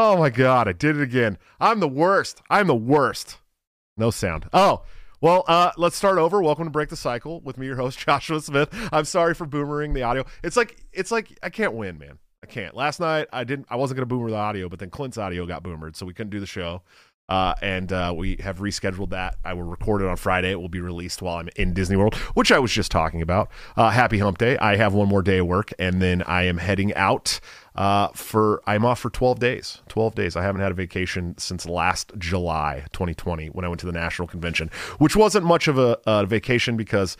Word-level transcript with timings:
Oh 0.00 0.16
my 0.16 0.30
god, 0.30 0.68
I 0.68 0.72
did 0.72 0.96
it 0.96 1.02
again. 1.02 1.38
I'm 1.58 1.80
the 1.80 1.88
worst. 1.88 2.40
I'm 2.48 2.68
the 2.68 2.74
worst. 2.76 3.38
No 3.96 4.12
sound. 4.12 4.48
Oh, 4.52 4.82
well, 5.20 5.42
uh, 5.48 5.72
let's 5.76 5.96
start 5.96 6.18
over. 6.18 6.40
Welcome 6.40 6.66
to 6.66 6.70
Break 6.70 6.88
the 6.88 6.96
Cycle 6.96 7.40
with 7.40 7.58
me, 7.58 7.66
your 7.66 7.74
host 7.74 7.98
Joshua 8.06 8.40
Smith. 8.40 8.68
I'm 8.92 9.04
sorry 9.04 9.34
for 9.34 9.44
boomering 9.44 9.94
the 9.94 10.04
audio. 10.04 10.24
It's 10.44 10.56
like 10.56 10.76
it's 10.92 11.10
like 11.10 11.36
I 11.42 11.50
can't 11.50 11.74
win, 11.74 11.98
man. 11.98 12.20
I 12.44 12.46
can't. 12.46 12.76
Last 12.76 13.00
night 13.00 13.26
I 13.32 13.42
didn't. 13.42 13.66
I 13.70 13.74
wasn't 13.74 13.96
gonna 13.96 14.06
boomer 14.06 14.30
the 14.30 14.36
audio, 14.36 14.68
but 14.68 14.78
then 14.78 14.88
Clint's 14.88 15.18
audio 15.18 15.46
got 15.46 15.64
boomered, 15.64 15.96
so 15.96 16.06
we 16.06 16.14
couldn't 16.14 16.30
do 16.30 16.38
the 16.38 16.46
show. 16.46 16.82
Uh, 17.28 17.54
and 17.60 17.92
uh, 17.92 18.14
we 18.16 18.36
have 18.40 18.58
rescheduled 18.58 19.10
that. 19.10 19.36
I 19.44 19.52
will 19.52 19.64
record 19.64 20.00
it 20.00 20.08
on 20.08 20.16
Friday. 20.16 20.52
It 20.52 20.60
will 20.60 20.70
be 20.70 20.80
released 20.80 21.20
while 21.20 21.36
I'm 21.36 21.48
in 21.56 21.74
Disney 21.74 21.96
World, 21.96 22.14
which 22.34 22.50
I 22.50 22.58
was 22.58 22.72
just 22.72 22.90
talking 22.90 23.20
about. 23.20 23.50
Uh, 23.76 23.90
happy 23.90 24.18
Hump 24.18 24.38
Day. 24.38 24.56
I 24.58 24.76
have 24.76 24.94
one 24.94 25.08
more 25.08 25.22
day 25.22 25.38
of 25.38 25.46
work, 25.46 25.72
and 25.78 26.00
then 26.00 26.22
I 26.22 26.44
am 26.44 26.56
heading 26.56 26.94
out 26.94 27.40
uh, 27.78 28.08
for. 28.08 28.60
I'm 28.66 28.84
off 28.84 28.98
for 28.98 29.08
12 29.08 29.38
days. 29.38 29.80
12 29.88 30.14
days. 30.16 30.36
I 30.36 30.42
haven't 30.42 30.60
had 30.60 30.72
a 30.72 30.74
vacation 30.74 31.38
since 31.38 31.64
last 31.64 32.12
July 32.18 32.84
2020 32.92 33.46
when 33.48 33.64
I 33.64 33.68
went 33.68 33.80
to 33.80 33.86
the 33.86 33.92
National 33.92 34.26
Convention, 34.26 34.68
which 34.98 35.14
wasn't 35.14 35.46
much 35.46 35.68
of 35.68 35.78
a, 35.78 35.98
a 36.04 36.26
vacation 36.26 36.76
because 36.76 37.16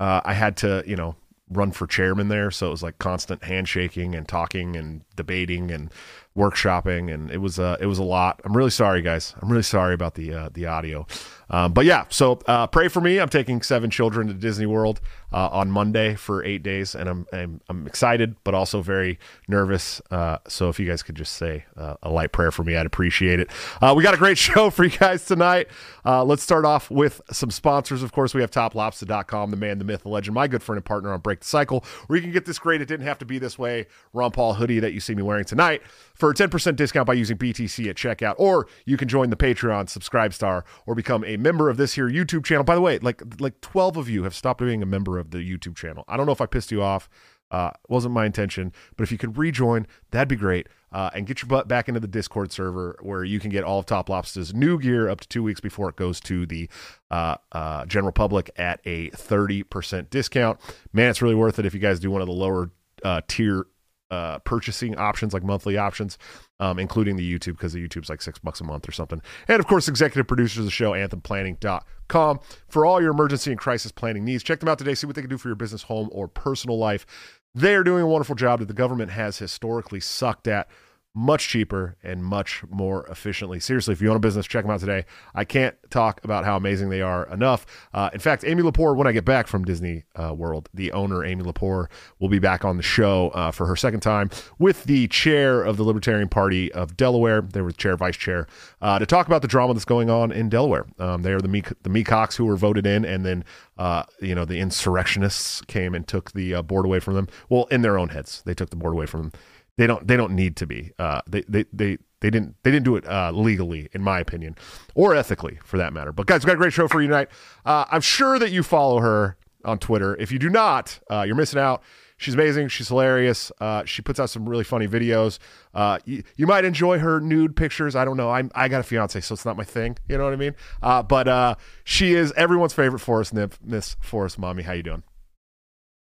uh, 0.00 0.22
I 0.24 0.32
had 0.32 0.56
to, 0.58 0.82
you 0.86 0.96
know, 0.96 1.14
run 1.50 1.72
for 1.72 1.86
chairman 1.86 2.28
there, 2.28 2.50
so 2.50 2.68
it 2.68 2.70
was 2.70 2.82
like 2.82 2.98
constant 2.98 3.44
handshaking 3.44 4.14
and 4.14 4.26
talking 4.26 4.76
and 4.76 5.02
debating 5.14 5.70
and 5.70 5.92
workshopping, 6.36 7.12
and 7.12 7.30
it 7.30 7.38
was 7.38 7.58
uh, 7.58 7.76
it 7.78 7.86
was 7.86 7.98
a 7.98 8.02
lot. 8.02 8.40
I'm 8.44 8.56
really 8.56 8.70
sorry, 8.70 9.02
guys. 9.02 9.34
I'm 9.42 9.50
really 9.50 9.62
sorry 9.62 9.94
about 9.94 10.14
the 10.14 10.32
uh, 10.32 10.48
the 10.52 10.66
audio. 10.66 11.06
Um, 11.52 11.72
but 11.72 11.84
yeah, 11.84 12.06
so 12.08 12.40
uh, 12.46 12.66
pray 12.66 12.88
for 12.88 13.00
me. 13.00 13.18
I'm 13.20 13.28
taking 13.28 13.62
seven 13.62 13.90
children 13.90 14.26
to 14.28 14.34
Disney 14.34 14.66
World 14.66 15.00
uh, 15.32 15.48
on 15.48 15.70
Monday 15.70 16.14
for 16.14 16.44
eight 16.44 16.62
days, 16.62 16.94
and 16.94 17.08
I'm 17.08 17.26
I'm, 17.32 17.60
I'm 17.68 17.86
excited, 17.86 18.36
but 18.44 18.54
also 18.54 18.82
very 18.82 19.18
nervous. 19.48 20.00
Uh, 20.10 20.38
so 20.48 20.68
if 20.68 20.80
you 20.80 20.86
guys 20.86 21.02
could 21.02 21.14
just 21.14 21.34
say 21.34 21.64
uh, 21.76 21.96
a 22.02 22.10
light 22.10 22.32
prayer 22.32 22.50
for 22.50 22.64
me, 22.64 22.76
I'd 22.76 22.86
appreciate 22.86 23.38
it. 23.38 23.50
Uh, 23.80 23.94
we 23.96 24.02
got 24.02 24.14
a 24.14 24.18
great 24.18 24.38
show 24.38 24.70
for 24.70 24.84
you 24.84 24.90
guys 24.90 25.26
tonight. 25.26 25.68
Uh, 26.04 26.24
let's 26.24 26.42
start 26.42 26.64
off 26.64 26.90
with 26.90 27.20
some 27.30 27.50
sponsors. 27.50 28.02
Of 28.02 28.12
course, 28.12 28.34
we 28.34 28.40
have 28.40 28.50
TopLobster.com, 28.50 29.50
the 29.50 29.56
man, 29.56 29.78
the 29.78 29.84
myth, 29.84 30.02
the 30.02 30.08
legend, 30.08 30.34
my 30.34 30.48
good 30.48 30.62
friend 30.62 30.78
and 30.78 30.84
partner 30.84 31.12
on 31.12 31.20
Break 31.20 31.40
the 31.40 31.46
Cycle, 31.46 31.84
where 32.06 32.16
you 32.16 32.22
can 32.22 32.32
get 32.32 32.46
this 32.46 32.58
great. 32.58 32.80
It 32.80 32.88
didn't 32.88 33.06
have 33.06 33.18
to 33.18 33.24
be 33.24 33.38
this 33.38 33.58
way. 33.58 33.86
Ron 34.12 34.30
Paul 34.30 34.54
hoodie 34.54 34.80
that 34.80 34.92
you 34.92 35.00
see 35.00 35.14
me 35.14 35.22
wearing 35.22 35.44
tonight 35.44 35.82
for 36.14 36.30
a 36.30 36.34
10% 36.34 36.76
discount 36.76 37.06
by 37.06 37.14
using 37.14 37.36
BTC 37.36 37.88
at 37.88 37.96
checkout, 37.96 38.34
or 38.38 38.66
you 38.84 38.96
can 38.96 39.08
join 39.08 39.30
the 39.30 39.36
Patreon, 39.36 39.86
SubscribeStar, 39.86 40.62
or 40.86 40.94
become 40.94 41.24
a 41.24 41.36
member 41.42 41.68
of 41.68 41.76
this 41.76 41.94
here 41.94 42.08
YouTube 42.08 42.44
channel. 42.44 42.64
By 42.64 42.74
the 42.74 42.80
way, 42.80 42.98
like 42.98 43.22
like 43.40 43.60
12 43.60 43.96
of 43.96 44.08
you 44.08 44.24
have 44.24 44.34
stopped 44.34 44.60
being 44.60 44.82
a 44.82 44.86
member 44.86 45.18
of 45.18 45.30
the 45.30 45.38
YouTube 45.38 45.76
channel. 45.76 46.04
I 46.08 46.16
don't 46.16 46.26
know 46.26 46.32
if 46.32 46.40
I 46.40 46.46
pissed 46.46 46.72
you 46.72 46.82
off. 46.82 47.08
Uh, 47.50 47.70
wasn't 47.86 48.14
my 48.14 48.24
intention, 48.24 48.72
but 48.96 49.04
if 49.04 49.12
you 49.12 49.18
could 49.18 49.36
rejoin, 49.36 49.86
that'd 50.10 50.26
be 50.26 50.36
great. 50.36 50.68
Uh, 50.90 51.10
and 51.14 51.26
get 51.26 51.42
your 51.42 51.48
butt 51.48 51.68
back 51.68 51.86
into 51.86 52.00
the 52.00 52.06
Discord 52.06 52.50
server 52.50 52.98
where 53.02 53.24
you 53.24 53.38
can 53.38 53.50
get 53.50 53.62
all 53.62 53.78
of 53.78 53.86
Top 53.86 54.08
Lobster's 54.08 54.54
new 54.54 54.78
gear 54.78 55.08
up 55.08 55.20
to 55.20 55.28
two 55.28 55.42
weeks 55.42 55.60
before 55.60 55.88
it 55.90 55.96
goes 55.96 56.18
to 56.20 56.46
the 56.46 56.68
uh, 57.10 57.36
uh, 57.52 57.84
general 57.84 58.12
public 58.12 58.50
at 58.56 58.80
a 58.86 59.10
30% 59.10 60.08
discount. 60.08 60.58
Man, 60.94 61.10
it's 61.10 61.20
really 61.20 61.34
worth 61.34 61.58
it 61.58 61.66
if 61.66 61.74
you 61.74 61.80
guys 61.80 62.00
do 62.00 62.10
one 62.10 62.22
of 62.22 62.26
the 62.26 62.32
lower 62.32 62.70
uh, 63.04 63.20
tier 63.28 63.66
uh, 64.12 64.38
purchasing 64.40 64.96
options, 64.98 65.32
like 65.32 65.42
monthly 65.42 65.78
options, 65.78 66.18
um, 66.60 66.78
including 66.78 67.16
the 67.16 67.38
YouTube, 67.38 67.52
because 67.52 67.72
the 67.72 67.88
YouTube's 67.88 68.10
like 68.10 68.20
six 68.20 68.38
bucks 68.38 68.60
a 68.60 68.64
month 68.64 68.86
or 68.86 68.92
something. 68.92 69.22
And 69.48 69.58
of 69.58 69.66
course, 69.66 69.88
executive 69.88 70.28
producers 70.28 70.58
of 70.58 70.64
the 70.66 70.70
show, 70.70 70.92
anthemplanning.com, 70.92 72.40
for 72.68 72.84
all 72.84 73.00
your 73.00 73.10
emergency 73.10 73.50
and 73.50 73.58
crisis 73.58 73.90
planning 73.90 74.24
needs. 74.24 74.42
Check 74.42 74.60
them 74.60 74.68
out 74.68 74.78
today, 74.78 74.94
see 74.94 75.06
what 75.06 75.16
they 75.16 75.22
can 75.22 75.30
do 75.30 75.38
for 75.38 75.48
your 75.48 75.56
business, 75.56 75.84
home, 75.84 76.10
or 76.12 76.28
personal 76.28 76.78
life. 76.78 77.06
They 77.54 77.74
are 77.74 77.82
doing 77.82 78.02
a 78.02 78.06
wonderful 78.06 78.34
job 78.34 78.60
that 78.60 78.68
the 78.68 78.74
government 78.74 79.10
has 79.12 79.38
historically 79.38 80.00
sucked 80.00 80.46
at 80.46 80.68
much 81.14 81.48
cheaper 81.48 81.96
and 82.02 82.24
much 82.24 82.62
more 82.70 83.06
efficiently. 83.06 83.60
Seriously, 83.60 83.92
if 83.92 84.00
you 84.00 84.08
own 84.08 84.16
a 84.16 84.20
business, 84.20 84.46
check 84.46 84.64
them 84.64 84.70
out 84.70 84.80
today. 84.80 85.04
I 85.34 85.44
can't 85.44 85.76
talk 85.90 86.24
about 86.24 86.44
how 86.44 86.56
amazing 86.56 86.88
they 86.88 87.02
are 87.02 87.26
enough. 87.26 87.66
Uh, 87.92 88.08
in 88.14 88.20
fact, 88.20 88.44
Amy 88.44 88.62
Lepore, 88.62 88.96
when 88.96 89.06
I 89.06 89.12
get 89.12 89.24
back 89.24 89.46
from 89.46 89.64
Disney 89.64 90.04
uh, 90.16 90.32
World, 90.34 90.70
the 90.72 90.90
owner, 90.92 91.24
Amy 91.24 91.44
Lepore, 91.44 91.88
will 92.18 92.30
be 92.30 92.38
back 92.38 92.64
on 92.64 92.78
the 92.78 92.82
show 92.82 93.28
uh, 93.30 93.50
for 93.50 93.66
her 93.66 93.76
second 93.76 94.00
time 94.00 94.30
with 94.58 94.84
the 94.84 95.06
chair 95.08 95.62
of 95.62 95.76
the 95.76 95.84
Libertarian 95.84 96.28
Party 96.28 96.72
of 96.72 96.96
Delaware. 96.96 97.42
They 97.42 97.60
were 97.60 97.72
chair, 97.72 97.96
vice 97.96 98.16
chair, 98.16 98.46
uh, 98.80 98.98
to 98.98 99.04
talk 99.04 99.26
about 99.26 99.42
the 99.42 99.48
drama 99.48 99.74
that's 99.74 99.84
going 99.84 100.08
on 100.08 100.32
in 100.32 100.48
Delaware. 100.48 100.86
Um, 100.98 101.22
they 101.22 101.32
are 101.32 101.40
the, 101.40 101.48
Me- 101.48 101.62
the 101.82 101.90
Meacocks 101.90 102.36
who 102.36 102.46
were 102.46 102.56
voted 102.56 102.86
in, 102.86 103.04
and 103.04 103.26
then 103.26 103.44
uh, 103.76 104.04
you 104.20 104.34
know 104.34 104.44
the 104.44 104.58
insurrectionists 104.58 105.60
came 105.62 105.94
and 105.94 106.06
took 106.06 106.32
the 106.32 106.54
uh, 106.54 106.62
board 106.62 106.86
away 106.86 107.00
from 107.00 107.14
them. 107.14 107.28
Well, 107.50 107.66
in 107.66 107.82
their 107.82 107.98
own 107.98 108.10
heads, 108.10 108.42
they 108.46 108.54
took 108.54 108.70
the 108.70 108.76
board 108.76 108.94
away 108.94 109.06
from 109.06 109.22
them 109.22 109.32
they 109.78 109.86
don't 109.86 110.06
they 110.06 110.16
don't 110.16 110.34
need 110.34 110.56
to 110.56 110.66
be. 110.66 110.92
Uh, 110.98 111.20
they 111.26 111.42
they 111.48 111.64
they 111.72 111.98
they 112.20 112.30
didn't 112.30 112.56
they 112.62 112.70
didn't 112.70 112.84
do 112.84 112.96
it 112.96 113.06
uh, 113.06 113.32
legally, 113.32 113.88
in 113.92 114.02
my 114.02 114.20
opinion, 114.20 114.56
or 114.94 115.14
ethically 115.14 115.58
for 115.64 115.76
that 115.78 115.92
matter. 115.92 116.12
But 116.12 116.26
guys, 116.26 116.44
we 116.44 116.48
got 116.48 116.54
a 116.54 116.58
great 116.58 116.72
show 116.72 116.88
for 116.88 117.00
you 117.00 117.08
tonight. 117.08 117.28
Uh, 117.64 117.84
I'm 117.90 118.00
sure 118.00 118.38
that 118.38 118.50
you 118.50 118.62
follow 118.62 119.00
her 119.00 119.36
on 119.64 119.78
Twitter. 119.78 120.16
If 120.16 120.32
you 120.32 120.38
do 120.38 120.50
not, 120.50 120.98
uh, 121.10 121.22
you're 121.22 121.36
missing 121.36 121.60
out. 121.60 121.82
She's 122.16 122.34
amazing. 122.34 122.68
She's 122.68 122.86
hilarious. 122.86 123.50
Uh, 123.60 123.84
she 123.84 124.00
puts 124.00 124.20
out 124.20 124.30
some 124.30 124.48
really 124.48 124.62
funny 124.62 124.86
videos. 124.86 125.40
Uh, 125.74 125.98
you, 126.04 126.22
you 126.36 126.46
might 126.46 126.64
enjoy 126.64 127.00
her 127.00 127.18
nude 127.18 127.56
pictures. 127.56 127.96
I 127.96 128.04
don't 128.04 128.16
know. 128.16 128.30
I'm, 128.30 128.48
I 128.54 128.68
got 128.68 128.78
a 128.78 128.84
fiance, 128.84 129.20
so 129.22 129.32
it's 129.32 129.44
not 129.44 129.56
my 129.56 129.64
thing. 129.64 129.98
You 130.08 130.18
know 130.18 130.24
what 130.24 130.32
I 130.32 130.36
mean? 130.36 130.54
Uh, 130.80 131.02
but 131.02 131.26
uh, 131.26 131.56
she 131.82 132.14
is 132.14 132.32
everyone's 132.36 132.74
favorite 132.74 133.00
Forest 133.00 133.34
nymph, 133.34 133.58
Miss 133.64 133.96
Forest 134.00 134.38
Mommy. 134.38 134.62
How 134.62 134.72
you 134.72 134.84
doing? 134.84 135.02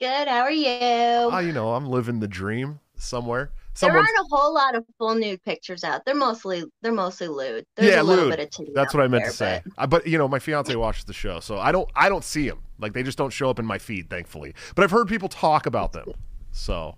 Good. 0.01 0.29
How 0.29 0.43
are 0.43 0.53
you? 0.53 0.67
Oh, 0.71 1.39
you 1.39 1.53
know, 1.53 1.75
I'm 1.75 1.87
living 1.87 2.21
the 2.21 2.29
dream 2.29 2.79
somewhere. 3.05 3.51
There 3.81 3.91
Someone's, 3.91 4.07
aren't 4.09 4.19
a 4.33 4.37
whole 4.37 4.55
lot 4.55 4.77
of 4.77 4.85
full 4.99 5.15
nude 5.17 5.43
pictures 5.43 5.83
out. 5.83 6.05
They're 6.05 6.15
mostly 6.15 6.65
they're 6.83 6.93
mostly 6.93 7.27
lewd. 7.29 7.67
There's 7.75 7.91
yeah, 7.93 8.03
a 8.03 8.05
little 8.05 8.27
lewd. 8.27 8.37
bit 8.37 8.41
of 8.41 8.51
titty 8.51 8.71
That's 8.75 8.95
what 8.95 9.03
I 9.03 9.09
meant 9.09 9.25
there, 9.25 9.31
to 9.33 9.37
say. 9.37 9.63
but- 9.65 9.73
I, 9.77 9.87
but 9.87 10.07
you 10.07 10.17
know, 10.17 10.29
my 10.29 10.39
fiance 10.39 10.75
watches 10.77 11.05
the 11.05 11.13
show, 11.13 11.41
so 11.41 11.59
I 11.59 11.73
don't. 11.73 11.89
I 11.97 12.09
don't 12.09 12.23
see 12.25 12.49
them. 12.49 12.63
Like 12.79 12.93
they 12.93 13.03
just 13.03 13.19
don't 13.19 13.33
show 13.33 13.51
up 13.51 13.59
in 13.59 13.67
my 13.67 13.79
feed, 13.79 14.11
thankfully. 14.11 14.55
But 14.77 14.85
I've 14.85 14.91
heard 14.93 15.09
people 15.09 15.29
talk 15.29 15.67
about 15.67 15.93
them. 15.93 16.13
So 16.53 16.97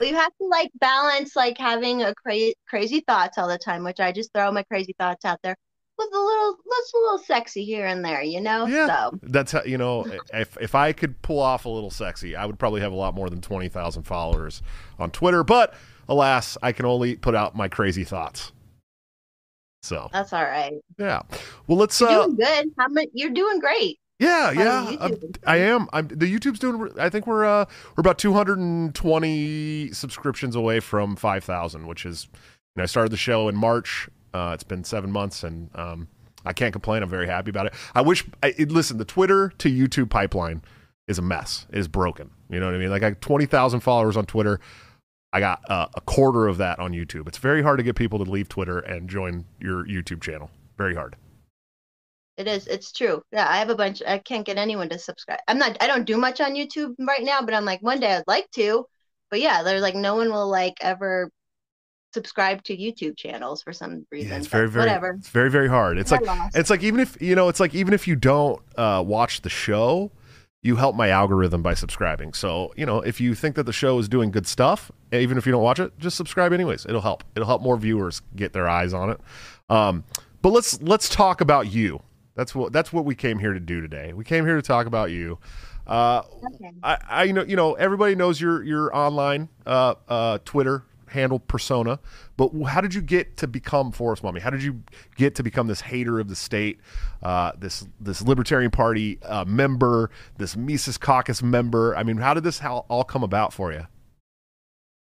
Well, 0.00 0.08
you 0.08 0.14
have 0.16 0.32
to 0.40 0.46
like 0.46 0.70
balance 0.80 1.36
like 1.36 1.56
having 1.58 2.02
a 2.02 2.14
cra- 2.14 2.52
crazy 2.68 3.00
thoughts 3.00 3.38
all 3.38 3.48
the 3.48 3.58
time, 3.58 3.84
which 3.84 4.00
I 4.00 4.12
just 4.12 4.32
throw 4.32 4.50
my 4.52 4.62
crazy 4.64 4.94
thoughts 4.98 5.24
out 5.24 5.38
there 5.42 5.56
with 5.98 6.08
a 6.12 6.18
little, 6.18 6.56
that's 6.68 6.92
a 6.94 6.96
little 6.98 7.18
sexy 7.18 7.64
here 7.64 7.86
and 7.86 8.04
there, 8.04 8.22
you 8.22 8.40
know. 8.40 8.66
yeah, 8.66 8.86
So 8.86 9.18
that's 9.22 9.52
how 9.52 9.62
you 9.64 9.78
know. 9.78 10.04
If 10.32 10.56
if 10.60 10.74
I 10.74 10.92
could 10.92 11.20
pull 11.22 11.38
off 11.38 11.64
a 11.64 11.68
little 11.68 11.90
sexy, 11.90 12.34
I 12.36 12.46
would 12.46 12.58
probably 12.58 12.80
have 12.80 12.92
a 12.92 12.96
lot 12.96 13.14
more 13.14 13.30
than 13.30 13.40
twenty 13.40 13.68
thousand 13.68 14.02
followers 14.04 14.62
on 14.98 15.10
Twitter. 15.10 15.44
But 15.44 15.74
alas, 16.08 16.58
I 16.62 16.72
can 16.72 16.86
only 16.86 17.16
put 17.16 17.34
out 17.34 17.54
my 17.54 17.68
crazy 17.68 18.04
thoughts. 18.04 18.52
So 19.82 20.08
that's 20.12 20.32
all 20.32 20.42
right. 20.44 20.72
yeah. 20.98 21.20
Well, 21.66 21.78
let's. 21.78 22.00
You're 22.00 22.08
Uh, 22.10 22.26
doing 22.28 22.36
good. 22.94 23.08
You're 23.12 23.30
doing 23.30 23.60
great. 23.60 23.98
Yeah, 24.20 24.52
yeah, 24.52 24.96
I'm- 25.00 25.18
I 25.46 25.56
am. 25.56 25.88
I'm 25.92 26.06
the 26.08 26.32
YouTube's 26.32 26.58
doing. 26.60 26.90
I 26.98 27.08
think 27.10 27.26
we're 27.26 27.44
uh 27.44 27.64
we're 27.96 28.00
about 28.00 28.16
220 28.18 29.90
subscriptions 29.92 30.56
away 30.56 30.80
from 30.80 31.16
5,000, 31.16 31.86
which 31.86 32.06
is. 32.06 32.28
You 32.76 32.80
know, 32.80 32.82
I 32.84 32.86
started 32.86 33.12
the 33.12 33.16
show 33.16 33.48
in 33.48 33.54
March. 33.56 34.08
Uh, 34.34 34.50
it's 34.52 34.64
been 34.64 34.82
seven 34.82 35.10
months, 35.12 35.44
and 35.44 35.70
um, 35.76 36.08
I 36.44 36.52
can't 36.52 36.72
complain. 36.72 37.02
I'm 37.02 37.08
very 37.08 37.26
happy 37.26 37.50
about 37.50 37.66
it. 37.66 37.74
I 37.94 38.02
wish. 38.02 38.24
I, 38.42 38.54
it, 38.58 38.72
listen, 38.72 38.98
the 38.98 39.04
Twitter 39.04 39.52
to 39.58 39.70
YouTube 39.70 40.10
pipeline 40.10 40.62
is 41.06 41.18
a 41.18 41.22
mess. 41.22 41.66
It 41.70 41.78
is 41.78 41.88
broken. 41.88 42.30
You 42.50 42.60
know 42.60 42.66
what 42.66 42.74
I 42.74 42.78
mean? 42.78 42.90
Like 42.90 43.02
I 43.02 43.10
got 43.10 43.20
20,000 43.20 43.80
followers 43.80 44.16
on 44.16 44.26
Twitter. 44.26 44.60
I 45.32 45.40
got 45.40 45.68
uh, 45.70 45.86
a 45.94 46.00
quarter 46.00 46.46
of 46.46 46.58
that 46.58 46.78
on 46.78 46.92
YouTube. 46.92 47.28
It's 47.28 47.38
very 47.38 47.62
hard 47.62 47.78
to 47.78 47.82
get 47.84 47.96
people 47.96 48.24
to 48.24 48.30
leave 48.30 48.48
Twitter 48.48 48.80
and 48.80 49.08
join 49.08 49.44
your 49.60 49.84
YouTube 49.86 50.20
channel. 50.20 50.50
Very 50.76 50.94
hard. 50.94 51.16
It 52.36 52.48
is. 52.48 52.66
It's 52.66 52.92
true. 52.92 53.22
Yeah, 53.32 53.48
I 53.48 53.58
have 53.58 53.70
a 53.70 53.76
bunch. 53.76 54.02
I 54.06 54.18
can't 54.18 54.44
get 54.44 54.58
anyone 54.58 54.88
to 54.88 54.98
subscribe. 54.98 55.38
I'm 55.46 55.58
not. 55.58 55.76
I 55.80 55.86
don't 55.86 56.04
do 56.04 56.16
much 56.16 56.40
on 56.40 56.54
YouTube 56.54 56.94
right 56.98 57.22
now, 57.22 57.40
but 57.42 57.54
I'm 57.54 57.64
like 57.64 57.80
one 57.82 58.00
day 58.00 58.14
I'd 58.16 58.24
like 58.26 58.50
to. 58.52 58.86
But 59.30 59.40
yeah, 59.40 59.62
there's 59.62 59.82
like 59.82 59.94
no 59.94 60.16
one 60.16 60.30
will 60.30 60.48
like 60.48 60.74
ever 60.80 61.30
subscribe 62.14 62.62
to 62.64 62.76
YouTube 62.76 63.16
channels 63.16 63.62
for 63.62 63.72
some 63.72 64.06
reason. 64.10 64.30
Yeah, 64.30 64.36
it's 64.38 64.46
very, 64.46 64.68
very, 64.68 64.86
whatever. 64.86 65.16
it's 65.18 65.28
very, 65.28 65.50
very 65.50 65.68
hard. 65.68 65.98
It's 65.98 66.12
I 66.12 66.16
like 66.16 66.26
lost. 66.26 66.56
it's 66.56 66.70
like 66.70 66.82
even 66.82 67.00
if 67.00 67.20
you 67.20 67.34
know, 67.34 67.48
it's 67.48 67.60
like 67.60 67.74
even 67.74 67.92
if 67.92 68.08
you 68.08 68.16
don't 68.16 68.62
uh, 68.76 69.02
watch 69.06 69.42
the 69.42 69.50
show, 69.50 70.10
you 70.62 70.76
help 70.76 70.96
my 70.96 71.10
algorithm 71.10 71.62
by 71.62 71.74
subscribing. 71.74 72.32
So, 72.32 72.72
you 72.74 72.86
know, 72.86 73.00
if 73.02 73.20
you 73.20 73.34
think 73.34 73.54
that 73.56 73.64
the 73.64 73.72
show 73.72 73.98
is 73.98 74.08
doing 74.08 74.30
good 74.30 74.46
stuff, 74.46 74.90
even 75.12 75.36
if 75.36 75.44
you 75.44 75.52
don't 75.52 75.62
watch 75.62 75.78
it, 75.78 75.98
just 75.98 76.16
subscribe 76.16 76.54
anyways. 76.54 76.86
It'll 76.86 77.02
help. 77.02 77.22
It'll 77.36 77.46
help 77.46 77.60
more 77.60 77.76
viewers 77.76 78.22
get 78.34 78.54
their 78.54 78.68
eyes 78.68 78.94
on 78.94 79.10
it. 79.10 79.20
Um, 79.68 80.04
but 80.40 80.50
let's 80.50 80.80
let's 80.80 81.08
talk 81.08 81.42
about 81.42 81.70
you. 81.70 82.02
That's 82.34 82.54
what 82.54 82.72
that's 82.72 82.92
what 82.92 83.04
we 83.04 83.14
came 83.14 83.38
here 83.38 83.52
to 83.52 83.60
do 83.60 83.80
today. 83.80 84.12
We 84.12 84.24
came 84.24 84.46
here 84.46 84.56
to 84.56 84.62
talk 84.62 84.86
about 84.86 85.10
you. 85.10 85.38
Uh, 85.86 86.22
okay. 86.54 86.72
I, 86.82 86.98
I 87.08 87.32
know 87.32 87.44
you 87.44 87.56
know 87.56 87.74
everybody 87.74 88.14
knows 88.14 88.40
your 88.40 88.62
your 88.62 88.94
online 88.96 89.50
uh, 89.66 89.94
uh, 90.08 90.38
Twitter 90.44 90.84
handle 91.14 91.38
persona, 91.38 91.98
but 92.36 92.50
how 92.66 92.80
did 92.80 92.92
you 92.92 93.00
get 93.00 93.36
to 93.38 93.46
become 93.46 93.92
Forest 93.92 94.22
Mommy? 94.22 94.40
How 94.40 94.50
did 94.50 94.62
you 94.62 94.82
get 95.16 95.34
to 95.36 95.42
become 95.42 95.66
this 95.66 95.80
hater 95.80 96.20
of 96.20 96.28
the 96.28 96.36
state, 96.36 96.80
uh, 97.22 97.52
this 97.58 97.86
this 98.00 98.20
Libertarian 98.20 98.70
Party 98.70 99.18
uh, 99.22 99.44
member, 99.46 100.10
this 100.36 100.56
Mises 100.56 100.98
Caucus 100.98 101.42
member? 101.42 101.96
I 101.96 102.02
mean, 102.02 102.18
how 102.18 102.34
did 102.34 102.44
this 102.44 102.60
all 102.62 103.04
come 103.04 103.22
about 103.22 103.52
for 103.52 103.72
you? 103.72 103.86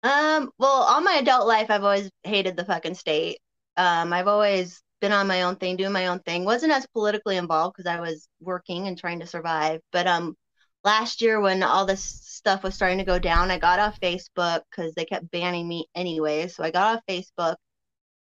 Um, 0.03 0.51
well, 0.59 0.83
all 0.83 1.01
my 1.01 1.15
adult 1.15 1.47
life, 1.47 1.71
I've 1.71 1.85
always 1.85 2.11
hated 2.25 2.57
the 2.57 2.65
fucking 2.65 2.95
state. 2.95 3.39
Um, 3.77 4.13
I've 4.13 4.29
always 4.29 4.83
been 5.01 5.13
on 5.13 5.27
my 5.27 5.43
own 5.43 5.57
thing, 5.57 5.77
doing 5.77 5.93
my 5.93 6.07
own 6.07 6.21
thing. 6.21 6.45
wasn't 6.45 6.73
as 6.73 6.87
politically 6.87 7.37
involved 7.37 7.77
because 7.77 7.89
I 7.89 8.01
was 8.01 8.29
working 8.41 8.89
and 8.89 8.99
trying 8.99 9.21
to 9.21 9.27
survive. 9.27 9.81
But 9.93 10.07
um, 10.07 10.37
last 10.85 11.23
year 11.23 11.41
when 11.41 11.63
all 11.63 11.87
this 11.87 12.03
stuff 12.03 12.63
was 12.63 12.75
starting 12.75 12.99
to 12.99 13.05
go 13.05 13.19
down, 13.19 13.51
I 13.51 13.59
got 13.59 13.81
off 13.81 14.01
Facebook 14.01 14.63
because 14.71 14.95
they 14.95 15.05
kept 15.05 15.31
banning 15.31 15.69
me 15.69 15.87
anyway. 15.95 16.49
So 16.49 16.63
I 16.63 16.71
got 16.71 16.97
off 16.97 17.03
Facebook 17.09 17.57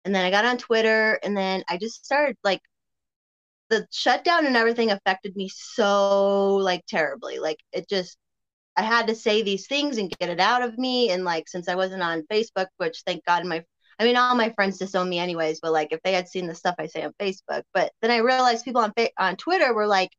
and 0.05 0.15
then 0.15 0.25
I 0.25 0.31
got 0.31 0.45
on 0.45 0.59
Twitter 0.59 1.19
and 1.23 1.37
then 1.37 1.65
I 1.69 1.77
just 1.79 2.05
started 2.05 2.37
like 2.45 2.61
the 3.71 3.87
shutdown 3.91 4.47
and 4.47 4.57
everything 4.57 4.91
affected 4.91 5.35
me 5.37 5.49
so 5.49 6.57
like 6.57 6.85
terribly. 6.87 7.39
Like 7.39 7.59
it 7.73 7.89
just 7.89 8.17
I 8.77 8.83
had 8.83 9.09
to 9.09 9.15
say 9.15 9.43
these 9.43 9.67
things 9.67 9.99
and 9.99 10.13
get 10.19 10.31
it 10.31 10.41
out 10.41 10.63
of 10.63 10.79
me. 10.79 11.11
And 11.11 11.25
like 11.25 11.49
since 11.49 11.69
I 11.69 11.75
wasn't 11.75 12.03
on 12.03 12.27
Facebook, 12.31 12.69
which 12.79 13.03
thank 13.07 13.25
God 13.25 13.45
my 13.47 13.65
I 13.99 14.05
mean 14.05 14.17
all 14.17 14.35
my 14.35 14.51
friends 14.51 14.79
disown 14.79 15.09
me 15.09 15.19
anyways, 15.19 15.61
but 15.61 15.73
like 15.73 15.93
if 15.93 16.01
they 16.03 16.13
had 16.13 16.29
seen 16.29 16.47
the 16.47 16.55
stuff 16.55 16.75
I 16.79 16.87
say 16.87 17.03
on 17.05 17.13
Facebook, 17.21 17.63
but 17.75 17.93
then 18.03 18.11
I 18.11 18.19
realized 18.19 18.65
people 18.65 18.83
on 18.83 18.93
on 19.19 19.37
Twitter 19.37 19.73
were 19.75 19.87
like 19.87 20.11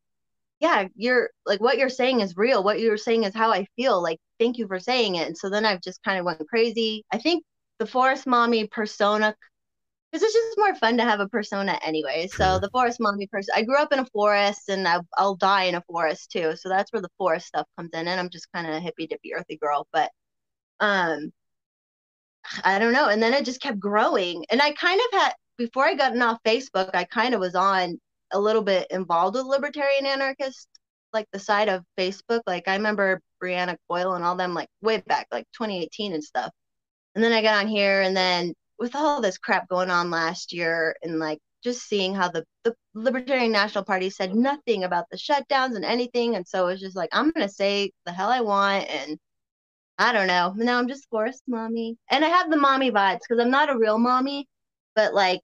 yeah, 0.63 0.87
you're 0.95 1.29
like 1.45 1.59
what 1.59 1.77
you're 1.77 1.89
saying 1.89 2.21
is 2.21 2.37
real. 2.37 2.63
What 2.63 2.79
you're 2.79 2.95
saying 2.95 3.25
is 3.25 3.35
how 3.35 3.51
I 3.51 3.67
feel. 3.75 4.01
Like, 4.01 4.19
thank 4.39 4.57
you 4.57 4.65
for 4.65 4.79
saying 4.79 5.15
it. 5.15 5.27
And 5.27 5.37
so 5.37 5.49
then 5.49 5.65
I've 5.65 5.81
just 5.81 6.01
kind 6.03 6.17
of 6.17 6.25
went 6.25 6.47
crazy. 6.47 7.03
I 7.11 7.17
think 7.17 7.43
the 7.79 7.85
forest 7.85 8.25
mommy 8.25 8.65
persona, 8.67 9.35
because 10.09 10.23
it's 10.23 10.33
just 10.33 10.57
more 10.57 10.73
fun 10.75 10.95
to 10.97 11.03
have 11.03 11.19
a 11.19 11.27
persona 11.27 11.77
anyway. 11.83 12.27
So 12.27 12.59
the 12.59 12.69
forest 12.69 13.01
mommy 13.01 13.27
person, 13.27 13.53
I 13.57 13.63
grew 13.63 13.77
up 13.77 13.91
in 13.91 13.99
a 13.99 14.05
forest 14.13 14.69
and 14.69 14.87
I, 14.87 15.01
will 15.19 15.35
die 15.35 15.63
in 15.65 15.75
a 15.75 15.81
forest 15.81 16.31
too. 16.31 16.55
So 16.55 16.69
that's 16.69 16.93
where 16.93 17.01
the 17.01 17.11
forest 17.17 17.47
stuff 17.47 17.67
comes 17.77 17.89
in. 17.93 18.07
And 18.07 18.17
I'm 18.17 18.29
just 18.29 18.47
kind 18.53 18.65
of 18.65 18.73
a 18.73 18.79
hippy 18.79 19.05
dippy 19.05 19.33
earthy 19.35 19.57
girl. 19.57 19.85
But 19.91 20.11
um, 20.79 21.33
I 22.63 22.79
don't 22.79 22.93
know. 22.93 23.09
And 23.09 23.21
then 23.21 23.33
it 23.33 23.43
just 23.43 23.61
kept 23.61 23.81
growing. 23.81 24.45
And 24.49 24.61
I 24.61 24.71
kind 24.71 25.01
of 25.11 25.19
had, 25.19 25.33
before 25.57 25.85
I 25.85 25.95
got 25.95 26.17
off 26.17 26.39
Facebook, 26.45 26.91
I 26.93 27.03
kind 27.03 27.33
of 27.33 27.41
was 27.41 27.55
on 27.55 27.99
a 28.33 28.39
little 28.39 28.61
bit 28.61 28.87
involved 28.91 29.35
with 29.35 29.45
libertarian 29.45 30.05
anarchist, 30.05 30.67
like 31.13 31.27
the 31.31 31.39
side 31.39 31.69
of 31.69 31.83
Facebook. 31.97 32.41
Like 32.47 32.67
I 32.67 32.75
remember 32.75 33.21
Brianna 33.41 33.77
Coyle 33.89 34.13
and 34.13 34.23
all 34.23 34.35
them 34.35 34.53
like 34.53 34.69
way 34.81 35.01
back, 35.01 35.27
like 35.31 35.45
2018 35.53 36.13
and 36.13 36.23
stuff. 36.23 36.51
And 37.15 37.23
then 37.23 37.33
I 37.33 37.41
got 37.41 37.63
on 37.63 37.67
here 37.67 38.01
and 38.01 38.15
then 38.17 38.53
with 38.79 38.95
all 38.95 39.21
this 39.21 39.37
crap 39.37 39.67
going 39.69 39.89
on 39.89 40.09
last 40.09 40.51
year 40.51 40.95
and 41.03 41.19
like 41.19 41.39
just 41.63 41.87
seeing 41.87 42.13
how 42.13 42.29
the, 42.29 42.43
the 42.63 42.75
Libertarian 42.93 43.51
National 43.51 43.83
Party 43.83 44.09
said 44.09 44.35
nothing 44.35 44.83
about 44.83 45.05
the 45.09 45.17
shutdowns 45.17 45.75
and 45.75 45.85
anything. 45.85 46.35
And 46.35 46.47
so 46.47 46.67
it 46.67 46.71
was 46.73 46.81
just 46.81 46.95
like, 46.95 47.09
I'm 47.13 47.31
going 47.31 47.47
to 47.47 47.53
say 47.53 47.91
the 48.05 48.11
hell 48.11 48.29
I 48.29 48.41
want. 48.41 48.89
And 48.89 49.17
I 49.97 50.11
don't 50.11 50.27
know. 50.27 50.53
Now 50.57 50.79
I'm 50.79 50.87
just 50.87 51.07
forced 51.09 51.43
mommy. 51.47 51.97
And 52.09 52.25
I 52.25 52.29
have 52.29 52.49
the 52.49 52.57
mommy 52.57 52.91
vibes 52.91 53.19
because 53.27 53.41
I'm 53.41 53.51
not 53.51 53.69
a 53.69 53.77
real 53.77 53.97
mommy, 53.97 54.47
but 54.95 55.13
like 55.13 55.41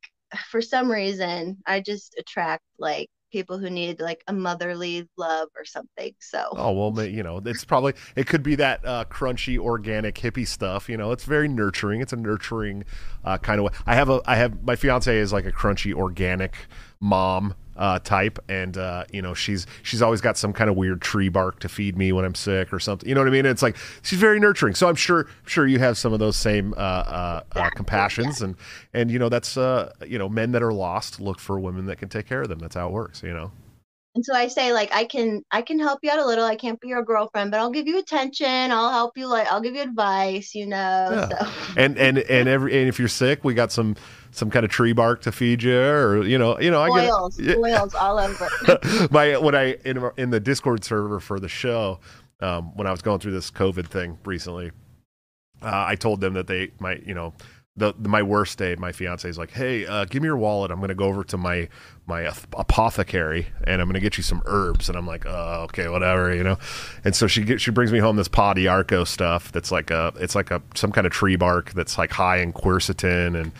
for 0.50 0.62
some 0.62 0.92
reason 0.92 1.58
I 1.66 1.81
just 1.81 2.16
attract 2.18 2.64
like 2.78 3.10
people 3.31 3.60
who 3.60 3.70
need 3.70 4.00
like 4.00 4.24
a 4.28 4.34
motherly 4.34 5.08
love 5.18 5.50
or 5.56 5.66
something. 5.66 6.14
So 6.20 6.48
oh 6.52 6.72
well, 6.72 7.06
you 7.06 7.24
know, 7.24 7.42
it's 7.46 7.66
probably 7.66 7.94
it 8.16 8.28
could 8.28 8.44
be 8.44 8.56
that 8.56 8.86
uh, 8.86 9.06
crunchy 9.06 9.58
organic 9.58 10.16
hippie 10.16 10.48
stuff. 10.48 10.90
You 10.90 10.98
know, 10.98 11.12
it's 11.12 11.24
very 11.24 11.48
nurturing. 11.48 12.02
It's 12.02 12.14
a 12.14 12.18
nurturing 12.18 12.86
uh, 13.24 13.38
kind 13.38 13.60
of 13.60 13.66
way. 13.66 13.72
I 13.86 13.96
have 13.96 14.10
a 14.10 14.22
I 14.26 14.36
have 14.36 14.64
my 14.64 14.76
fiance 14.76 15.16
is 15.16 15.34
like 15.34 15.46
a 15.46 15.52
crunchy 15.52 15.94
organic 15.94 16.56
mom 17.00 17.56
uh, 17.80 17.98
type, 18.00 18.38
and 18.50 18.78
uh, 18.78 19.06
you 19.12 19.22
know 19.22 19.34
she's 19.34 19.66
she's 19.81 20.02
always 20.02 20.22
got 20.22 20.38
some 20.38 20.54
kind 20.54 20.70
of 20.70 20.76
weird 20.76 21.02
tree 21.02 21.30
bark 21.30 21.60
to 21.62 21.70
feed 21.70 21.98
me 21.98 22.12
when 22.12 22.26
I'm 22.26 22.36
sick 22.36 22.72
or 22.72 22.80
something. 22.80 23.08
You 23.08 23.16
know 23.16 23.22
what 23.22 23.28
I 23.28 23.31
mean? 23.31 23.46
It's 23.46 23.64
like 23.64 23.78
she's 24.02 24.20
very 24.20 24.40
nurturing. 24.40 24.76
So 24.76 24.88
I'm 24.88 24.96
sure 24.96 25.22
I'm 25.22 25.48
sure 25.48 25.66
you 25.66 25.80
have 25.80 25.98
some 25.98 26.14
of 26.14 26.20
those 26.20 26.36
same 26.36 26.74
uh, 26.74 26.76
uh, 26.76 27.42
uh 27.54 27.70
compassions, 27.72 28.42
and 28.42 28.56
and 28.94 29.10
you 29.10 29.18
know 29.18 29.30
that's 29.30 29.58
uh, 29.58 29.94
you 30.06 30.20
know 30.20 30.28
men 30.30 30.52
that 30.52 30.62
are 30.62 30.74
lost 30.74 31.20
look 31.20 31.40
for 31.40 31.60
women 31.60 31.86
that 31.86 31.98
can 31.98 32.10
take 32.10 32.28
care 32.28 32.42
of 32.42 32.50
them. 32.50 32.60
That's 32.60 32.76
how 32.76 32.88
it 32.88 32.92
works. 32.92 33.24
You 33.24 33.34
know. 33.34 33.52
And 34.16 34.25
so 34.25 34.34
I 34.34 34.48
say 34.48 34.74
like 34.74 34.94
I 34.94 35.06
can 35.06 35.44
I 35.52 35.62
can 35.62 35.80
help 35.80 36.00
you 36.04 36.12
out 36.12 36.20
a 36.20 36.25
little. 36.25 36.44
I 36.44 36.56
can't 36.56 36.80
be 36.82 36.90
your 36.90 37.04
girlfriend, 37.04 37.52
but 37.52 37.60
I'll 37.60 37.72
give 37.72 37.88
you 37.88 38.00
attention. 38.00 38.72
I'll 38.72 38.92
help 38.92 39.18
you 39.18 39.28
like 39.28 39.50
I'll 39.50 39.62
give 39.62 39.75
you 39.75 39.82
advice, 39.82 40.54
you 40.54 40.66
know. 40.66 41.28
Yeah. 41.30 41.30
So. 41.30 41.48
And 41.78 41.98
and 41.98 42.18
and 42.18 42.50
every 42.50 42.78
and 42.78 42.90
if 42.90 43.00
you're 43.00 43.08
sick, 43.08 43.46
we 43.46 43.54
got 43.54 43.72
some 43.72 43.96
some 44.31 44.50
kind 44.50 44.66
of 44.66 44.72
tree 44.72 44.94
bark 44.94 45.22
to 45.22 45.31
feed 45.31 45.64
you, 45.64 45.80
or 45.80 46.24
you 46.24 46.38
know, 46.38 46.60
you 46.60 46.72
know, 46.72 46.81
I 46.81 46.90
oils, 46.90 47.38
get 47.38 47.58
oils 47.58 47.94
all 47.96 48.20
over. 48.20 48.50
My 49.12 49.38
when 49.38 49.56
I 49.56 49.78
in 49.86 50.10
in 50.18 50.30
the 50.30 50.40
Discord 50.40 50.84
server 50.84 51.20
for 51.20 51.40
the 51.40 51.50
show, 51.50 52.00
um, 52.42 52.76
when 52.76 52.88
I 52.88 52.92
was 52.92 53.02
going 53.02 53.20
through 53.20 53.34
this 53.34 53.52
COVID 53.52 53.88
thing 53.88 54.18
recently, 54.26 54.72
uh, 55.62 55.86
I 55.88 55.96
told 55.96 56.22
them 56.22 56.34
that 56.34 56.48
they 56.48 56.72
might, 56.80 57.06
you 57.06 57.13
know, 57.13 57.34
the, 57.80 57.94
the, 57.98 58.10
my 58.10 58.22
worst 58.22 58.58
day, 58.58 58.75
my 58.75 58.92
fiance 58.92 59.27
is 59.27 59.38
like, 59.38 59.51
"Hey, 59.51 59.86
uh, 59.86 60.06
give 60.06 60.22
me 60.22 60.27
your 60.27 60.38
wallet. 60.38 60.70
I'm 60.70 60.77
going 60.77 60.89
to 60.89 60.96
go 60.96 61.06
over 61.06 61.24
to 61.24 61.38
my 61.38 61.70
my 62.06 62.22
apothecary 62.53 63.48
and 63.63 63.82
I'm 63.82 63.88
going 63.88 63.94
to 63.94 64.00
get 64.01 64.18
you 64.18 64.24
some 64.24 64.42
herbs." 64.46 64.89
And 64.89 64.98
I'm 64.98 65.08
like, 65.08 65.25
"Oh, 65.25 65.65
okay, 65.70 65.88
whatever," 65.88 66.36
you 66.36 66.44
know. 66.44 66.58
And 67.03 67.15
so 67.15 67.25
she 67.25 67.44
get, 67.44 67.62
she 67.62 67.72
brings 67.72 67.92
me 67.92 68.00
home 68.00 68.18
this 68.18 68.27
Pau 68.27 68.53
d'arco 68.53 69.06
stuff 69.06 69.51
that's 69.51 69.72
like 69.72 69.92
a 69.92 70.13
it's 70.18 70.36
like 70.36 70.51
a 70.51 70.62
some 70.75 70.92
kind 70.92 71.08
of 71.08 71.13
tree 71.13 71.38
bark 71.38 71.72
that's 71.72 71.98
like 71.98 72.12
high 72.12 72.38
in 72.38 72.53
quercetin 72.53 73.39
and 73.39 73.51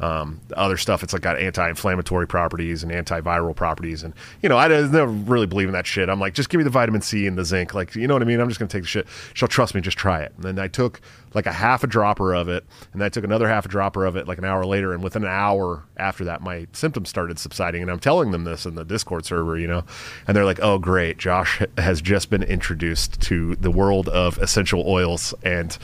um, 0.00 0.40
other 0.56 0.76
stuff, 0.76 1.02
it's 1.02 1.12
like 1.12 1.22
got 1.22 1.38
anti-inflammatory 1.38 2.26
properties 2.26 2.82
and 2.82 2.92
antiviral 2.92 3.54
properties, 3.56 4.02
and 4.02 4.14
you 4.42 4.48
know, 4.48 4.58
I 4.58 4.68
never 4.68 5.06
really 5.06 5.46
believe 5.46 5.68
in 5.68 5.72
that 5.72 5.86
shit. 5.86 6.08
I'm 6.08 6.20
like, 6.20 6.34
just 6.34 6.50
give 6.50 6.58
me 6.58 6.64
the 6.64 6.70
vitamin 6.70 7.00
C 7.00 7.26
and 7.26 7.38
the 7.38 7.44
zinc, 7.44 7.74
like 7.74 7.94
you 7.94 8.06
know 8.06 8.14
what 8.14 8.22
I 8.22 8.26
mean. 8.26 8.40
I'm 8.40 8.48
just 8.48 8.58
gonna 8.58 8.68
take 8.68 8.82
the 8.82 8.88
shit. 8.88 9.06
She'll 9.34 9.48
trust 9.48 9.74
me, 9.74 9.80
just 9.80 9.96
try 9.98 10.20
it. 10.22 10.32
And 10.36 10.44
then 10.44 10.58
I 10.58 10.68
took 10.68 11.00
like 11.36 11.46
a 11.46 11.52
half 11.52 11.84
a 11.84 11.86
dropper 11.86 12.34
of 12.34 12.48
it, 12.48 12.64
and 12.94 13.04
I 13.04 13.10
took 13.10 13.22
another 13.22 13.46
half 13.46 13.66
a 13.66 13.68
dropper 13.68 14.06
of 14.06 14.16
it 14.16 14.26
like 14.26 14.38
an 14.38 14.46
hour 14.46 14.64
later, 14.64 14.94
and 14.94 15.04
within 15.04 15.22
an 15.22 15.28
hour 15.28 15.84
after 15.98 16.24
that, 16.24 16.40
my 16.40 16.66
symptoms 16.72 17.10
started 17.10 17.38
subsiding. 17.38 17.82
And 17.82 17.90
I'm 17.90 17.98
telling 17.98 18.30
them 18.30 18.44
this 18.44 18.64
in 18.64 18.74
the 18.74 18.86
Discord 18.86 19.26
server, 19.26 19.58
you 19.58 19.66
know, 19.66 19.84
and 20.26 20.34
they're 20.34 20.46
like, 20.46 20.60
"Oh, 20.62 20.78
great, 20.78 21.18
Josh 21.18 21.60
has 21.76 22.00
just 22.00 22.30
been 22.30 22.42
introduced 22.42 23.20
to 23.22 23.54
the 23.56 23.70
world 23.70 24.08
of 24.08 24.38
essential 24.38 24.82
oils, 24.88 25.34
and 25.42 25.76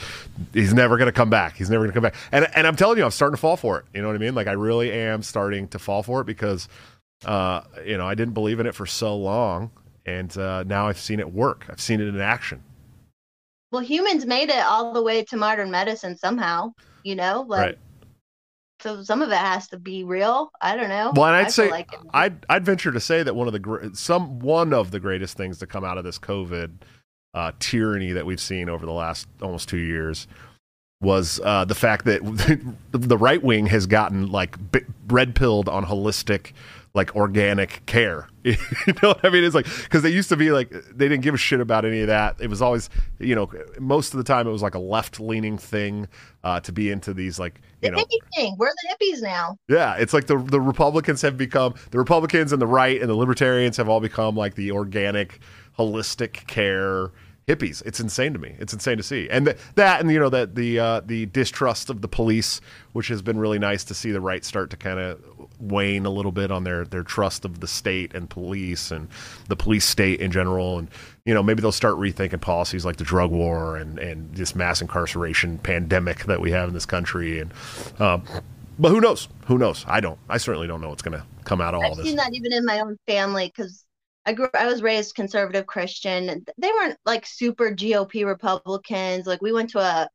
he's 0.55 0.73
never 0.73 0.97
gonna 0.97 1.13
come 1.13 1.29
back. 1.29 1.57
He's 1.57 1.69
never 1.69 1.85
gonna 1.85 1.93
come 1.93 2.03
back." 2.03 2.15
And 2.33 2.49
and 2.55 2.67
I'm 2.67 2.75
telling 2.75 2.97
you, 2.97 3.05
I'm 3.05 3.11
starting 3.11 3.37
to 3.37 3.41
fall 3.41 3.59
for 3.59 3.79
it. 3.79 3.85
You 3.93 4.01
know 4.01 4.09
what 4.09 4.17
I 4.17 4.21
mean? 4.21 4.35
Like 4.35 4.47
I 4.47 4.53
really 4.53 4.91
am 4.91 5.23
starting 5.23 5.69
to 5.69 5.79
fall 5.79 6.03
for 6.03 6.23
it 6.23 6.25
because 6.25 6.67
uh, 7.27 7.61
you 7.85 7.99
know 7.99 8.09
I 8.09 8.15
didn't 8.15 8.33
believe 8.33 8.59
in 8.59 8.67
it 8.67 8.75
for 8.75 8.87
so 8.87 9.15
long, 9.15 9.71
and 10.07 10.35
uh, 10.39 10.63
now 10.63 10.89
I've 10.89 10.99
seen 10.99 11.21
it 11.21 11.31
work. 11.31 11.67
I've 11.69 11.81
seen 11.81 12.01
it 12.01 12.09
in 12.09 12.19
action. 12.23 12.63
Well, 13.73 13.83
humans 13.83 14.27
made 14.27 14.51
it 14.51 14.65
all 14.65 14.93
the 14.93 15.03
way 15.03 15.25
to 15.25 15.37
modern 15.37 15.71
medicine 15.71 16.17
somehow. 16.17 16.73
You 17.03 17.17
know, 17.17 17.45
like. 17.49 17.61
Right. 17.61 17.79
So 18.81 19.05
some 19.05 19.23
of 19.23 19.31
it 19.31 19.39
has 19.39 19.69
to 19.69 19.79
be 19.79 20.03
real. 20.03 20.51
I 20.61 20.75
don't 20.75 20.89
know. 20.89 21.13
Well, 21.15 21.27
and 21.27 21.37
I'd 21.37 21.47
I 21.47 21.51
say 21.51 21.71
like 21.71 21.95
I'd 22.13 22.45
I'd 22.49 22.65
venture 22.65 22.91
to 22.91 22.99
say 22.99 23.23
that 23.23 23.35
one 23.35 23.47
of 23.47 23.53
the 23.53 23.91
some 23.95 24.41
one 24.41 24.75
of 24.75 24.91
the 24.91 24.99
greatest 24.99 25.37
things 25.37 25.59
to 25.59 25.67
come 25.69 25.85
out 25.85 25.99
of 25.99 26.05
this 26.05 26.19
COVID 26.19 26.73
uh, 27.33 27.53
tyranny 27.61 28.11
that 28.11 28.27
we've 28.27 28.41
seen 28.41 28.69
over 28.69 28.85
the 28.85 28.93
last 28.93 29.29
almost 29.41 29.69
two 29.69 29.79
years 29.79 30.27
was 31.01 31.41
uh, 31.45 31.65
the 31.65 31.75
fact 31.75 32.05
that 32.07 32.23
the 32.91 33.19
right 33.19 33.43
wing 33.43 33.67
has 33.67 33.87
gotten 33.87 34.31
like 34.31 34.57
red 35.09 35.35
pilled 35.35 35.69
on 35.69 35.85
holistic 35.85 36.53
like 36.95 37.15
organic 37.17 37.85
care. 37.87 38.29
You 38.45 38.95
know 39.01 39.11
what 39.11 39.25
i 39.25 39.31
mean? 39.31 39.45
It's 39.45 39.55
like 39.55 39.67
because 39.85 40.03
they 40.03 40.11
used 40.11 40.29
to 40.31 40.37
be 40.37 40.51
like 40.51 40.71
they 40.71 41.09
didn't 41.09 41.23
give 41.23 41.33
a 41.33 41.39
shit 41.39 41.61
about 41.61 41.85
any 41.85 42.01
of 42.01 42.09
that. 42.09 42.41
It 42.41 42.51
was 42.51 42.61
always 42.61 42.91
you 43.21 43.37
know 43.37 43.49
most 43.79 44.13
of 44.15 44.19
the 44.19 44.25
time 44.25 44.49
it 44.49 44.51
was 44.51 44.63
like 44.63 44.75
a 44.75 44.81
left 44.81 45.21
leaning 45.21 45.57
thing 45.57 46.09
uh, 46.43 46.59
to 46.61 46.73
be 46.73 46.91
into 46.91 47.15
these 47.15 47.39
like 47.39 47.61
you 47.83 47.91
the 47.91 47.97
know 47.97 47.99
hippie 47.99 48.35
thing 48.35 48.57
we're 48.59 48.67
the 48.67 48.97
hippies 48.97 49.23
now. 49.23 49.57
Yeah 49.69 49.95
it's 49.95 50.13
like 50.13 50.27
the 50.27 50.37
the 50.37 50.61
republicans 50.61 51.23
have 51.23 51.37
become 51.37 51.75
the 51.93 51.99
republicans 51.99 52.53
and 52.53 52.61
the 52.61 52.67
right 52.67 53.01
and 53.01 53.09
the 53.09 53.15
libertarians 53.15 53.77
have 53.77 53.89
all 53.89 54.01
become 54.01 54.35
like 54.35 54.57
the 54.57 54.73
organic 54.73 55.39
holistic 55.79 56.49
care 56.49 57.13
hippies. 57.47 57.83
It's 57.85 58.01
insane 58.01 58.33
to 58.33 58.39
me. 58.39 58.55
It's 58.59 58.73
insane 58.73 58.97
to 58.97 59.03
see, 59.03 59.29
and 59.31 59.47
th- 59.47 59.59
that, 59.75 60.01
and 60.01 60.11
you 60.11 60.19
know 60.19 60.29
that 60.31 60.55
the 60.55 60.79
uh, 60.79 61.01
the 61.05 61.27
distrust 61.27 61.91
of 61.91 62.01
the 62.01 62.09
police, 62.09 62.61
which 62.93 63.09
has 63.09 63.23
been 63.23 63.39
really 63.39 63.59
nice 63.59 63.85
to 63.85 63.95
see 63.95 64.13
the 64.13 64.21
right 64.21 64.45
start 64.45 64.71
to 64.71 64.77
kind 64.77 64.99
of 64.99 65.42
wane 65.63 66.05
a 66.05 66.11
little 66.11 66.33
bit 66.33 66.51
on 66.51 66.65
their 66.65 66.85
their 66.85 67.03
trust 67.03 67.45
of 67.45 67.61
the 67.61 67.69
state 67.69 68.15
and 68.15 68.29
police 68.29 68.91
and 68.91 69.09
the 69.49 69.57
police 69.57 69.85
state 69.85 70.21
in 70.21 70.31
general, 70.31 70.79
and 70.79 70.89
you 71.25 71.33
know 71.33 71.43
maybe 71.43 71.63
they'll 71.63 71.73
start 71.73 71.95
rethinking 71.95 72.41
policies 72.41 72.85
like 72.85 72.97
the 72.97 73.05
drug 73.05 73.31
war 73.31 73.77
and 73.77 73.99
and 73.99 74.35
this 74.35 74.55
mass 74.55 74.81
incarceration 74.81 75.59
pandemic 75.59 76.25
that 76.25 76.41
we 76.41 76.51
have 76.51 76.69
in 76.69 76.75
this 76.75 76.87
country, 76.87 77.41
and. 77.41 77.53
Um, 77.99 78.23
but 78.79 78.89
who 78.89 79.01
knows? 79.01 79.29
Who 79.47 79.59
knows? 79.59 79.85
I 79.87 80.01
don't. 80.01 80.19
I 80.29 80.39
certainly 80.39 80.67
don't 80.67 80.81
know 80.81 80.89
what's 80.89 81.03
going 81.03 81.17
to 81.17 81.25
come 81.45 81.61
out 81.61 81.75
of 81.75 81.83
all 81.83 81.91
I've 81.91 81.97
this. 81.99 82.07
seen 82.07 82.17
that 82.17 82.33
even 82.33 82.53
in 82.53 82.65
my 82.65 82.81
own 82.81 82.97
family 83.07 83.53
because 83.55 83.85
I 84.25 84.33
grew. 84.33 84.49
I 84.55 84.67
was 84.67 84.83
raised 84.83 85.15
conservative 85.15 85.67
Christian. 85.67 86.45
They 86.59 86.69
weren't 86.69 86.97
like 87.05 87.27
super 87.27 87.71
GOP 87.71 88.25
Republicans. 88.25 89.27
Like 89.27 89.43
we 89.43 89.53
went 89.53 89.71
to 89.71 89.79
a 89.81 90.09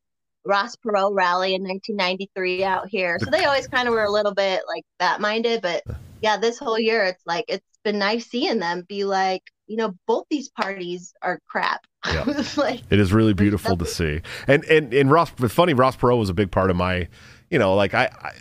Ross 0.47 0.75
Perot 0.77 1.13
rally 1.13 1.53
in 1.53 1.63
1993 1.63 2.63
out 2.63 2.87
here, 2.87 3.19
so 3.19 3.29
they 3.29 3.45
always 3.45 3.67
kind 3.67 3.87
of 3.87 3.93
were 3.93 4.03
a 4.03 4.11
little 4.11 4.33
bit 4.33 4.61
like 4.67 4.85
that 4.99 5.19
minded. 5.19 5.61
But 5.61 5.83
yeah, 6.21 6.37
this 6.37 6.57
whole 6.57 6.79
year 6.79 7.03
it's 7.03 7.23
like 7.25 7.45
it's 7.47 7.65
been 7.83 7.99
nice 7.99 8.25
seeing 8.25 8.59
them 8.59 8.85
be 8.87 9.03
like, 9.03 9.43
you 9.67 9.77
know, 9.77 9.93
both 10.07 10.25
these 10.29 10.49
parties 10.49 11.13
are 11.21 11.39
crap. 11.47 11.81
Yeah. 12.05 12.25
Like 12.57 12.81
It 12.89 12.99
is 12.99 13.11
really 13.11 13.33
beautiful 13.33 13.77
to 13.77 13.85
see. 13.85 14.21
And 14.47 14.63
and 14.65 14.93
and 14.93 15.11
Ross, 15.11 15.29
funny, 15.29 15.73
Ross 15.73 15.97
Perot 15.97 16.17
was 16.17 16.29
a 16.29 16.33
big 16.33 16.51
part 16.51 16.69
of 16.71 16.77
my, 16.77 17.07
you 17.49 17.59
know, 17.59 17.75
like 17.75 17.93
I. 17.93 18.05
I 18.05 18.31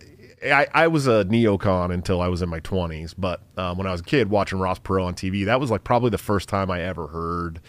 I, 0.45 0.67
I 0.75 0.89
was 0.89 1.07
a 1.07 1.25
neocon 1.25 1.93
until 1.93 2.21
I 2.21 2.29
was 2.29 2.43
in 2.43 2.51
my 2.51 2.61
20s, 2.61 3.15
but 3.17 3.41
um, 3.57 3.79
when 3.79 3.87
I 3.87 3.93
was 3.93 4.03
a 4.03 4.05
kid 4.05 4.29
watching 4.29 4.59
Ross 4.59 4.79
Perot 4.79 5.05
on 5.05 5.15
TV, 5.15 5.47
that 5.47 5.59
was 5.59 5.71
like 5.71 5.83
probably 5.83 6.11
the 6.11 6.19
first 6.19 6.49
time 6.49 6.71
I 6.71 6.83
ever 6.83 7.07
heard 7.07 7.61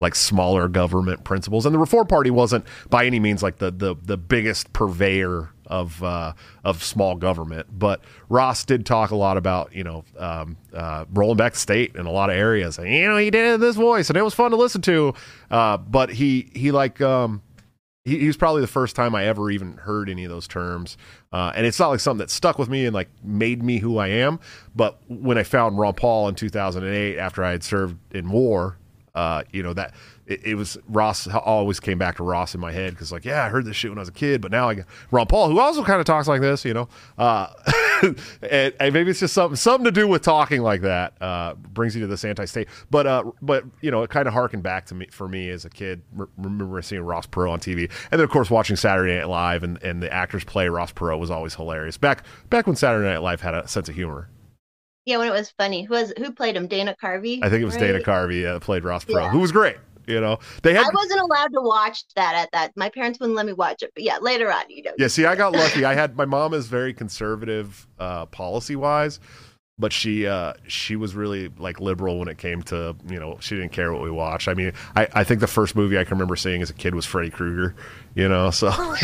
like 0.00 0.14
smaller 0.14 0.68
government 0.68 1.24
principles. 1.24 1.64
And 1.64 1.74
the 1.74 1.78
Reform 1.78 2.06
Party 2.06 2.30
wasn't 2.30 2.64
by 2.90 3.06
any 3.06 3.20
means 3.20 3.42
like 3.42 3.58
the 3.58 3.70
the, 3.70 3.94
the 4.02 4.16
biggest 4.16 4.72
purveyor 4.72 5.50
of 5.66 6.02
uh, 6.02 6.32
of 6.64 6.82
small 6.82 7.16
government, 7.16 7.66
but 7.76 8.00
Ross 8.28 8.64
did 8.64 8.86
talk 8.86 9.10
a 9.10 9.16
lot 9.16 9.36
about 9.36 9.74
you 9.74 9.84
know 9.84 10.04
um, 10.18 10.56
uh, 10.72 11.06
rolling 11.12 11.36
back 11.36 11.54
the 11.54 11.58
state 11.58 11.96
in 11.96 12.06
a 12.06 12.10
lot 12.10 12.30
of 12.30 12.36
areas. 12.36 12.78
And, 12.78 12.88
you 12.88 13.08
know, 13.08 13.16
he 13.16 13.30
did 13.30 13.46
it 13.46 13.54
in 13.54 13.60
this 13.60 13.76
voice, 13.76 14.08
and 14.08 14.16
it 14.16 14.22
was 14.22 14.34
fun 14.34 14.50
to 14.52 14.56
listen 14.56 14.82
to. 14.82 15.14
Uh, 15.50 15.76
but 15.76 16.10
he 16.10 16.50
he 16.54 16.70
like 16.70 17.00
um, 17.00 17.42
he, 18.04 18.18
he 18.20 18.26
was 18.26 18.36
probably 18.36 18.60
the 18.60 18.68
first 18.68 18.94
time 18.94 19.14
I 19.14 19.24
ever 19.24 19.50
even 19.50 19.78
heard 19.78 20.08
any 20.08 20.24
of 20.24 20.30
those 20.30 20.46
terms. 20.46 20.96
Uh, 21.32 21.52
and 21.54 21.66
it's 21.66 21.80
not 21.80 21.88
like 21.88 22.00
something 22.00 22.18
that 22.18 22.30
stuck 22.30 22.58
with 22.58 22.68
me 22.68 22.86
and 22.86 22.94
like 22.94 23.08
made 23.24 23.62
me 23.62 23.78
who 23.78 23.98
I 23.98 24.08
am. 24.08 24.38
But 24.74 25.00
when 25.08 25.38
I 25.38 25.42
found 25.42 25.78
Ron 25.78 25.94
Paul 25.94 26.28
in 26.28 26.34
2008 26.34 27.18
after 27.18 27.42
I 27.42 27.50
had 27.50 27.64
served 27.64 27.96
in 28.14 28.30
war, 28.30 28.78
uh, 29.16 29.42
you 29.50 29.62
know 29.62 29.72
that 29.72 29.94
it, 30.26 30.44
it, 30.44 30.54
was 30.56 30.76
Ross. 30.88 31.26
Always 31.26 31.80
came 31.80 31.96
back 31.96 32.16
to 32.16 32.22
Ross 32.22 32.54
in 32.54 32.60
my 32.60 32.70
head 32.70 32.92
because 32.92 33.10
like, 33.10 33.24
yeah, 33.24 33.44
I 33.44 33.48
heard 33.48 33.64
this 33.64 33.74
shit 33.74 33.90
when 33.90 33.96
I 33.96 34.02
was 34.02 34.10
a 34.10 34.12
kid, 34.12 34.42
but 34.42 34.50
now 34.50 34.68
I 34.68 34.74
got 34.74 34.86
Ron 35.10 35.26
Paul, 35.26 35.48
who 35.48 35.58
also 35.58 35.82
kind 35.82 36.00
of 36.00 36.04
talks 36.04 36.28
like 36.28 36.42
this, 36.42 36.66
you 36.66 36.74
know. 36.74 36.88
Uh, 37.16 37.46
and, 38.42 38.74
and, 38.78 38.92
maybe 38.92 39.10
it's 39.10 39.20
just 39.20 39.32
something 39.32 39.56
something 39.56 39.86
to 39.86 39.90
do 39.90 40.06
with 40.06 40.20
talking 40.20 40.60
like 40.60 40.82
that 40.82 41.14
uh, 41.22 41.54
brings 41.54 41.94
you 41.94 42.02
to 42.02 42.06
this 42.06 42.26
anti-state. 42.26 42.68
But 42.90 43.06
uh, 43.06 43.24
but 43.40 43.64
you 43.80 43.90
know, 43.90 44.02
it 44.02 44.10
kind 44.10 44.28
of 44.28 44.34
harkened 44.34 44.62
back 44.62 44.84
to 44.86 44.94
me 44.94 45.06
for 45.10 45.28
me 45.28 45.48
as 45.48 45.64
a 45.64 45.70
kid. 45.70 46.02
remember 46.36 46.82
seeing 46.82 47.02
Ross 47.02 47.26
Perot 47.26 47.50
on 47.50 47.58
TV, 47.58 47.90
and 48.10 48.20
then 48.20 48.24
of 48.24 48.30
course 48.30 48.50
watching 48.50 48.76
Saturday 48.76 49.16
Night 49.16 49.28
Live, 49.28 49.62
and, 49.62 49.82
and 49.82 50.02
the 50.02 50.12
actors 50.12 50.44
play 50.44 50.68
Ross 50.68 50.92
Perot 50.92 51.18
was 51.18 51.30
always 51.30 51.54
hilarious. 51.54 51.96
Back 51.96 52.24
back 52.50 52.66
when 52.66 52.76
Saturday 52.76 53.08
Night 53.08 53.22
Live 53.22 53.40
had 53.40 53.54
a 53.54 53.66
sense 53.66 53.88
of 53.88 53.94
humor. 53.94 54.28
Yeah, 55.06 55.18
when 55.18 55.28
it 55.28 55.32
was 55.32 55.50
funny. 55.56 55.84
Who 55.84 55.94
was 55.94 56.12
who 56.18 56.32
played 56.32 56.56
him? 56.56 56.66
Dana 56.66 56.94
Carvey. 57.00 57.38
I 57.42 57.48
think 57.48 57.62
it 57.62 57.64
was 57.64 57.76
right? 57.76 57.92
Dana 57.92 58.00
Carvey 58.00 58.42
that 58.42 58.60
played 58.60 58.84
Ross 58.84 59.04
Perot, 59.04 59.22
yeah. 59.22 59.30
who 59.30 59.38
was 59.38 59.52
great. 59.52 59.76
You 60.06 60.20
know, 60.20 60.38
they 60.62 60.74
had. 60.74 60.84
I 60.84 60.90
wasn't 60.92 61.20
allowed 61.20 61.52
to 61.52 61.60
watch 61.60 62.04
that 62.14 62.34
at 62.34 62.50
that. 62.52 62.72
My 62.76 62.88
parents 62.88 63.18
wouldn't 63.18 63.36
let 63.36 63.46
me 63.46 63.52
watch 63.52 63.82
it. 63.82 63.92
But 63.94 64.04
yeah, 64.04 64.18
later 64.18 64.52
on, 64.52 64.62
you 64.68 64.82
know. 64.82 64.92
Yeah, 64.98 65.08
see, 65.08 65.26
I 65.26 65.34
got 65.34 65.52
lucky. 65.52 65.84
I 65.84 65.94
had 65.94 66.16
my 66.16 66.24
mom 66.24 66.54
is 66.54 66.66
very 66.66 66.92
conservative, 66.92 67.88
uh, 67.98 68.26
policy 68.26 68.76
wise, 68.76 69.18
but 69.78 69.92
she 69.92 70.26
uh, 70.26 70.54
she 70.68 70.96
was 70.96 71.14
really 71.14 71.48
like 71.58 71.80
liberal 71.80 72.18
when 72.18 72.28
it 72.28 72.38
came 72.38 72.62
to 72.64 72.96
you 73.08 73.18
know 73.18 73.36
she 73.40 73.56
didn't 73.56 73.72
care 73.72 73.92
what 73.92 74.02
we 74.02 74.10
watched. 74.10 74.48
I 74.48 74.54
mean, 74.54 74.72
I, 74.94 75.08
I 75.12 75.24
think 75.24 75.40
the 75.40 75.48
first 75.48 75.74
movie 75.74 75.98
I 75.98 76.04
can 76.04 76.14
remember 76.14 76.36
seeing 76.36 76.62
as 76.62 76.70
a 76.70 76.74
kid 76.74 76.94
was 76.94 77.04
Freddy 77.04 77.30
Krueger, 77.30 77.74
you 78.16 78.28
know. 78.28 78.50
So 78.50 78.72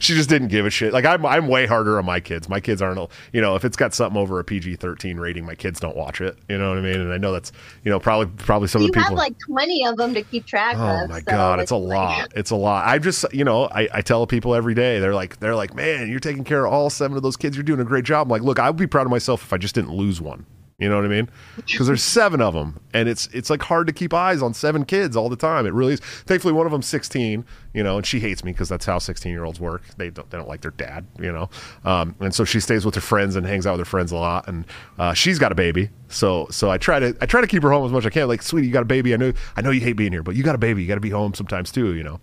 she 0.00 0.14
just 0.14 0.28
didn't 0.28 0.48
give 0.48 0.66
a 0.66 0.70
shit. 0.70 0.92
Like 0.92 1.04
I'm 1.04 1.24
I'm 1.24 1.46
way 1.46 1.66
harder 1.66 1.98
on 1.98 2.04
my 2.04 2.18
kids. 2.18 2.48
My 2.48 2.58
kids 2.58 2.82
aren't 2.82 2.98
you 3.32 3.40
know 3.40 3.54
if 3.54 3.64
it's 3.64 3.76
got 3.76 3.94
something 3.94 4.20
over 4.20 4.40
a 4.40 4.44
PG 4.44 4.76
thirteen 4.76 5.20
rating, 5.20 5.44
my 5.44 5.54
kids 5.54 5.78
don't 5.78 5.96
watch 5.96 6.20
it. 6.20 6.36
You 6.48 6.58
know 6.58 6.70
what 6.70 6.78
I 6.78 6.80
mean? 6.80 7.00
And 7.00 7.12
I 7.12 7.18
know 7.18 7.32
that's 7.32 7.52
you 7.84 7.90
know 7.90 8.00
probably 8.00 8.26
probably 8.38 8.66
some 8.66 8.82
you 8.82 8.88
of 8.88 8.94
the 8.94 8.98
people 8.98 9.10
have 9.10 9.18
like 9.18 9.38
twenty 9.38 9.86
of 9.86 9.96
them 9.96 10.14
to 10.14 10.22
keep 10.22 10.46
track 10.46 10.74
oh, 10.76 10.82
of. 10.82 11.02
Oh 11.04 11.06
my 11.06 11.20
so 11.20 11.24
god, 11.26 11.60
it's, 11.60 11.64
it's 11.64 11.70
a 11.70 11.76
like... 11.76 11.96
lot. 11.96 12.32
It's 12.34 12.50
a 12.50 12.56
lot. 12.56 12.88
I 12.88 12.98
just 12.98 13.24
you 13.32 13.44
know 13.44 13.66
I, 13.66 13.88
I 13.92 14.00
tell 14.00 14.26
people 14.26 14.54
every 14.54 14.74
day 14.74 14.98
they're 14.98 15.14
like 15.14 15.38
they're 15.38 15.54
like 15.54 15.74
man 15.74 16.10
you're 16.10 16.18
taking 16.18 16.44
care 16.44 16.64
of 16.64 16.72
all 16.72 16.90
seven 16.90 17.16
of 17.16 17.22
those 17.22 17.36
kids. 17.36 17.56
You're 17.56 17.62
doing 17.62 17.80
a 17.80 17.84
great 17.84 18.04
job. 18.04 18.26
I'm 18.26 18.30
like 18.30 18.42
look 18.42 18.58
I 18.58 18.70
would 18.70 18.78
be 18.78 18.86
proud 18.86 19.06
of 19.06 19.10
myself 19.10 19.42
if 19.42 19.52
I 19.52 19.58
just 19.58 19.74
didn't 19.74 19.92
lose 19.92 20.20
one. 20.20 20.46
You 20.78 20.88
know 20.88 20.96
what 20.96 21.04
I 21.04 21.08
mean? 21.08 21.30
Because 21.54 21.86
there's 21.86 22.02
seven 22.02 22.40
of 22.40 22.52
them, 22.52 22.80
and 22.92 23.08
it's 23.08 23.28
it's 23.28 23.48
like 23.48 23.62
hard 23.62 23.86
to 23.86 23.92
keep 23.92 24.12
eyes 24.12 24.42
on 24.42 24.54
seven 24.54 24.84
kids 24.84 25.16
all 25.16 25.28
the 25.28 25.36
time. 25.36 25.66
It 25.66 25.72
really 25.72 25.92
is. 25.94 26.00
Thankfully, 26.00 26.52
one 26.52 26.66
of 26.66 26.72
them's 26.72 26.86
16, 26.86 27.44
you 27.74 27.82
know, 27.84 27.96
and 27.96 28.04
she 28.04 28.18
hates 28.18 28.42
me 28.42 28.50
because 28.50 28.68
that's 28.70 28.84
how 28.84 28.98
16 28.98 29.30
year 29.30 29.44
olds 29.44 29.60
work. 29.60 29.82
They 29.98 30.10
don't 30.10 30.28
they 30.30 30.36
don't 30.36 30.48
like 30.48 30.62
their 30.62 30.72
dad, 30.72 31.06
you 31.16 31.30
know, 31.30 31.48
um, 31.84 32.16
and 32.18 32.34
so 32.34 32.44
she 32.44 32.58
stays 32.58 32.84
with 32.84 32.96
her 32.96 33.00
friends 33.00 33.36
and 33.36 33.46
hangs 33.46 33.68
out 33.68 33.78
with 33.78 33.82
her 33.82 33.90
friends 33.90 34.10
a 34.10 34.16
lot. 34.16 34.48
And 34.48 34.64
uh, 34.98 35.14
she's 35.14 35.38
got 35.38 35.52
a 35.52 35.54
baby, 35.54 35.90
so 36.08 36.48
so 36.50 36.70
I 36.70 36.78
try 36.78 36.98
to 36.98 37.16
I 37.20 37.26
try 37.26 37.40
to 37.40 37.46
keep 37.46 37.62
her 37.62 37.70
home 37.70 37.86
as 37.86 37.92
much 37.92 38.02
as 38.02 38.06
I 38.06 38.10
can. 38.10 38.26
Like, 38.26 38.42
sweetie, 38.42 38.66
you 38.66 38.72
got 38.72 38.82
a 38.82 38.86
baby. 38.86 39.14
I 39.14 39.16
know 39.16 39.32
I 39.56 39.60
know 39.60 39.70
you 39.70 39.80
hate 39.80 39.92
being 39.92 40.10
here, 40.10 40.24
but 40.24 40.34
you 40.34 40.42
got 40.42 40.56
a 40.56 40.58
baby. 40.58 40.82
You 40.82 40.88
got 40.88 40.96
to 40.96 41.00
be 41.00 41.10
home 41.10 41.34
sometimes 41.34 41.70
too, 41.70 41.94
you 41.94 42.02
know. 42.02 42.20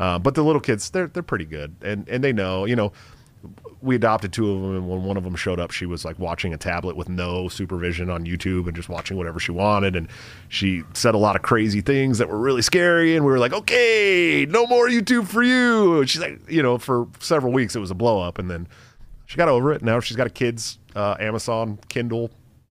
Uh, 0.00 0.18
but 0.18 0.34
the 0.34 0.42
little 0.42 0.60
kids, 0.60 0.90
they're 0.90 1.06
they're 1.06 1.22
pretty 1.22 1.44
good, 1.44 1.76
and 1.82 2.08
and 2.08 2.24
they 2.24 2.32
know, 2.32 2.64
you 2.64 2.74
know 2.74 2.92
we 3.80 3.96
adopted 3.96 4.32
two 4.32 4.50
of 4.50 4.62
them, 4.62 4.76
and 4.76 4.88
when 4.88 5.02
one 5.02 5.16
of 5.16 5.24
them 5.24 5.34
showed 5.34 5.58
up, 5.58 5.72
she 5.72 5.86
was 5.86 6.04
like 6.04 6.18
watching 6.18 6.54
a 6.54 6.56
tablet 6.56 6.96
with 6.96 7.08
no 7.08 7.48
supervision 7.48 8.10
on 8.10 8.24
YouTube 8.24 8.66
and 8.66 8.76
just 8.76 8.88
watching 8.88 9.16
whatever 9.16 9.40
she 9.40 9.50
wanted. 9.50 9.96
And 9.96 10.08
she 10.48 10.82
said 10.94 11.14
a 11.14 11.18
lot 11.18 11.34
of 11.34 11.42
crazy 11.42 11.80
things 11.80 12.18
that 12.18 12.28
were 12.28 12.38
really 12.38 12.62
scary. 12.62 13.16
And 13.16 13.24
we 13.24 13.32
were 13.32 13.38
like, 13.38 13.52
okay, 13.52 14.46
no 14.48 14.66
more 14.66 14.88
YouTube 14.88 15.26
for 15.26 15.42
you. 15.42 16.00
And 16.00 16.08
she's 16.08 16.20
like, 16.20 16.38
you 16.48 16.62
know, 16.62 16.78
for 16.78 17.08
several 17.18 17.52
weeks 17.52 17.74
it 17.74 17.80
was 17.80 17.90
a 17.90 17.94
blow 17.94 18.20
up, 18.20 18.38
and 18.38 18.50
then 18.50 18.68
she 19.26 19.36
got 19.36 19.48
over 19.48 19.72
it. 19.72 19.82
Now 19.82 19.98
she's 20.00 20.16
got 20.16 20.26
a 20.26 20.30
kid's 20.30 20.78
uh, 20.94 21.16
Amazon 21.18 21.78
Kindle 21.88 22.30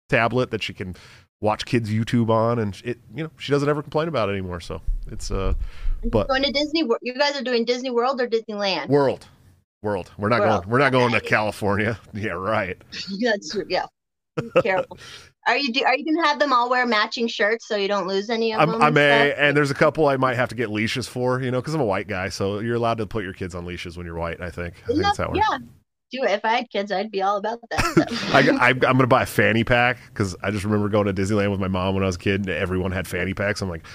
tablet 0.09 0.51
that 0.51 0.63
she 0.63 0.73
can 0.73 0.95
watch 1.41 1.65
kids 1.65 1.89
YouTube 1.89 2.29
on, 2.29 2.59
and 2.59 2.81
it, 2.85 2.99
you 3.13 3.23
know, 3.23 3.29
she 3.37 3.51
doesn't 3.51 3.67
ever 3.67 3.81
complain 3.81 4.07
about 4.07 4.29
it 4.29 4.31
anymore. 4.31 4.61
So 4.61 4.81
it's 5.11 5.29
uh, 5.29 5.53
but 6.05 6.27
going 6.29 6.43
to 6.43 6.51
Disney. 6.51 6.83
World 6.83 6.99
you 7.01 7.13
guys 7.15 7.35
are 7.35 7.43
doing 7.43 7.65
Disney 7.65 7.91
World 7.91 8.21
or 8.21 8.27
Disneyland? 8.27 8.87
World. 8.87 9.27
World. 9.83 10.11
We're 10.17 10.29
not 10.29 10.39
World. 10.39 10.63
going. 10.63 10.71
We're 10.71 10.79
not 10.79 10.91
going 10.91 11.11
to 11.13 11.21
California. 11.21 11.99
Yeah, 12.13 12.31
right. 12.31 12.81
That's 13.21 13.51
true. 13.51 13.65
Yeah. 13.69 13.85
Careful. 14.63 14.97
Are 15.45 15.57
you 15.57 15.73
do, 15.73 15.83
are 15.83 15.95
you 15.95 16.05
gonna 16.05 16.25
have 16.25 16.39
them 16.39 16.53
all 16.53 16.69
wear 16.69 16.85
matching 16.85 17.27
shirts 17.27 17.67
so 17.67 17.75
you 17.75 17.89
don't 17.89 18.07
lose 18.07 18.29
any 18.29 18.53
of 18.53 18.61
I'm, 18.61 18.71
them? 18.71 18.81
I 18.81 18.89
may, 18.89 19.31
and, 19.31 19.39
and 19.39 19.57
there's 19.57 19.71
a 19.71 19.75
couple 19.75 20.07
I 20.07 20.15
might 20.15 20.37
have 20.37 20.49
to 20.49 20.55
get 20.55 20.71
leashes 20.71 21.07
for, 21.07 21.41
you 21.41 21.51
know, 21.51 21.59
because 21.59 21.73
I'm 21.73 21.81
a 21.81 21.85
white 21.85 22.07
guy, 22.07 22.29
so 22.29 22.59
you're 22.59 22.75
allowed 22.75 22.97
to 22.99 23.05
put 23.05 23.25
your 23.25 23.33
kids 23.33 23.53
on 23.53 23.65
leashes 23.65 23.97
when 23.97 24.05
you're 24.05 24.15
white. 24.15 24.39
I 24.39 24.49
think. 24.49 24.75
I 24.85 24.87
think 24.87 25.01
that's 25.01 25.17
how 25.17 25.25
it 25.25 25.31
works. 25.31 25.45
Yeah, 25.51 25.57
do 26.13 26.23
it. 26.23 26.31
If 26.31 26.45
I 26.45 26.55
had 26.55 26.69
kids, 26.69 26.91
I'd 26.91 27.11
be 27.11 27.21
all 27.21 27.37
about 27.37 27.59
that. 27.69 28.53
I, 28.61 28.69
am 28.69 28.79
going 28.79 28.99
to 28.99 29.07
buy 29.07 29.23
a 29.23 29.25
fanny 29.25 29.63
pack 29.63 29.97
because 30.07 30.35
I 30.43 30.51
just 30.51 30.63
remember 30.63 30.89
going 30.89 31.07
to 31.07 31.13
Disneyland 31.13 31.51
with 31.51 31.59
my 31.59 31.67
mom 31.67 31.95
when 31.95 32.03
I 32.03 32.07
was 32.07 32.15
a 32.15 32.19
kid, 32.19 32.41
and 32.41 32.49
everyone 32.49 32.91
had 32.91 33.07
fanny 33.07 33.33
packs. 33.33 33.61
I'm 33.61 33.69
like, 33.69 33.85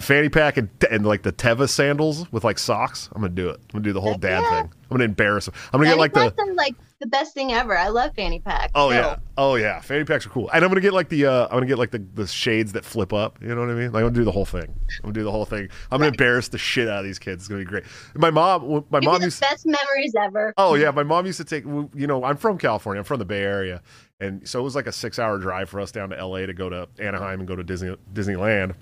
fanny 0.00 0.28
pack 0.28 0.56
and, 0.56 0.68
and 0.90 1.06
like 1.06 1.22
the 1.22 1.32
Teva 1.32 1.68
sandals 1.68 2.30
with 2.32 2.44
like 2.44 2.58
socks. 2.58 3.08
I'm 3.12 3.22
gonna 3.22 3.32
do 3.32 3.48
it. 3.48 3.56
I'm 3.56 3.78
gonna 3.78 3.84
do 3.84 3.92
the 3.92 4.00
whole 4.00 4.16
dad 4.16 4.42
yeah. 4.42 4.62
thing. 4.62 4.72
I'm 4.90 4.96
gonna 4.96 5.04
embarrass 5.04 5.46
them. 5.46 5.54
I'm 5.72 5.80
gonna 5.80 5.90
get 5.90 5.98
like 5.98 6.12
the 6.12 6.54
like 6.56 6.74
the 7.00 7.06
best 7.06 7.34
thing 7.34 7.52
ever. 7.52 7.76
I 7.76 7.88
love 7.88 8.14
fanny 8.14 8.40
packs. 8.40 8.72
Oh 8.74 8.90
so. 8.90 8.96
yeah, 8.96 9.16
oh 9.36 9.54
yeah, 9.54 9.80
fanny 9.80 10.04
packs 10.04 10.26
are 10.26 10.30
cool. 10.30 10.50
And 10.52 10.64
I'm 10.64 10.70
gonna 10.70 10.80
get 10.80 10.92
like 10.92 11.08
the 11.08 11.26
uh, 11.26 11.44
I'm 11.44 11.52
gonna 11.52 11.66
get 11.66 11.78
like 11.78 11.90
the, 11.90 12.04
the 12.14 12.26
shades 12.26 12.72
that 12.72 12.84
flip 12.84 13.12
up. 13.12 13.40
You 13.40 13.54
know 13.54 13.60
what 13.60 13.70
I 13.70 13.74
mean? 13.74 13.92
Like 13.92 14.02
I'm 14.02 14.08
gonna 14.08 14.14
do 14.14 14.24
the 14.24 14.32
whole 14.32 14.44
thing. 14.44 14.62
I'm 14.64 15.02
gonna 15.02 15.14
do 15.14 15.24
the 15.24 15.30
whole 15.30 15.44
thing. 15.44 15.68
I'm 15.90 15.98
gonna 15.98 16.08
embarrass 16.08 16.48
the 16.48 16.58
shit 16.58 16.88
out 16.88 17.00
of 17.00 17.04
these 17.04 17.18
kids. 17.18 17.42
It's 17.42 17.48
gonna 17.48 17.60
be 17.60 17.66
great. 17.66 17.84
My 18.14 18.30
mom, 18.30 18.84
my 18.90 19.00
Give 19.00 19.06
mom 19.06 19.22
used 19.22 19.40
the 19.40 19.46
best 19.46 19.66
memories 19.66 20.14
ever. 20.18 20.54
Oh 20.56 20.74
yeah, 20.74 20.90
my 20.90 21.04
mom 21.04 21.26
used 21.26 21.38
to 21.38 21.44
take. 21.44 21.64
You 21.64 22.06
know, 22.06 22.24
I'm 22.24 22.36
from 22.36 22.58
California. 22.58 23.00
I'm 23.00 23.04
from 23.04 23.18
the 23.18 23.24
Bay 23.24 23.42
Area, 23.42 23.82
and 24.20 24.46
so 24.48 24.60
it 24.60 24.62
was 24.62 24.74
like 24.74 24.86
a 24.86 24.92
six 24.92 25.18
hour 25.18 25.38
drive 25.38 25.68
for 25.70 25.80
us 25.80 25.92
down 25.92 26.10
to 26.10 26.18
L.A. 26.18 26.46
to 26.46 26.54
go 26.54 26.68
to 26.68 26.88
Anaheim 26.98 27.40
and 27.40 27.48
go 27.48 27.56
to 27.56 27.62
Disney 27.62 27.96
Disneyland 28.12 28.74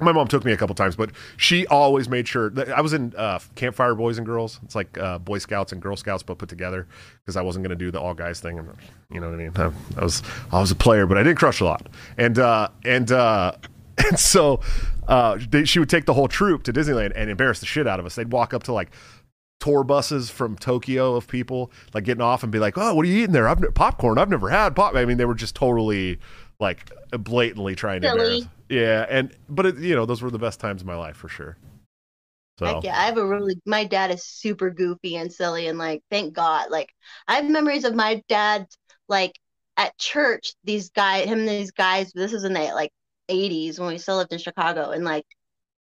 my 0.00 0.12
mom 0.12 0.28
took 0.28 0.44
me 0.44 0.52
a 0.52 0.56
couple 0.56 0.74
times, 0.74 0.96
but 0.96 1.10
she 1.36 1.66
always 1.66 2.08
made 2.08 2.28
sure 2.28 2.50
that 2.50 2.70
I 2.70 2.80
was 2.80 2.92
in 2.92 3.14
uh, 3.16 3.38
Campfire 3.54 3.94
Boys 3.94 4.18
and 4.18 4.26
Girls. 4.26 4.60
It's 4.64 4.74
like 4.74 4.96
uh, 4.98 5.18
Boy 5.18 5.38
Scouts 5.38 5.72
and 5.72 5.82
Girl 5.82 5.96
Scouts, 5.96 6.22
but 6.22 6.38
put 6.38 6.48
together 6.48 6.86
because 7.20 7.36
I 7.36 7.42
wasn't 7.42 7.64
going 7.64 7.76
to 7.76 7.84
do 7.84 7.90
the 7.90 8.00
all 8.00 8.14
guys 8.14 8.40
thing. 8.40 8.58
And 8.58 8.68
you 9.10 9.20
know 9.20 9.28
what 9.28 9.34
I 9.34 9.42
mean? 9.42 9.52
I, 9.56 10.00
I, 10.00 10.04
was 10.04 10.22
I 10.52 10.60
was 10.60 10.70
a 10.70 10.76
player, 10.76 11.06
but 11.06 11.18
I 11.18 11.22
didn't 11.22 11.38
crush 11.38 11.60
a 11.60 11.64
lot. 11.64 11.88
And 12.16 12.38
uh, 12.38 12.68
and 12.84 13.10
uh, 13.10 13.52
and 13.98 14.18
so 14.18 14.60
uh, 15.06 15.38
they, 15.50 15.64
she 15.64 15.78
would 15.78 15.90
take 15.90 16.04
the 16.04 16.14
whole 16.14 16.28
troop 16.28 16.62
to 16.64 16.72
Disneyland 16.72 17.12
and 17.14 17.30
embarrass 17.30 17.60
the 17.60 17.66
shit 17.66 17.86
out 17.86 17.98
of 18.00 18.06
us. 18.06 18.14
They'd 18.14 18.32
walk 18.32 18.54
up 18.54 18.62
to 18.64 18.72
like 18.72 18.90
tour 19.60 19.82
buses 19.82 20.30
from 20.30 20.56
Tokyo 20.56 21.16
of 21.16 21.26
people 21.26 21.72
like 21.92 22.04
getting 22.04 22.22
off 22.22 22.42
and 22.42 22.52
be 22.52 22.58
like, 22.58 22.78
"Oh, 22.78 22.94
what 22.94 23.04
are 23.04 23.08
you 23.08 23.22
eating 23.22 23.32
there? 23.32 23.48
I've 23.48 23.62
popcorn. 23.74 24.18
I've 24.18 24.30
never 24.30 24.50
had 24.50 24.76
pop." 24.76 24.94
I 24.94 25.04
mean, 25.04 25.16
they 25.16 25.24
were 25.24 25.34
just 25.34 25.54
totally 25.54 26.18
like 26.60 26.90
blatantly 27.10 27.74
trying 27.74 28.02
to 28.02 28.08
embarrass. 28.08 28.46
Yeah, 28.68 29.06
and 29.08 29.34
but 29.48 29.66
it, 29.66 29.78
you 29.78 29.94
know 29.94 30.06
those 30.06 30.22
were 30.22 30.30
the 30.30 30.38
best 30.38 30.60
times 30.60 30.82
of 30.82 30.86
my 30.86 30.96
life 30.96 31.16
for 31.16 31.28
sure. 31.28 31.56
So 32.58 32.66
Heck 32.66 32.84
yeah, 32.84 32.98
I 32.98 33.04
have 33.06 33.18
a 33.18 33.26
really 33.26 33.56
my 33.64 33.84
dad 33.84 34.10
is 34.10 34.24
super 34.24 34.70
goofy 34.70 35.16
and 35.16 35.32
silly 35.32 35.68
and 35.68 35.78
like 35.78 36.02
thank 36.10 36.34
God. 36.34 36.70
Like 36.70 36.92
I 37.26 37.36
have 37.36 37.48
memories 37.48 37.84
of 37.84 37.94
my 37.94 38.22
dad 38.28 38.66
like 39.08 39.38
at 39.76 39.96
church, 39.96 40.54
these 40.64 40.90
guys 40.90 41.26
him 41.26 41.40
and 41.40 41.48
these 41.48 41.70
guys, 41.70 42.12
this 42.12 42.32
is 42.32 42.44
in 42.44 42.52
the 42.52 42.60
like 42.74 42.90
eighties 43.28 43.78
when 43.78 43.88
we 43.88 43.98
still 43.98 44.16
lived 44.16 44.32
in 44.32 44.38
Chicago 44.38 44.90
and 44.90 45.04
like 45.04 45.24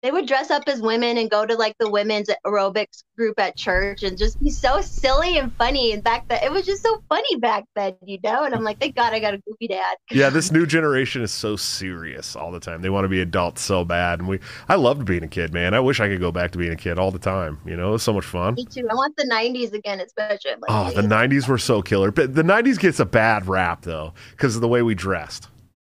they 0.01 0.11
would 0.11 0.25
dress 0.25 0.49
up 0.49 0.63
as 0.67 0.81
women 0.81 1.17
and 1.17 1.29
go 1.29 1.45
to 1.45 1.55
like 1.55 1.77
the 1.77 1.89
women's 1.89 2.29
aerobics 2.45 3.03
group 3.15 3.39
at 3.39 3.55
church 3.55 4.01
and 4.01 4.17
just 4.17 4.41
be 4.41 4.49
so 4.49 4.81
silly 4.81 5.37
and 5.37 5.53
funny. 5.53 5.91
And 5.91 6.03
back 6.03 6.27
then, 6.27 6.39
it 6.43 6.51
was 6.51 6.65
just 6.65 6.81
so 6.81 7.03
funny 7.07 7.35
back 7.37 7.65
then, 7.75 7.95
you 8.03 8.17
know. 8.23 8.43
And 8.43 8.55
I'm 8.55 8.63
like, 8.63 8.79
thank 8.79 8.95
God 8.95 9.13
I 9.13 9.19
got 9.19 9.35
a 9.35 9.37
goofy 9.37 9.67
dad. 9.67 9.97
yeah, 10.11 10.29
this 10.29 10.51
new 10.51 10.65
generation 10.65 11.21
is 11.21 11.31
so 11.31 11.55
serious 11.55 12.35
all 12.35 12.51
the 12.51 12.59
time. 12.59 12.81
They 12.81 12.89
want 12.89 13.05
to 13.05 13.09
be 13.09 13.21
adults 13.21 13.61
so 13.61 13.85
bad, 13.85 14.19
and 14.19 14.27
we. 14.27 14.39
I 14.67 14.75
loved 14.75 15.05
being 15.05 15.23
a 15.23 15.27
kid, 15.27 15.53
man. 15.53 15.73
I 15.73 15.79
wish 15.79 15.99
I 15.99 16.07
could 16.07 16.19
go 16.19 16.31
back 16.31 16.51
to 16.51 16.57
being 16.57 16.73
a 16.73 16.77
kid 16.77 16.97
all 16.97 17.11
the 17.11 17.19
time. 17.19 17.59
You 17.65 17.75
know, 17.75 17.89
it 17.89 17.93
was 17.93 18.03
so 18.03 18.13
much 18.13 18.25
fun. 18.25 18.55
Me 18.55 18.65
too. 18.65 18.87
I 18.89 18.95
want 18.95 19.15
the 19.17 19.25
'90s 19.25 19.73
again, 19.73 19.99
especially. 19.99 20.51
Like, 20.51 20.69
Oh, 20.69 20.91
the 20.91 21.07
'90s 21.07 21.47
were 21.47 21.59
so 21.59 21.81
killer, 21.81 22.11
but 22.11 22.33
the 22.33 22.43
'90s 22.43 22.79
gets 22.79 22.99
a 22.99 23.05
bad 23.05 23.47
rap 23.47 23.83
though 23.83 24.13
because 24.31 24.55
of 24.55 24.61
the 24.61 24.67
way 24.67 24.81
we 24.81 24.95
dressed. 24.95 25.47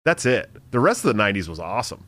That's 0.04 0.24
it. 0.24 0.48
The 0.70 0.78
rest 0.78 1.04
of 1.04 1.16
the 1.16 1.20
'90s 1.20 1.48
was 1.48 1.58
awesome. 1.58 2.06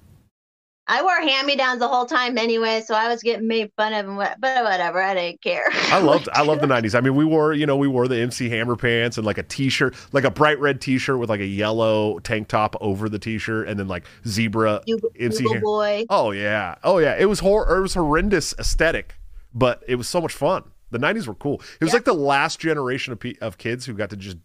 I 0.90 1.02
wore 1.02 1.21
hand-me-downs 1.21 1.80
the 1.80 1.88
whole 1.88 2.07
time 2.07 2.38
anyway, 2.38 2.83
so 2.85 2.95
I 2.95 3.09
was 3.09 3.23
getting 3.23 3.47
made 3.47 3.71
fun 3.76 3.92
of 3.92 4.07
and 4.09 4.16
what, 4.16 4.40
but 4.40 4.64
whatever, 4.64 5.02
I 5.02 5.12
didn't 5.14 5.42
care. 5.42 5.64
I 5.92 5.99
loved 6.00 6.28
I 6.33 6.42
loved 6.42 6.61
the 6.62 6.66
'90s. 6.66 6.95
I 6.97 7.00
mean, 7.02 7.14
we 7.14 7.25
wore 7.26 7.52
you 7.52 7.66
know 7.66 7.76
we 7.76 7.88
wore 7.88 8.09
the 8.09 8.16
MC 8.16 8.49
Hammer 8.49 8.75
pants 8.75 9.18
and 9.18 9.26
like 9.26 9.37
a 9.38 9.42
T-shirt, 9.42 9.95
like 10.12 10.25
a 10.25 10.30
bright 10.30 10.59
red 10.59 10.80
T-shirt 10.80 11.18
with 11.18 11.28
like 11.28 11.40
a 11.40 11.47
yellow 11.47 12.18
tank 12.21 12.49
top 12.49 12.75
over 12.80 13.09
the 13.09 13.18
T-shirt, 13.18 13.68
and 13.68 13.78
then 13.78 13.87
like 13.88 14.04
zebra 14.26 14.80
MC. 15.21 15.45
Boy. 15.61 16.04
Oh 16.09 16.30
yeah, 16.30 16.76
oh 16.83 16.99
yeah. 16.99 17.16
It 17.18 17.26
was 17.26 17.40
hor- 17.40 17.76
It 17.76 17.80
was 17.83 17.92
horrendous 17.95 18.54
aesthetic, 18.59 19.16
but 19.52 19.83
it 19.87 19.97
was 19.97 20.09
so 20.09 20.21
much 20.21 20.33
fun. 20.33 20.64
The 20.90 20.99
'90s 20.99 21.26
were 21.26 21.35
cool. 21.35 21.61
It 21.80 21.85
was 21.85 21.90
Yeah. 21.90 21.97
like 21.97 22.04
the 22.04 22.14
last 22.14 22.61
generation 22.61 23.12
of 23.12 23.21
pe- 23.21 23.35
of 23.42 23.59
kids 23.59 23.85
who 23.85 23.92
got 23.92 24.09
to 24.11 24.16
just 24.16 24.38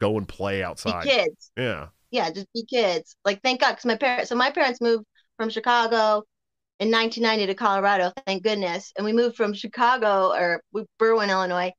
go 0.00 0.16
and 0.16 0.26
play 0.26 0.60
Be 0.60 0.64
outside. 0.64 1.04
kids. 1.04 1.50
Yeah. 1.56 1.88
Yeah, 2.10 2.30
just 2.30 2.46
be 2.52 2.64
kids. 2.64 3.14
Like 3.24 3.42
thank 3.42 3.60
God, 3.60 3.70
because 3.72 3.84
my 3.86 3.96
parents. 3.96 4.28
So 4.30 4.36
my 4.36 4.50
parents 4.50 4.80
moved 4.80 5.04
from 5.42 5.50
Chicago 5.50 6.22
in 6.78 6.92
1990 6.92 7.46
to 7.46 7.54
Colorado. 7.54 8.12
Thank 8.26 8.44
goodness. 8.44 8.92
And 8.96 9.04
we 9.04 9.12
moved 9.12 9.36
from 9.36 9.54
Chicago 9.54 10.32
or 10.32 10.62
Berwyn, 11.00 11.30
Illinois, 11.30 11.72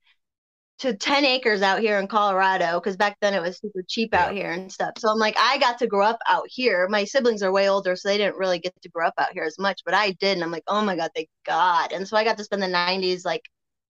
to 0.80 0.94
10 0.94 1.24
acres 1.24 1.62
out 1.62 1.80
here 1.80 1.98
in 1.98 2.08
Colorado 2.08 2.78
because 2.78 2.98
back 2.98 3.16
then 3.22 3.34
it 3.34 3.42
was 3.42 3.58
super 3.60 3.82
cheap 3.88 4.14
out 4.14 4.34
here 4.34 4.52
and 4.52 4.70
stuff. 4.70 4.92
So 4.98 5.08
I'm 5.08 5.18
like, 5.18 5.38
I 5.40 5.60
got 5.60 5.80
to 5.80 5.88
grow 5.88 6.06
up 6.06 6.20
out 6.28 6.44
here. 6.50 6.90
My 6.90 7.06
siblings 7.06 7.42
are 7.42 7.54
way 7.54 7.70
older, 7.70 7.96
so 7.96 8.10
they 8.10 8.18
didn't 8.18 8.36
really 8.36 8.60
get 8.60 8.74
to 8.82 8.90
grow 8.90 9.08
up 9.08 9.14
out 9.18 9.32
here 9.32 9.44
as 9.44 9.58
much, 9.58 9.82
but 9.86 9.94
I 9.94 10.12
did. 10.20 10.34
And 10.34 10.44
I'm 10.44 10.52
like, 10.52 10.66
oh 10.68 10.84
my 10.84 10.98
God, 10.98 11.12
thank 11.16 11.30
God. 11.46 11.94
And 11.94 12.06
so 12.06 12.18
I 12.18 12.26
got 12.26 12.38
to 12.40 12.44
spend 12.44 12.62
the 12.62 12.68
90s 12.68 13.24
like 13.24 13.44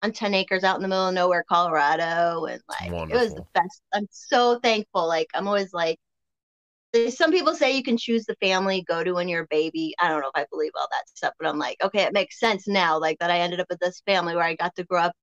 on 0.02 0.12
10 0.12 0.34
acres 0.34 0.62
out 0.62 0.76
in 0.76 0.82
the 0.82 0.88
middle 0.88 1.08
of 1.08 1.14
nowhere, 1.14 1.44
Colorado. 1.48 2.44
And 2.44 2.60
like, 2.68 2.90
it 2.90 3.14
was 3.14 3.34
the 3.34 3.46
best. 3.54 3.80
I'm 3.94 4.08
so 4.10 4.58
thankful. 4.58 5.08
Like, 5.08 5.28
I'm 5.32 5.48
always 5.48 5.72
like, 5.72 5.98
some 7.10 7.32
people 7.32 7.54
say 7.54 7.76
you 7.76 7.82
can 7.82 7.96
choose 7.96 8.24
the 8.24 8.36
family 8.36 8.82
go 8.88 9.04
to 9.04 9.12
when 9.12 9.28
you're 9.28 9.44
a 9.44 9.48
baby. 9.50 9.94
I 10.00 10.08
don't 10.08 10.20
know 10.20 10.28
if 10.34 10.40
I 10.40 10.46
believe 10.50 10.72
all 10.76 10.88
that 10.90 11.08
stuff, 11.08 11.34
but 11.38 11.48
I'm 11.48 11.58
like, 11.58 11.76
okay, 11.82 12.02
it 12.02 12.12
makes 12.12 12.38
sense 12.40 12.68
now, 12.68 12.98
like 12.98 13.18
that 13.20 13.30
I 13.30 13.40
ended 13.40 13.60
up 13.60 13.66
with 13.70 13.80
this 13.80 14.02
family 14.06 14.34
where 14.34 14.44
I 14.44 14.54
got 14.56 14.74
to 14.76 14.84
grow 14.84 15.02
up 15.02 15.14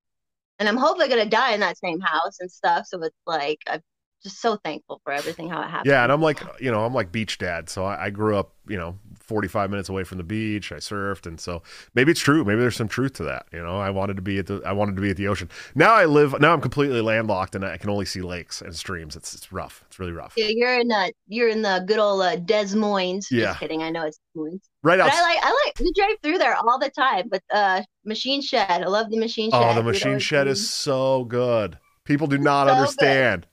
and 0.60 0.70
I'm 0.70 0.78
hopefully 0.78 1.10
gonna 1.10 1.25
die 1.25 1.53
in 1.53 1.60
that 1.62 1.77
same 1.79 2.00
house 2.01 2.38
and 2.40 2.51
stuff. 2.51 2.86
So 2.88 3.01
it's 3.03 3.16
like 3.27 3.60
I'm 3.68 3.81
just 4.24 4.40
so 4.42 4.57
thankful 4.57 5.01
for 5.03 5.12
everything 5.14 5.50
how 5.50 5.62
it 5.62 5.68
happened. 5.68 5.88
Yeah, 5.92 6.03
and 6.03 6.12
I'm 6.12 6.22
like, 6.22 6.42
you 6.60 6.72
know, 6.72 6.86
I'm 6.86 6.94
like 6.94 7.12
beach 7.12 7.38
dad. 7.38 7.70
So 7.70 7.86
I, 7.86 8.05
I 8.05 8.10
grew 8.10 8.36
up, 8.36 8.53
you 8.68 8.77
know, 8.77 8.98
45 9.20 9.70
minutes 9.70 9.90
away 9.90 10.03
from 10.03 10.18
the 10.18 10.24
beach. 10.24 10.72
I 10.72 10.75
surfed, 10.75 11.25
and 11.25 11.40
so 11.40 11.64
maybe 11.96 12.12
it's 12.12 12.20
true. 12.20 12.44
Maybe 12.44 12.60
there's 12.62 12.75
some 12.75 12.88
truth 12.88 13.14
to 13.14 13.24
that. 13.24 13.48
You 13.51 13.64
know, 13.64 13.79
I 13.79 13.90
wanted 13.90 14.16
to 14.18 14.22
be 14.22 14.40
at 14.40 14.48
the, 14.48 14.62
I 14.66 14.74
wanted 14.74 14.96
to 14.96 15.01
be 15.01 15.10
at 15.10 15.18
the 15.18 15.27
ocean. 15.27 15.50
Now 15.75 15.94
I 15.94 16.05
live, 16.05 16.40
now 16.40 16.53
I'm 16.53 16.62
completely 16.62 17.01
landlocked, 17.01 17.55
and 17.55 17.66
I 17.66 17.77
can 17.77 17.90
only 17.90 18.05
see 18.05 18.22
lakes 18.22 18.62
and 18.62 18.75
streams. 18.75 19.16
It's 19.16 19.34
it's 19.34 19.51
rough. 19.51 19.84
It's 19.88 20.00
really 20.00 20.12
rough. 20.14 20.34
Yeah, 20.38 20.48
you're 20.50 20.79
in 20.79 20.92
uh 20.92 21.07
you're 21.27 21.50
in 21.50 21.62
the 21.62 21.84
good 21.88 22.00
old 22.00 22.22
uh, 22.22 22.36
Des 22.36 22.75
Moines. 22.75 23.27
Yeah. 23.31 23.46
Just 23.48 23.60
kidding. 23.60 23.81
I 23.84 23.90
know 23.90 24.05
it's 24.05 24.18
Des 24.18 24.40
Moines. 24.40 24.62
Right 24.84 24.98
But 25.00 25.07
out. 25.07 25.14
I 25.14 25.22
like 25.22 25.40
I 25.44 25.66
like 25.66 25.79
we 25.79 25.94
drive 25.94 26.18
through 26.24 26.38
there 26.38 26.55
all 26.55 26.79
the 26.79 26.90
time. 26.90 27.27
But 27.29 27.44
uh 27.51 27.81
Machine 28.05 28.42
Shed. 28.42 28.70
I 28.70 28.88
love 28.88 29.10
the 29.10 29.20
Machine 29.20 29.51
Shed. 29.51 29.62
Oh, 29.64 29.75
the 29.75 29.84
machine 29.84 30.20
shed 30.20 30.48
is 30.48 30.70
so 30.70 31.24
good. 31.25 31.77
People 32.03 32.27
do 32.27 32.38
not 32.38 32.68
So 32.90 32.96
good. 33.00 33.48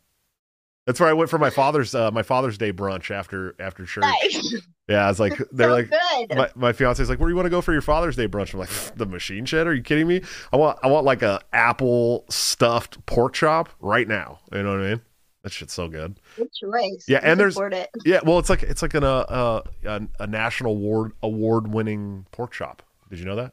That's 0.88 1.00
where 1.00 1.08
I 1.10 1.12
went 1.12 1.28
for 1.28 1.36
my 1.36 1.50
father's 1.50 1.94
uh, 1.94 2.10
my 2.12 2.22
Father's 2.22 2.56
Day 2.56 2.72
brunch 2.72 3.10
after 3.10 3.54
after 3.60 3.84
church. 3.84 4.04
nice. 4.04 4.54
Yeah, 4.88 5.04
I 5.04 5.08
was 5.08 5.20
like, 5.20 5.36
they're 5.52 5.68
so 5.68 5.74
like, 5.74 5.90
good. 5.90 6.34
my, 6.34 6.50
my 6.54 6.72
fiance's 6.72 7.10
like, 7.10 7.20
where 7.20 7.28
do 7.28 7.32
you 7.32 7.36
want 7.36 7.44
to 7.44 7.50
go 7.50 7.60
for 7.60 7.74
your 7.74 7.82
Father's 7.82 8.16
Day 8.16 8.26
brunch? 8.26 8.54
I'm 8.54 8.60
like, 8.60 8.70
the 8.96 9.04
machine 9.04 9.44
shed? 9.44 9.66
Are 9.66 9.74
you 9.74 9.82
kidding 9.82 10.08
me? 10.08 10.22
I 10.50 10.56
want 10.56 10.78
I 10.82 10.86
want 10.86 11.04
like 11.04 11.20
a 11.20 11.42
apple 11.52 12.24
stuffed 12.30 13.04
pork 13.04 13.34
chop 13.34 13.68
right 13.80 14.08
now. 14.08 14.38
You 14.50 14.62
know 14.62 14.70
what 14.70 14.80
I 14.80 14.88
mean? 14.92 15.00
That 15.42 15.52
shit's 15.52 15.74
so 15.74 15.88
good. 15.88 16.18
Good 16.36 16.48
choice. 16.54 17.04
Yeah, 17.06 17.20
and 17.22 17.38
there's-. 17.38 17.58
Yeah, 18.06 18.20
well, 18.24 18.38
it's 18.38 18.48
like 18.48 18.62
it's 18.62 18.80
like 18.80 18.94
an 18.94 19.04
uh, 19.04 19.18
uh, 19.28 19.62
a, 19.84 20.00
a 20.20 20.26
national 20.26 20.72
award 20.72 21.12
award 21.22 21.68
winning 21.68 22.24
pork 22.32 22.52
chop. 22.52 22.82
Did 23.10 23.18
you 23.18 23.26
know 23.26 23.36
that? 23.36 23.52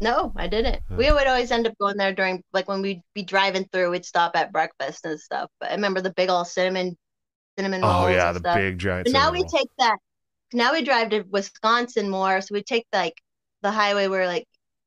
No, 0.00 0.32
I 0.36 0.46
didn't. 0.46 0.80
We 0.90 1.12
would 1.12 1.26
always 1.26 1.50
end 1.50 1.66
up 1.66 1.76
going 1.78 1.96
there 1.96 2.14
during 2.14 2.42
like 2.52 2.68
when 2.68 2.80
we'd 2.82 3.02
be 3.14 3.22
driving 3.22 3.66
through, 3.70 3.90
we'd 3.90 4.04
stop 4.06 4.32
at 4.34 4.52
breakfast 4.52 5.04
and 5.04 5.20
stuff. 5.20 5.50
But 5.60 5.70
I 5.70 5.74
remember 5.74 6.00
the 6.00 6.12
big 6.12 6.30
old 6.30 6.46
cinnamon 6.48 6.96
cinnamon 7.58 7.80
Oh 7.84 8.08
yeah, 8.08 8.32
the 8.32 8.38
stuff. 8.40 8.56
big 8.56 8.78
giant. 8.78 9.06
But 9.06 9.12
now 9.12 9.30
we 9.30 9.40
roll. 9.40 9.48
take 9.48 9.68
that 9.78 9.98
now 10.52 10.72
we 10.72 10.82
drive 10.82 11.10
to 11.10 11.22
Wisconsin 11.30 12.08
more, 12.10 12.40
so 12.40 12.54
we 12.54 12.62
take 12.62 12.86
like 12.92 13.14
the 13.62 13.70
highway 13.70 14.08
where 14.08 14.26
like 14.26 14.46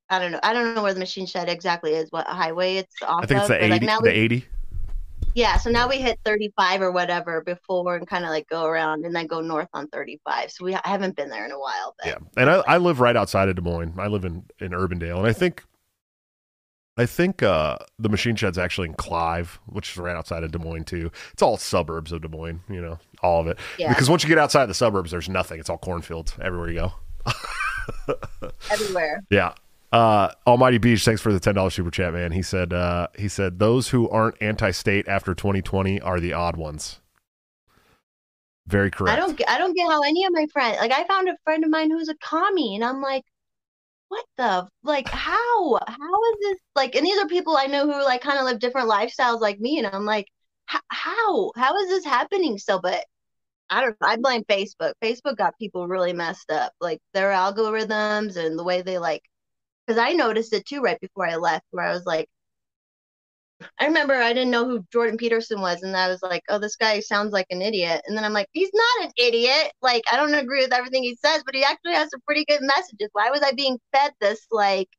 I 0.09 0.19
don't 0.19 0.31
know 0.31 0.39
I 0.43 0.53
don't 0.53 0.75
know 0.75 0.83
where 0.83 0.93
the 0.93 0.99
machine 0.99 1.25
shed 1.25 1.49
exactly 1.49 1.93
is, 1.93 2.07
what 2.11 2.27
highway 2.27 2.77
it's 2.77 2.95
off 3.01 3.23
I 3.23 3.27
think 3.27 3.39
it's 3.39 3.49
of. 3.49 3.49
the 3.49 3.59
but, 3.59 3.69
like 3.69 3.83
eighty. 3.83 3.85
now 3.85 3.99
the 4.01 4.11
eighty. 4.17 4.45
Yeah, 5.33 5.57
so 5.57 5.69
now 5.69 5.87
we 5.87 5.97
hit 5.97 6.19
35 6.25 6.81
or 6.81 6.91
whatever 6.91 7.41
before 7.41 7.95
and 7.95 8.07
kind 8.07 8.23
of 8.23 8.29
like 8.29 8.47
go 8.49 8.65
around 8.65 9.05
and 9.05 9.15
then 9.15 9.27
go 9.27 9.41
north 9.41 9.69
on 9.73 9.87
35. 9.87 10.51
So 10.51 10.65
we 10.65 10.75
I 10.75 10.81
haven't 10.83 11.15
been 11.15 11.29
there 11.29 11.45
in 11.45 11.51
a 11.51 11.59
while. 11.59 11.95
But 11.97 12.07
Yeah, 12.07 12.17
and 12.37 12.49
I, 12.49 12.63
I 12.67 12.77
live 12.77 12.99
right 12.99 13.15
outside 13.15 13.49
of 13.49 13.55
Des 13.55 13.61
Moines. 13.61 13.93
I 13.97 14.07
live 14.07 14.25
in 14.25 14.45
in 14.59 14.71
Urbandale, 14.71 15.17
and 15.17 15.27
I 15.27 15.33
think 15.33 15.63
I 16.95 17.07
think 17.07 17.41
uh, 17.41 17.77
the 17.97 18.09
machine 18.09 18.35
shed's 18.35 18.57
actually 18.59 18.89
in 18.89 18.93
Clive, 18.93 19.59
which 19.65 19.91
is 19.91 19.97
right 19.97 20.15
outside 20.15 20.43
of 20.43 20.51
Des 20.51 20.59
Moines 20.59 20.85
too. 20.85 21.11
It's 21.31 21.41
all 21.41 21.57
suburbs 21.57 22.11
of 22.11 22.21
Des 22.21 22.27
Moines, 22.27 22.61
you 22.69 22.81
know, 22.81 22.99
all 23.23 23.41
of 23.41 23.47
it. 23.47 23.57
yeah, 23.79 23.89
Because 23.89 24.09
once 24.09 24.23
you 24.23 24.29
get 24.29 24.37
outside 24.37 24.67
the 24.67 24.75
suburbs, 24.75 25.09
there's 25.09 25.27
nothing. 25.27 25.59
It's 25.59 25.69
all 25.69 25.79
cornfields 25.79 26.35
everywhere 26.39 26.69
you 26.69 26.75
go. 26.75 26.93
everywhere. 28.71 29.23
Yeah. 29.31 29.53
Uh, 29.93 30.31
Almighty 30.47 30.79
Beach, 30.79 31.05
thanks 31.05 31.21
for 31.21 31.31
the 31.31 31.39
ten 31.39 31.53
dollars 31.53 31.75
super 31.75 31.91
chat, 31.91 32.13
man. 32.13 32.31
He 32.31 32.41
said 32.41 32.73
uh, 32.73 33.07
he 33.15 33.27
said 33.27 33.59
those 33.59 33.89
who 33.89 34.09
aren't 34.09 34.41
anti-state 34.41 35.07
after 35.07 35.35
2020 35.35 36.01
are 36.01 36.19
the 36.19 36.33
odd 36.33 36.57
ones. 36.57 36.99
Very 38.65 38.89
correct. 38.89 39.15
I 39.15 39.19
don't 39.19 39.37
get 39.37 39.47
I 39.47 39.59
don't 39.59 39.75
get 39.75 39.87
how 39.87 40.01
any 40.01 40.25
of 40.25 40.33
my 40.33 40.47
friends 40.51 40.79
like 40.79 40.91
I 40.91 41.03
found 41.03 41.29
a 41.29 41.37
friend 41.43 41.63
of 41.63 41.69
mine 41.69 41.91
who's 41.91 42.09
a 42.09 42.15
commie 42.15 42.73
and 42.73 42.83
I'm 42.83 43.03
like, 43.03 43.23
what 44.07 44.25
the 44.37 44.67
like 44.83 45.07
how 45.09 45.79
how 45.87 46.23
is 46.31 46.37
this 46.41 46.57
like 46.75 46.95
and 46.95 47.05
these 47.05 47.19
are 47.19 47.27
people 47.27 47.55
I 47.55 47.67
know 47.67 47.85
who 47.85 48.03
like 48.03 48.21
kind 48.21 48.39
of 48.39 48.45
live 48.45 48.59
different 48.59 48.89
lifestyles 48.89 49.41
like 49.41 49.59
me 49.59 49.77
and 49.77 49.85
I'm 49.85 50.05
like 50.05 50.27
how 50.65 51.51
how 51.55 51.77
is 51.77 51.89
this 51.89 52.05
happening 52.05 52.57
so 52.57 52.79
but 52.79 53.05
I 53.69 53.81
don't 53.81 53.95
I 54.01 54.15
blame 54.15 54.43
Facebook. 54.45 54.93
Facebook 55.03 55.37
got 55.37 55.57
people 55.59 55.87
really 55.87 56.13
messed 56.13 56.49
up 56.49 56.73
like 56.81 56.99
their 57.13 57.29
algorithms 57.29 58.37
and 58.37 58.57
the 58.57 58.63
way 58.63 58.81
they 58.81 58.97
like 58.97 59.21
because 59.87 59.99
I 59.99 60.13
noticed 60.13 60.53
it 60.53 60.65
too 60.65 60.81
right 60.81 60.99
before 61.01 61.27
I 61.27 61.35
left 61.37 61.65
where 61.71 61.85
I 61.85 61.93
was 61.93 62.05
like 62.05 62.29
I 63.79 63.85
remember 63.85 64.15
I 64.15 64.33
didn't 64.33 64.51
know 64.51 64.65
who 64.65 64.85
Jordan 64.91 65.17
Peterson 65.17 65.61
was, 65.61 65.83
and 65.83 65.95
I 65.95 66.07
was 66.07 66.21
like, 66.23 66.43
"Oh, 66.49 66.57
this 66.59 66.75
guy 66.75 66.99
sounds 66.99 67.31
like 67.33 67.45
an 67.51 67.61
idiot." 67.61 68.01
And 68.05 68.17
then 68.17 68.23
I'm 68.25 68.33
like, 68.33 68.47
"He's 68.51 68.71
not 68.73 69.05
an 69.05 69.11
idiot. 69.17 69.71
Like, 69.81 70.03
I 70.11 70.15
don't 70.17 70.33
agree 70.33 70.61
with 70.63 70.73
everything 70.73 71.03
he 71.03 71.15
says, 71.15 71.43
but 71.45 71.55
he 71.55 71.63
actually 71.63 71.93
has 71.93 72.09
some 72.09 72.21
pretty 72.25 72.45
good 72.45 72.61
messages. 72.61 73.09
Why 73.13 73.29
was 73.29 73.41
I 73.41 73.51
being 73.53 73.79
fed 73.93 74.13
this 74.19 74.45
like?" 74.51 74.89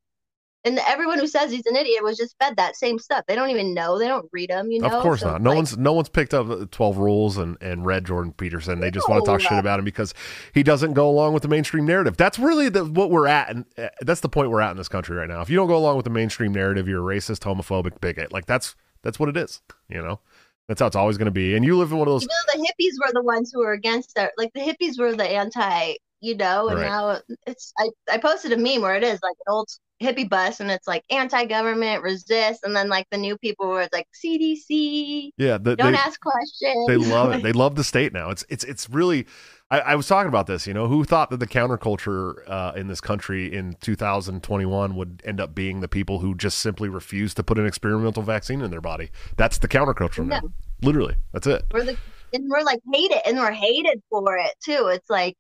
And 0.67 0.79
everyone 0.87 1.19
who 1.19 1.27
says 1.27 1.51
he's 1.51 1.67
an 1.67 1.77
idiot 1.77 2.03
was 2.03 2.17
just 2.17 2.35
fed 2.41 2.57
that 2.57 2.75
same 2.75 2.99
stuff. 2.99 3.25
They 3.29 3.35
don't 3.35 3.51
even 3.51 3.75
know. 3.75 3.99
They 3.99 4.09
don't 4.09 4.27
read 4.33 4.49
them. 4.49 4.71
You 4.71 4.81
know. 4.81 4.89
Of 4.89 5.03
course 5.03 5.21
So 5.21 5.33
not. 5.33 5.43
No 5.43 5.51
like, 5.51 5.57
one's 5.57 5.77
no 5.77 5.93
one's 5.93 6.09
picked 6.09 6.33
up 6.33 6.71
Twelve 6.71 6.97
Rules 6.97 7.37
and 7.37 7.59
and 7.61 7.85
read 7.85 8.07
Jordan 8.07 8.33
Peterson. 8.33 8.81
They 8.81 8.91
just 8.91 9.09
want 9.09 9.25
to 9.25 9.31
talk 9.31 9.41
shit 9.41 9.59
about 9.59 9.79
him 9.79 9.85
because 9.85 10.15
he 10.55 10.63
doesn't 10.63 10.95
go 10.95 11.09
along 11.09 11.35
with 11.35 11.43
the 11.43 11.49
mainstream 11.49 11.85
narrative. 11.85 12.17
That's 12.17 12.39
really 12.39 12.69
the, 12.71 12.85
what 12.85 13.11
we're 13.11 13.27
at, 13.27 13.51
and 13.51 13.65
uh, 13.77 13.89
that's 14.01 14.21
the 14.21 14.29
point 14.29 14.51
we're 14.51 14.63
at 14.63 14.71
in 14.71 14.77
this 14.79 14.89
country 14.89 15.17
right 15.17 15.29
now. 15.29 15.43
If 15.43 15.51
you 15.51 15.57
don't 15.57 15.69
go 15.69 15.77
along 15.77 15.97
with 15.97 16.05
the 16.05 16.11
mainstream 16.11 16.53
narrative, 16.53 16.89
you're 16.89 17.11
a 17.11 17.15
racist, 17.17 17.41
homophobic, 17.41 18.01
bigot. 18.01 18.33
Like 18.33 18.47
that's 18.47 18.75
that's 19.03 19.19
what 19.19 19.29
it 19.29 19.37
is. 19.37 19.61
You 19.91 20.01
know, 20.03 20.21
that's 20.67 20.81
how 20.81 20.87
it's 20.87 20.97
always 20.97 21.19
going 21.19 21.27
to 21.27 21.31
be. 21.31 21.55
And 21.57 21.65
you 21.65 21.77
live 21.77 21.93
in 21.93 21.99
one 21.99 22.09
of 22.09 22.13
those. 22.15 22.23
Even 22.23 22.31
though 22.55 22.61
the 22.61 22.67
hippies 22.69 23.07
were 23.07 23.13
the 23.13 23.23
ones 23.23 23.51
who 23.53 23.61
were 23.61 23.73
against 23.73 24.13
it, 24.17 24.31
like 24.39 24.53
the 24.55 24.61
hippies 24.61 24.99
were 24.99 25.15
the 25.15 25.29
anti, 25.29 25.97
you 26.21 26.35
know, 26.37 26.69
and 26.69 26.79
Right. 26.81 26.87
now 26.89 27.19
it's 27.47 27.73
I, 27.79 27.91
I 28.11 28.17
posted 28.19 28.53
a 28.53 28.57
meme 28.57 28.81
where 28.81 28.97
it 28.97 29.03
is 29.05 29.21
like 29.23 29.37
an 29.47 29.53
old 29.53 29.69
hippie 30.03 30.29
bus 30.29 30.61
and 30.61 30.71
it's 30.71 30.87
like 30.87 31.05
anti-government, 31.11 32.03
resist, 32.03 32.65
and 32.65 32.75
then 32.75 32.89
like 32.89 33.07
the 33.11 33.19
new 33.19 33.37
people 33.39 33.69
were 33.69 33.83
it's 33.83 33.93
like 33.93 34.09
CDC. 34.13 35.31
Yeah, 35.37 35.59
the, 35.59 35.77
Don't 35.77 35.93
they, 35.93 35.99
ask 35.99 36.21
questions. 36.21 36.87
they 36.87 36.97
love 36.97 37.33
it. 37.33 37.43
They 37.45 37.53
love 37.53 37.75
the 37.75 37.85
state 37.85 38.13
now. 38.13 38.31
It's 38.31 38.45
it's 38.49 38.65
it's 38.65 38.89
really. 38.89 39.27
I, 39.71 39.81
I 39.81 39.95
was 39.97 40.07
talking 40.07 40.29
about 40.29 40.47
this. 40.47 40.67
You 40.67 40.75
know, 40.75 40.87
who 40.87 41.05
thought 41.05 41.31
that 41.31 41.39
the 41.39 41.47
counterculture 41.47 42.49
uh, 42.49 42.73
in 42.77 42.87
this 42.87 43.01
country 43.01 43.53
in 43.53 43.77
2021 43.81 44.95
would 44.95 45.23
end 45.25 45.41
up 45.41 45.55
being 45.55 45.81
the 45.81 45.89
people 45.89 46.21
who 46.21 46.35
just 46.35 46.59
simply 46.59 46.89
refuse 46.89 47.35
to 47.35 47.43
put 47.43 47.59
an 47.59 47.67
experimental 47.67 48.23
vaccine 48.23 48.61
in 48.61 48.71
their 48.71 48.81
body? 48.81 49.11
That's 49.37 49.59
the 49.59 49.69
counterculture 49.69 50.27
now. 50.27 50.41
Literally, 50.83 51.17
that's 51.33 51.47
it. 51.47 51.65
we're 51.73 51.85
the 51.85 51.97
and 52.35 52.51
we're 52.51 52.63
like 52.63 52.81
hated 52.93 53.21
and 53.27 53.39
we're 53.39 53.53
hated 53.53 54.03
for 54.11 54.37
it 54.37 54.53
too. 54.63 54.89
It's 54.93 55.09
like 55.09 55.37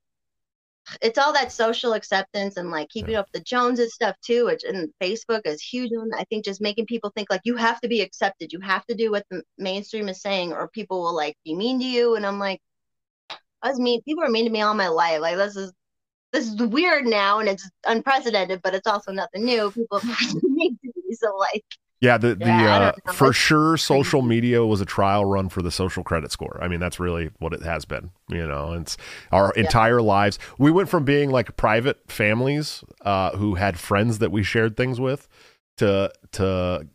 it's 1.01 1.19
all 1.19 1.33
that 1.33 1.53
social 1.53 1.93
acceptance 1.95 2.57
and 2.57 2.71
like 2.71 2.89
keeping 2.89 3.15
up 3.15 3.27
the 3.33 3.41
Joneses 3.41 3.95
stuff 3.95 4.17
too, 4.25 4.47
which 4.47 4.65
and 4.65 4.91
Facebook 5.03 5.43
is 5.45 5.63
huge 5.63 5.93
on 5.93 6.11
I 6.17 6.25
think 6.25 6.45
just 6.45 6.61
making 6.61 6.87
people 6.87 7.11
think 7.15 7.29
like 7.31 7.43
you 7.45 7.57
have 7.57 7.81
to 7.81 7.89
be 7.89 8.01
accepted, 8.01 8.53
you 8.53 8.61
have 8.61 8.85
to 8.87 8.95
do 8.95 9.11
what 9.11 9.25
the 9.31 9.43
mainstream 9.59 10.09
is 10.09 10.21
saying, 10.21 10.53
or 10.53 10.69
people 10.69 11.01
will 11.03 11.15
like 11.15 11.37
be 11.45 11.55
mean 11.55 11.79
to 11.81 11.85
you. 11.85 12.17
And 12.17 12.27
I'm 12.27 12.39
like, 12.39 12.61
I 13.63 13.71
was 13.71 13.81
mean 13.81 14.03
people 14.03 14.25
are 14.25 14.31
mean 14.31 14.45
to 14.45 14.51
me 14.51 14.63
all 14.63 14.75
my 14.75 14.89
life. 14.89 15.21
Like 15.21 15.37
this 15.37 15.57
is 15.57 15.73
this 16.33 16.49
is 16.49 16.57
weird 16.57 17.07
now 17.07 17.39
and 17.39 17.49
it's 17.49 17.69
unprecedented, 17.87 18.61
but 18.63 18.75
it's 18.75 18.87
also 18.87 19.13
nothing 19.13 19.45
new. 19.45 19.71
People 19.71 19.99
are 19.99 20.05
mean 20.43 20.79
to 20.83 20.93
me. 20.97 21.15
So 21.15 21.37
like 21.37 21.65
Yeah, 22.05 22.19
the 22.19 22.35
the 22.35 22.45
Yeah, 22.45 22.93
I 23.07 23.09
uh, 23.09 23.13
for 23.13 23.33
sure 23.33 23.77
social 23.79 24.21
media 24.21 24.65
was 24.65 24.81
a 24.81 24.85
trial 24.85 25.25
run 25.25 25.49
for 25.49 25.63
the 25.63 25.71
social 25.71 26.05
credit 26.05 26.31
score. 26.31 26.59
I 26.61 26.69
mean, 26.69 26.79
that's 26.79 27.01
really 27.01 27.31
what 27.39 27.55
it 27.55 27.63
has 27.63 27.87
been. 27.87 28.11
You 28.29 28.47
know, 28.47 28.75
it's 28.75 28.97
our 29.33 29.53
entire 29.53 30.03
lives. 30.03 30.39
We 30.59 30.71
went 30.71 30.91
from 30.91 31.05
being 31.05 31.31
like 31.31 31.57
private 31.57 32.01
families 32.11 32.85
uh, 33.01 33.37
who 33.37 33.55
had 33.55 33.79
friends 33.79 34.19
that 34.19 34.31
we 34.31 34.43
shared 34.43 34.77
things 34.77 35.01
with 35.01 35.29
to 35.79 36.13
to 36.33 36.87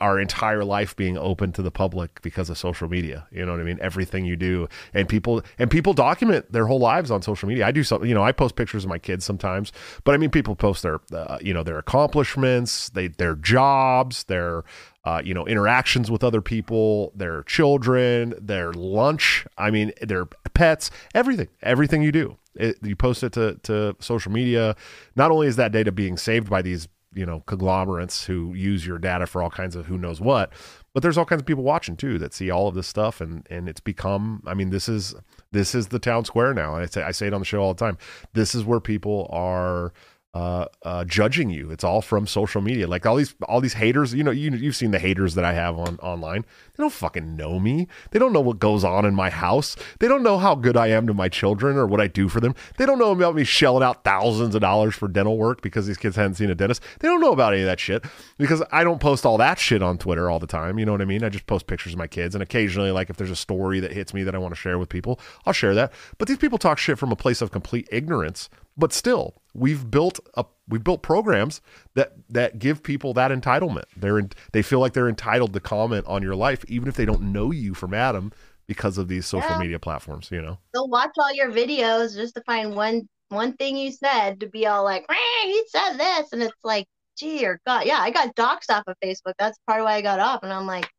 our 0.00 0.18
entire 0.18 0.64
life 0.64 0.94
being 0.96 1.16
open 1.16 1.52
to 1.52 1.62
the 1.62 1.70
public 1.70 2.20
because 2.22 2.50
of 2.50 2.58
social 2.58 2.88
media. 2.88 3.26
You 3.30 3.44
know 3.44 3.52
what 3.52 3.60
I 3.60 3.64
mean? 3.64 3.78
Everything 3.80 4.24
you 4.24 4.36
do 4.36 4.68
and 4.94 5.08
people 5.08 5.42
and 5.58 5.70
people 5.70 5.92
document 5.92 6.52
their 6.52 6.66
whole 6.66 6.78
lives 6.78 7.10
on 7.10 7.22
social 7.22 7.48
media. 7.48 7.66
I 7.66 7.72
do 7.72 7.82
something, 7.82 8.08
you 8.08 8.14
know, 8.14 8.22
I 8.22 8.32
post 8.32 8.56
pictures 8.56 8.84
of 8.84 8.90
my 8.90 8.98
kids 8.98 9.24
sometimes, 9.24 9.72
but 10.04 10.14
I 10.14 10.18
mean 10.18 10.30
people 10.30 10.56
post 10.56 10.82
their 10.82 11.00
uh, 11.12 11.38
you 11.40 11.54
know, 11.54 11.62
their 11.62 11.78
accomplishments, 11.78 12.90
they 12.90 13.08
their 13.08 13.34
jobs, 13.36 14.24
their 14.24 14.64
uh, 15.04 15.22
you 15.24 15.32
know, 15.32 15.46
interactions 15.46 16.10
with 16.10 16.22
other 16.22 16.42
people, 16.42 17.12
their 17.14 17.42
children, 17.44 18.34
their 18.40 18.72
lunch, 18.72 19.46
I 19.56 19.70
mean, 19.70 19.92
their 20.02 20.26
pets, 20.26 20.90
everything, 21.14 21.48
everything 21.62 22.02
you 22.02 22.12
do. 22.12 22.36
It, 22.54 22.78
you 22.82 22.96
post 22.96 23.22
it 23.22 23.32
to, 23.34 23.54
to 23.62 23.96
social 24.00 24.32
media. 24.32 24.76
Not 25.16 25.30
only 25.30 25.46
is 25.46 25.56
that 25.56 25.72
data 25.72 25.92
being 25.92 26.18
saved 26.18 26.50
by 26.50 26.62
these 26.62 26.88
you 27.14 27.26
know 27.26 27.40
conglomerates 27.46 28.24
who 28.24 28.54
use 28.54 28.86
your 28.86 28.98
data 28.98 29.26
for 29.26 29.42
all 29.42 29.50
kinds 29.50 29.74
of 29.76 29.86
who 29.86 29.98
knows 29.98 30.20
what. 30.20 30.52
But 30.92 31.02
there's 31.02 31.18
all 31.18 31.24
kinds 31.24 31.42
of 31.42 31.46
people 31.46 31.64
watching 31.64 31.96
too 31.96 32.18
that 32.18 32.34
see 32.34 32.50
all 32.50 32.68
of 32.68 32.74
this 32.74 32.86
stuff 32.86 33.20
and 33.20 33.46
and 33.50 33.68
it's 33.68 33.80
become 33.80 34.42
i 34.46 34.54
mean 34.54 34.70
this 34.70 34.88
is 34.88 35.14
this 35.52 35.74
is 35.74 35.88
the 35.88 35.98
town 35.98 36.24
square 36.24 36.54
now. 36.54 36.76
I 36.76 36.86
say 36.86 37.02
i 37.02 37.10
say 37.10 37.26
it 37.26 37.34
on 37.34 37.40
the 37.40 37.46
show 37.46 37.62
all 37.62 37.74
the 37.74 37.84
time. 37.84 37.98
This 38.32 38.54
is 38.54 38.64
where 38.64 38.80
people 38.80 39.28
are 39.32 39.92
uh, 40.32 40.66
uh, 40.84 41.04
judging 41.04 41.50
you. 41.50 41.70
It's 41.70 41.82
all 41.82 42.00
from 42.00 42.26
social 42.26 42.60
media. 42.60 42.86
Like 42.86 43.04
all 43.04 43.16
these, 43.16 43.34
all 43.48 43.60
these 43.60 43.74
haters. 43.74 44.14
You 44.14 44.22
know, 44.22 44.30
you 44.30 44.50
you've 44.52 44.76
seen 44.76 44.92
the 44.92 44.98
haters 44.98 45.34
that 45.34 45.44
I 45.44 45.54
have 45.54 45.76
on 45.76 45.98
online. 45.98 46.42
They 46.76 46.82
don't 46.82 46.92
fucking 46.92 47.34
know 47.36 47.58
me. 47.58 47.88
They 48.12 48.18
don't 48.20 48.32
know 48.32 48.40
what 48.40 48.60
goes 48.60 48.84
on 48.84 49.04
in 49.04 49.14
my 49.14 49.30
house. 49.30 49.74
They 49.98 50.06
don't 50.06 50.22
know 50.22 50.38
how 50.38 50.54
good 50.54 50.76
I 50.76 50.88
am 50.88 51.06
to 51.08 51.14
my 51.14 51.28
children 51.28 51.76
or 51.76 51.86
what 51.86 52.00
I 52.00 52.06
do 52.06 52.28
for 52.28 52.40
them. 52.40 52.54
They 52.78 52.86
don't 52.86 52.98
know 52.98 53.10
about 53.10 53.34
me 53.34 53.42
shelling 53.42 53.82
out 53.82 54.04
thousands 54.04 54.54
of 54.54 54.60
dollars 54.60 54.94
for 54.94 55.08
dental 55.08 55.36
work 55.36 55.62
because 55.62 55.88
these 55.88 55.96
kids 55.96 56.14
hadn't 56.14 56.34
seen 56.34 56.50
a 56.50 56.54
dentist. 56.54 56.82
They 57.00 57.08
don't 57.08 57.20
know 57.20 57.32
about 57.32 57.52
any 57.52 57.62
of 57.62 57.66
that 57.66 57.80
shit 57.80 58.04
because 58.38 58.62
I 58.70 58.84
don't 58.84 59.00
post 59.00 59.26
all 59.26 59.38
that 59.38 59.58
shit 59.58 59.82
on 59.82 59.98
Twitter 59.98 60.30
all 60.30 60.38
the 60.38 60.46
time. 60.46 60.78
You 60.78 60.86
know 60.86 60.92
what 60.92 61.02
I 61.02 61.06
mean? 61.06 61.24
I 61.24 61.28
just 61.28 61.46
post 61.46 61.66
pictures 61.66 61.94
of 61.94 61.98
my 61.98 62.06
kids 62.06 62.36
and 62.36 62.42
occasionally, 62.42 62.92
like 62.92 63.10
if 63.10 63.16
there's 63.16 63.30
a 63.30 63.36
story 63.36 63.80
that 63.80 63.92
hits 63.92 64.14
me 64.14 64.22
that 64.22 64.34
I 64.36 64.38
want 64.38 64.54
to 64.54 64.60
share 64.60 64.78
with 64.78 64.88
people, 64.88 65.18
I'll 65.44 65.52
share 65.52 65.74
that. 65.74 65.92
But 66.18 66.28
these 66.28 66.38
people 66.38 66.58
talk 66.58 66.78
shit 66.78 66.98
from 66.98 67.10
a 67.10 67.16
place 67.16 67.42
of 67.42 67.50
complete 67.50 67.88
ignorance 67.90 68.48
but 68.80 68.92
still 68.92 69.40
we've 69.54 69.90
built 69.90 70.18
up 70.34 70.56
we've 70.68 70.82
built 70.82 71.02
programs 71.02 71.60
that 71.94 72.14
that 72.28 72.58
give 72.58 72.82
people 72.82 73.12
that 73.14 73.30
entitlement 73.30 73.84
they're 73.96 74.18
in, 74.18 74.30
they 74.52 74.62
feel 74.62 74.80
like 74.80 74.92
they're 74.92 75.08
entitled 75.08 75.52
to 75.52 75.60
comment 75.60 76.04
on 76.06 76.22
your 76.22 76.34
life 76.34 76.64
even 76.66 76.88
if 76.88 76.96
they 76.96 77.04
don't 77.04 77.20
know 77.22 77.50
you 77.52 77.74
from 77.74 77.94
adam 77.94 78.32
because 78.66 78.98
of 78.98 79.06
these 79.08 79.26
social 79.26 79.50
Yeah. 79.50 79.58
media 79.58 79.78
platforms 79.78 80.30
you 80.30 80.40
know 80.42 80.58
they'll 80.72 80.88
watch 80.88 81.10
all 81.18 81.32
your 81.32 81.50
videos 81.52 82.14
just 82.14 82.34
to 82.34 82.42
find 82.42 82.74
one 82.74 83.08
one 83.28 83.52
thing 83.52 83.76
you 83.76 83.92
said 83.92 84.40
to 84.40 84.48
be 84.48 84.66
all 84.66 84.82
like, 84.82 85.06
"Rah, 85.08 85.16
he 85.44 85.62
said 85.68 85.92
this, 85.98 86.32
and 86.32 86.42
it's 86.42 86.64
like, 86.64 86.86
gee 87.16 87.46
or 87.46 87.60
God, 87.64 87.86
yeah, 87.86 87.98
I 88.00 88.10
got 88.10 88.34
doxxed 88.34 88.70
off 88.70 88.82
of 88.88 88.96
Facebook. 89.04 89.34
That's 89.38 89.56
part 89.68 89.78
of 89.78 89.84
why 89.84 89.94
I 89.94 90.00
got 90.02 90.18
off, 90.18 90.42
and 90.42 90.52
I'm 90.52 90.66
like, 90.66 90.90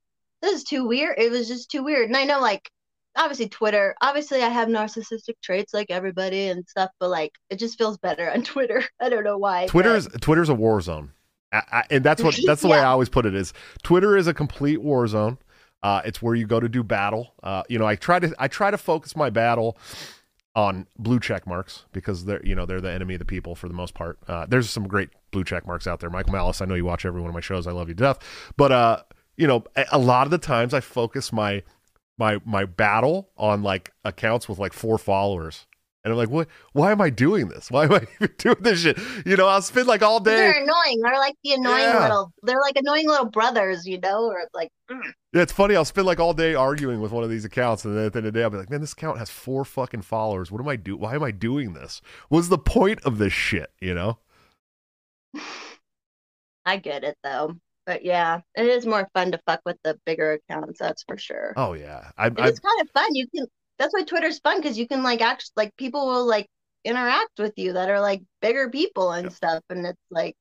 this 0.42 0.54
is 0.54 0.64
too 0.64 0.88
weird. 0.88 1.20
It 1.20 1.30
was 1.30 1.50
just 1.50 1.70
too 1.70 1.84
weird, 1.84 2.08
and 2.08 2.16
I 2.16 2.24
know 2.24 2.40
like. 2.40 2.70
Obviously, 3.18 3.50
Twitter. 3.50 3.96
Obviously, 4.02 4.42
I 4.42 4.50
have 4.50 4.68
narcissistic 4.70 5.36
traits 5.44 5.74
like 5.74 5.92
everybody 5.92 6.48
and 6.48 6.68
stuff, 6.68 6.92
but 7.00 7.10
like 7.10 7.34
it 7.50 7.58
just 7.60 7.78
feels 7.78 7.98
better 7.98 8.32
on 8.32 8.44
Twitter. 8.44 8.84
I 9.00 9.10
don't 9.10 9.24
know 9.24 9.38
why. 9.38 9.64
but- 9.66 9.72
twitter's 9.72 10.08
twitter's 10.22 10.50
a 10.50 10.56
war 10.56 10.80
zone 10.82 11.12
I, 11.52 11.62
I, 11.72 11.84
and 11.90 12.04
that's 12.04 12.24
what 12.24 12.40
that's 12.46 12.62
the 12.62 12.70
way 12.70 12.80
i 12.80 12.86
always 12.86 13.10
put 13.10 13.26
it 13.26 13.36
is 13.36 13.52
twitter 13.84 14.16
is 14.16 14.28
a 14.28 14.34
complete 14.34 14.82
war 14.82 15.06
zone 15.08 15.38
uh, 15.84 16.02
it's 16.06 16.22
where 16.22 16.34
you 16.36 16.46
go 16.48 16.60
to 16.62 16.70
do 16.70 16.82
battle 16.84 17.34
uh, 17.44 17.64
you 17.68 17.78
know 17.78 17.86
i 17.86 17.96
try 17.96 18.20
to 18.20 18.34
i 18.40 18.48
try 18.48 18.72
to 18.72 18.78
focus 18.78 19.16
my 19.18 19.30
battle 19.30 19.78
on 20.56 20.86
blue 20.98 21.20
check 21.20 21.46
marks 21.48 21.86
because 21.92 22.26
they're 22.26 22.42
you 22.46 22.56
know 22.56 22.66
they're 22.66 22.80
the 22.82 22.92
enemy 22.92 23.16
of 23.16 23.20
the 23.20 23.26
people 23.26 23.56
for 23.56 23.68
the 23.68 23.74
most 23.74 23.94
part. 23.94 24.20
Uh, 24.28 24.46
there's 24.48 24.70
some 24.70 24.86
great 24.88 25.10
blue 25.32 25.44
check 25.46 25.66
marks 25.66 25.88
out 25.88 26.02
there. 26.02 26.10
Michael 26.10 26.34
Malice, 26.34 26.62
I 26.62 26.66
know 26.66 26.76
you 26.76 26.84
watch 26.84 27.06
every 27.06 27.22
one 27.22 27.30
of 27.30 27.34
my 27.34 27.40
shows. 27.40 27.68
I 27.68 27.72
love 27.72 27.88
you 27.88 27.96
to 27.96 28.04
death. 28.04 28.20
But 28.58 28.72
uh, 28.74 29.04
you 29.38 29.48
know, 29.48 29.64
a, 29.78 29.86
a 29.94 29.98
lot 29.98 30.28
of 30.28 30.32
the 30.32 30.38
times 30.38 30.74
I 30.74 30.82
focus 30.82 31.32
my 31.32 31.64
my 32.22 32.40
my 32.46 32.66
battle 32.66 33.32
on 33.36 33.64
like 33.64 33.92
accounts 34.06 34.48
with 34.48 34.60
like 34.60 34.74
four 34.74 34.98
followers. 35.00 35.66
And 36.04 36.12
I'm 36.12 36.18
like, 36.18 36.30
what? 36.30 36.48
Why 36.74 36.92
am 36.92 37.02
I 37.02 37.10
doing 37.10 37.48
this? 37.50 37.70
Why 37.70 37.86
am 37.86 37.94
I 37.94 38.02
even 38.22 38.36
doing 38.38 38.58
this 38.62 38.80
shit? 38.82 39.00
You 39.26 39.36
know, 39.38 39.48
I'll 39.48 39.62
spend 39.62 39.88
like 39.88 40.02
all 40.04 40.20
day. 40.20 40.36
They're 40.36 40.64
annoying. 40.64 41.00
They're 41.02 41.18
like 41.18 41.36
the 41.44 41.54
annoying 41.54 41.80
Yeah. 41.80 42.00
little. 42.04 42.34
They're 42.44 42.62
like 42.62 42.76
annoying 42.76 43.08
little 43.08 43.30
brothers, 43.30 43.86
you 43.88 44.00
know, 44.00 44.26
or 44.26 44.48
like. 44.54 44.70
mm. 44.90 45.02
Yeah, 45.34 45.42
it's 45.44 45.52
funny. 45.52 45.76
I'll 45.76 45.86
spend 45.86 46.06
like 46.08 46.20
all 46.20 46.34
day 46.34 46.54
arguing 46.56 47.02
with 47.02 47.12
one 47.12 47.24
of 47.24 47.30
these 47.30 47.46
accounts, 47.46 47.86
and 47.86 47.96
then 47.98 48.06
at 48.06 48.14
the 48.14 48.18
end 48.20 48.28
of 48.28 48.34
the 48.34 48.40
day, 48.40 48.44
I'll 48.44 48.50
be 48.50 48.58
like, 48.58 48.70
"Man, 48.70 48.82
this 48.82 48.94
account 48.94 49.18
has 49.18 49.30
four 49.30 49.64
fucking 49.66 50.02
followers. 50.04 50.52
What 50.52 50.62
am 50.62 50.68
I 50.68 50.76
do? 50.76 50.96
Why 50.98 51.16
am 51.16 51.24
I 51.24 51.32
doing 51.32 51.74
this? 51.74 52.02
What's 52.30 52.50
the 52.50 52.58
point 52.58 53.00
of 53.04 53.18
this 53.18 53.34
shit? 53.34 53.72
You 53.80 53.94
know?" 53.96 54.18
I 56.66 56.78
get 56.78 57.04
it 57.04 57.18
though. 57.24 57.56
But 57.92 58.06
yeah, 58.06 58.40
it 58.56 58.68
is 58.68 58.86
more 58.86 59.10
fun 59.14 59.34
to 59.34 59.40
fuck 59.46 59.60
with 59.66 59.76
the 59.84 60.00
bigger 60.06 60.32
accounts, 60.32 60.80
that's 60.80 61.04
for 61.04 61.18
sure. 61.18 61.52
Oh 61.58 61.74
yeah, 61.74 62.12
I, 62.18 62.28
It 62.28 62.40
I 62.40 62.48
is 62.48 62.58
kind 62.58 62.80
of 62.80 62.90
fun. 62.92 63.14
You 63.14 63.28
can 63.36 63.48
that's 63.78 63.94
why 63.94 64.04
Twitter's 64.04 64.40
fun 64.40 64.62
because 64.62 64.78
you 64.78 64.88
can 64.88 65.04
like 65.04 65.20
actually 65.20 65.52
like 65.58 65.76
people 65.76 66.08
will 66.08 66.26
like 66.26 66.48
interact 66.86 67.38
with 67.38 67.52
you 67.58 67.74
that 67.74 67.90
are 67.90 68.00
like 68.00 68.22
bigger 68.42 68.70
people 68.70 69.12
and 69.12 69.30
stuff. 69.30 69.62
And 69.70 69.86
it's 69.86 70.00
like 70.10 70.38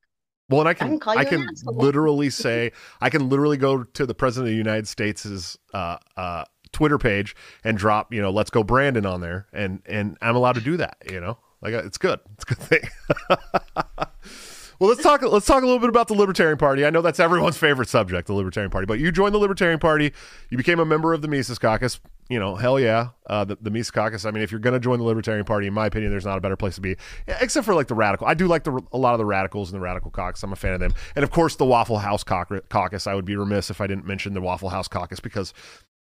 well, 0.48 0.60
and 0.60 0.68
I 0.68 0.74
can 0.74 1.00
can 1.00 1.18
I 1.18 1.24
can 1.24 1.44
literally 1.64 2.30
say 2.44 2.70
I 3.00 3.10
can 3.10 3.28
literally 3.28 3.56
go 3.56 3.82
to 3.82 4.06
the 4.06 4.14
president 4.14 4.46
of 4.46 4.52
the 4.52 4.56
United 4.56 4.86
States' 4.86 5.58
uh, 5.74 5.96
uh, 6.16 6.44
Twitter 6.70 6.98
page 6.98 7.34
and 7.64 7.76
drop 7.76 8.14
you 8.14 8.22
know 8.22 8.30
"Let's 8.30 8.50
go 8.50 8.62
Brandon" 8.62 9.06
on 9.06 9.22
there, 9.22 9.48
and 9.52 9.82
and 9.86 10.16
I'm 10.22 10.36
allowed 10.36 10.54
to 10.54 10.60
do 10.60 10.76
that. 10.76 10.98
You 11.10 11.20
know, 11.20 11.36
like 11.62 11.74
uh, 11.74 11.82
it's 11.84 11.98
good. 11.98 12.20
It's 12.34 12.44
a 12.44 12.54
good 12.54 12.58
thing. 12.58 12.88
Well, 14.80 14.88
let's 14.88 15.02
talk. 15.02 15.20
Let's 15.20 15.44
talk 15.44 15.62
a 15.62 15.66
little 15.66 15.78
bit 15.78 15.90
about 15.90 16.08
the 16.08 16.14
Libertarian 16.14 16.56
Party. 16.56 16.86
I 16.86 16.90
know 16.90 17.02
that's 17.02 17.20
everyone's 17.20 17.58
favorite 17.58 17.90
subject, 17.90 18.26
the 18.26 18.32
Libertarian 18.32 18.70
Party. 18.70 18.86
But 18.86 18.98
you 18.98 19.12
joined 19.12 19.34
the 19.34 19.38
Libertarian 19.38 19.78
Party. 19.78 20.10
You 20.48 20.56
became 20.56 20.80
a 20.80 20.86
member 20.86 21.12
of 21.12 21.20
the 21.20 21.28
Mises 21.28 21.58
Caucus. 21.58 22.00
You 22.30 22.38
know, 22.38 22.56
hell 22.56 22.80
yeah, 22.80 23.08
uh, 23.26 23.44
the, 23.44 23.58
the 23.60 23.70
Mises 23.70 23.90
Caucus. 23.90 24.24
I 24.24 24.30
mean, 24.30 24.42
if 24.42 24.50
you're 24.50 24.58
going 24.58 24.72
to 24.72 24.80
join 24.80 24.98
the 24.98 25.04
Libertarian 25.04 25.44
Party, 25.44 25.66
in 25.66 25.74
my 25.74 25.84
opinion, 25.84 26.10
there's 26.10 26.24
not 26.24 26.38
a 26.38 26.40
better 26.40 26.56
place 26.56 26.76
to 26.76 26.80
be, 26.80 26.96
except 27.26 27.66
for 27.66 27.74
like 27.74 27.88
the 27.88 27.94
radical. 27.94 28.26
I 28.26 28.32
do 28.32 28.46
like 28.46 28.64
the 28.64 28.80
a 28.90 28.96
lot 28.96 29.12
of 29.12 29.18
the 29.18 29.26
radicals 29.26 29.70
in 29.70 29.74
the 29.74 29.80
Radical 29.80 30.10
Caucus. 30.10 30.42
I'm 30.42 30.52
a 30.52 30.56
fan 30.56 30.72
of 30.72 30.80
them, 30.80 30.94
and 31.14 31.24
of 31.24 31.30
course 31.30 31.56
the 31.56 31.66
Waffle 31.66 31.98
House. 31.98 32.24
Caucus. 32.24 33.06
I 33.06 33.14
would 33.14 33.26
be 33.26 33.36
remiss 33.36 33.68
if 33.68 33.82
I 33.82 33.86
didn't 33.86 34.06
mention 34.06 34.32
the 34.32 34.40
Waffle 34.40 34.70
House 34.70 34.88
Caucus 34.88 35.20
because 35.20 35.52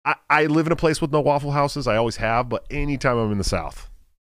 I, 0.06 0.14
I 0.30 0.46
live 0.46 0.64
in 0.64 0.72
a 0.72 0.76
place 0.76 1.02
with 1.02 1.12
no 1.12 1.20
Waffle 1.20 1.50
Houses. 1.50 1.86
I 1.86 1.96
always 1.96 2.16
have, 2.16 2.48
but 2.48 2.64
anytime 2.70 3.18
I'm 3.18 3.30
in 3.30 3.38
the 3.38 3.44
South, 3.44 3.90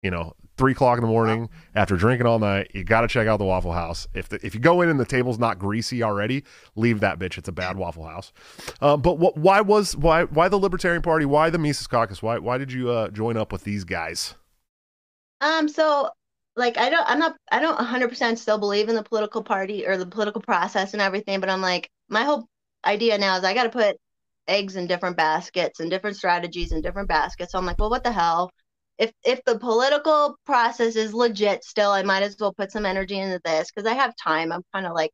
you 0.03 0.11
know, 0.11 0.33
three 0.57 0.73
o'clock 0.73 0.97
in 0.97 1.01
the 1.01 1.07
morning 1.07 1.49
after 1.75 1.95
drinking 1.95 2.27
all 2.27 2.39
night, 2.39 2.71
you 2.73 2.83
got 2.83 3.01
to 3.01 3.07
check 3.07 3.27
out 3.27 3.37
the 3.37 3.45
Waffle 3.45 3.73
House. 3.73 4.07
If 4.13 4.29
the, 4.29 4.45
if 4.45 4.53
you 4.53 4.59
go 4.59 4.81
in 4.81 4.89
and 4.89 4.99
the 4.99 5.05
table's 5.05 5.39
not 5.39 5.59
greasy 5.59 6.03
already, 6.03 6.43
leave 6.75 6.99
that 7.01 7.19
bitch. 7.19 7.37
It's 7.37 7.47
a 7.47 7.51
bad 7.51 7.77
Waffle 7.77 8.05
House. 8.05 8.33
Uh, 8.81 8.97
but 8.97 9.19
what? 9.19 9.37
Why 9.37 9.61
was 9.61 9.95
why 9.95 10.23
why 10.23 10.49
the 10.49 10.57
Libertarian 10.57 11.01
Party? 11.01 11.25
Why 11.25 11.49
the 11.49 11.59
Mises 11.59 11.87
Caucus? 11.87 12.21
Why 12.21 12.39
why 12.39 12.57
did 12.57 12.71
you 12.71 12.89
uh, 12.89 13.09
join 13.09 13.37
up 13.37 13.51
with 13.51 13.63
these 13.63 13.83
guys? 13.83 14.35
um 15.41 15.67
so 15.69 16.09
like 16.55 16.77
I 16.77 16.89
don't 16.89 17.07
I'm 17.07 17.19
not 17.19 17.35
I 17.51 17.59
don't 17.59 17.77
100% 17.77 18.37
still 18.37 18.57
believe 18.57 18.89
in 18.89 18.95
the 18.95 19.03
political 19.03 19.43
party 19.43 19.85
or 19.87 19.97
the 19.97 20.05
political 20.07 20.41
process 20.41 20.93
and 20.93 21.01
everything, 21.01 21.39
but 21.39 21.49
I'm 21.49 21.61
like 21.61 21.89
my 22.09 22.23
whole 22.23 22.47
idea 22.85 23.17
now 23.17 23.37
is 23.37 23.43
I 23.43 23.53
got 23.53 23.63
to 23.63 23.69
put 23.69 23.97
eggs 24.47 24.75
in 24.75 24.87
different 24.87 25.17
baskets 25.17 25.79
and 25.79 25.89
different 25.91 26.17
strategies 26.17 26.71
in 26.71 26.81
different 26.81 27.09
baskets. 27.09 27.51
So 27.51 27.59
I'm 27.59 27.65
like, 27.65 27.79
well, 27.79 27.89
what 27.89 28.03
the 28.03 28.11
hell? 28.11 28.51
If 28.97 29.11
if 29.23 29.43
the 29.45 29.59
political 29.59 30.37
process 30.45 30.95
is 30.95 31.13
legit 31.13 31.63
still, 31.63 31.91
I 31.91 32.03
might 32.03 32.23
as 32.23 32.37
well 32.39 32.53
put 32.53 32.71
some 32.71 32.85
energy 32.85 33.19
into 33.19 33.39
this 33.45 33.71
because 33.71 33.89
I 33.89 33.93
have 33.93 34.15
time. 34.15 34.51
I'm 34.51 34.63
kind 34.73 34.85
of 34.87 34.93
like 34.93 35.11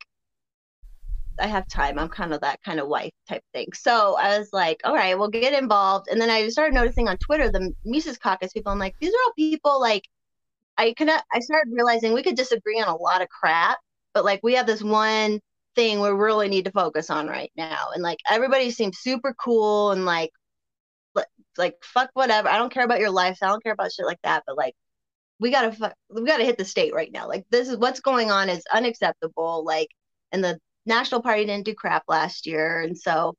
I 1.40 1.48
have 1.48 1.68
time. 1.68 1.98
I'm 2.00 2.10
kind 2.10 2.34
of 2.34 2.42
that 2.42 2.62
kind 2.64 2.80
of 2.80 2.88
wife 2.88 3.12
type 3.28 3.44
thing. 3.54 3.68
So 3.74 4.16
I 4.18 4.38
was 4.38 4.50
like, 4.54 4.80
all 4.84 4.94
right, 4.94 5.18
we'll 5.18 5.30
get 5.30 5.60
involved. 5.60 6.08
And 6.10 6.22
then 6.22 6.30
I 6.30 6.48
started 6.50 6.76
noticing 6.76 7.08
on 7.08 7.18
Twitter 7.18 7.50
the 7.50 7.74
Mises 7.86 8.18
Caucus 8.18 8.54
people. 8.54 8.72
I'm 8.72 8.80
like, 8.80 8.96
these 9.00 9.14
are 9.14 9.24
all 9.26 9.34
people 9.34 9.80
like 9.82 10.04
I 10.78 10.94
could 10.94 11.10
I 11.10 11.40
started 11.40 11.72
realizing 11.74 12.14
we 12.14 12.24
could 12.24 12.36
disagree 12.36 12.80
on 12.82 12.88
a 12.88 12.96
lot 12.96 13.22
of 13.22 13.30
crap, 13.30 13.78
but 14.14 14.26
like 14.26 14.42
we 14.44 14.54
have 14.56 14.68
this 14.68 14.84
one 14.84 15.40
thing 15.76 16.00
we 16.00 16.10
really 16.10 16.48
need 16.50 16.66
to 16.66 16.72
focus 16.72 17.10
on 17.10 17.28
right 17.28 17.52
now. 17.58 17.88
And 17.94 18.04
like 18.04 18.20
everybody 18.30 18.72
seems 18.72 19.00
super 19.00 19.34
cool 19.40 19.92
and 19.92 20.06
like 20.06 20.32
like 21.58 21.76
fuck 21.84 22.10
whatever. 22.14 22.50
I 22.50 22.58
don't 22.58 22.72
care 22.74 22.86
about 22.86 23.00
your 23.00 23.12
life. 23.12 23.38
I 23.42 23.48
don't 23.48 23.64
care 23.64 23.74
about 23.74 23.92
shit 23.92 24.06
like 24.06 24.22
that. 24.24 24.44
But 24.46 24.58
like 24.58 24.76
we 25.40 25.52
gotta 25.52 25.72
fuck, 25.72 25.94
we 26.10 26.26
gotta 26.26 26.46
hit 26.46 26.58
the 26.58 26.66
state 26.66 26.94
right 26.94 27.12
now. 27.12 27.28
Like 27.28 27.46
this 27.50 27.70
is 27.70 27.78
what's 27.78 28.00
going 28.00 28.32
on 28.32 28.50
is 28.50 28.64
unacceptable. 28.74 29.64
Like 29.66 29.90
and 30.32 30.44
the 30.44 30.60
National 30.86 31.22
Party 31.22 31.46
didn't 31.46 31.66
do 31.66 31.74
crap 31.74 32.04
last 32.08 32.46
year, 32.46 32.82
and 32.82 32.98
so 32.98 33.36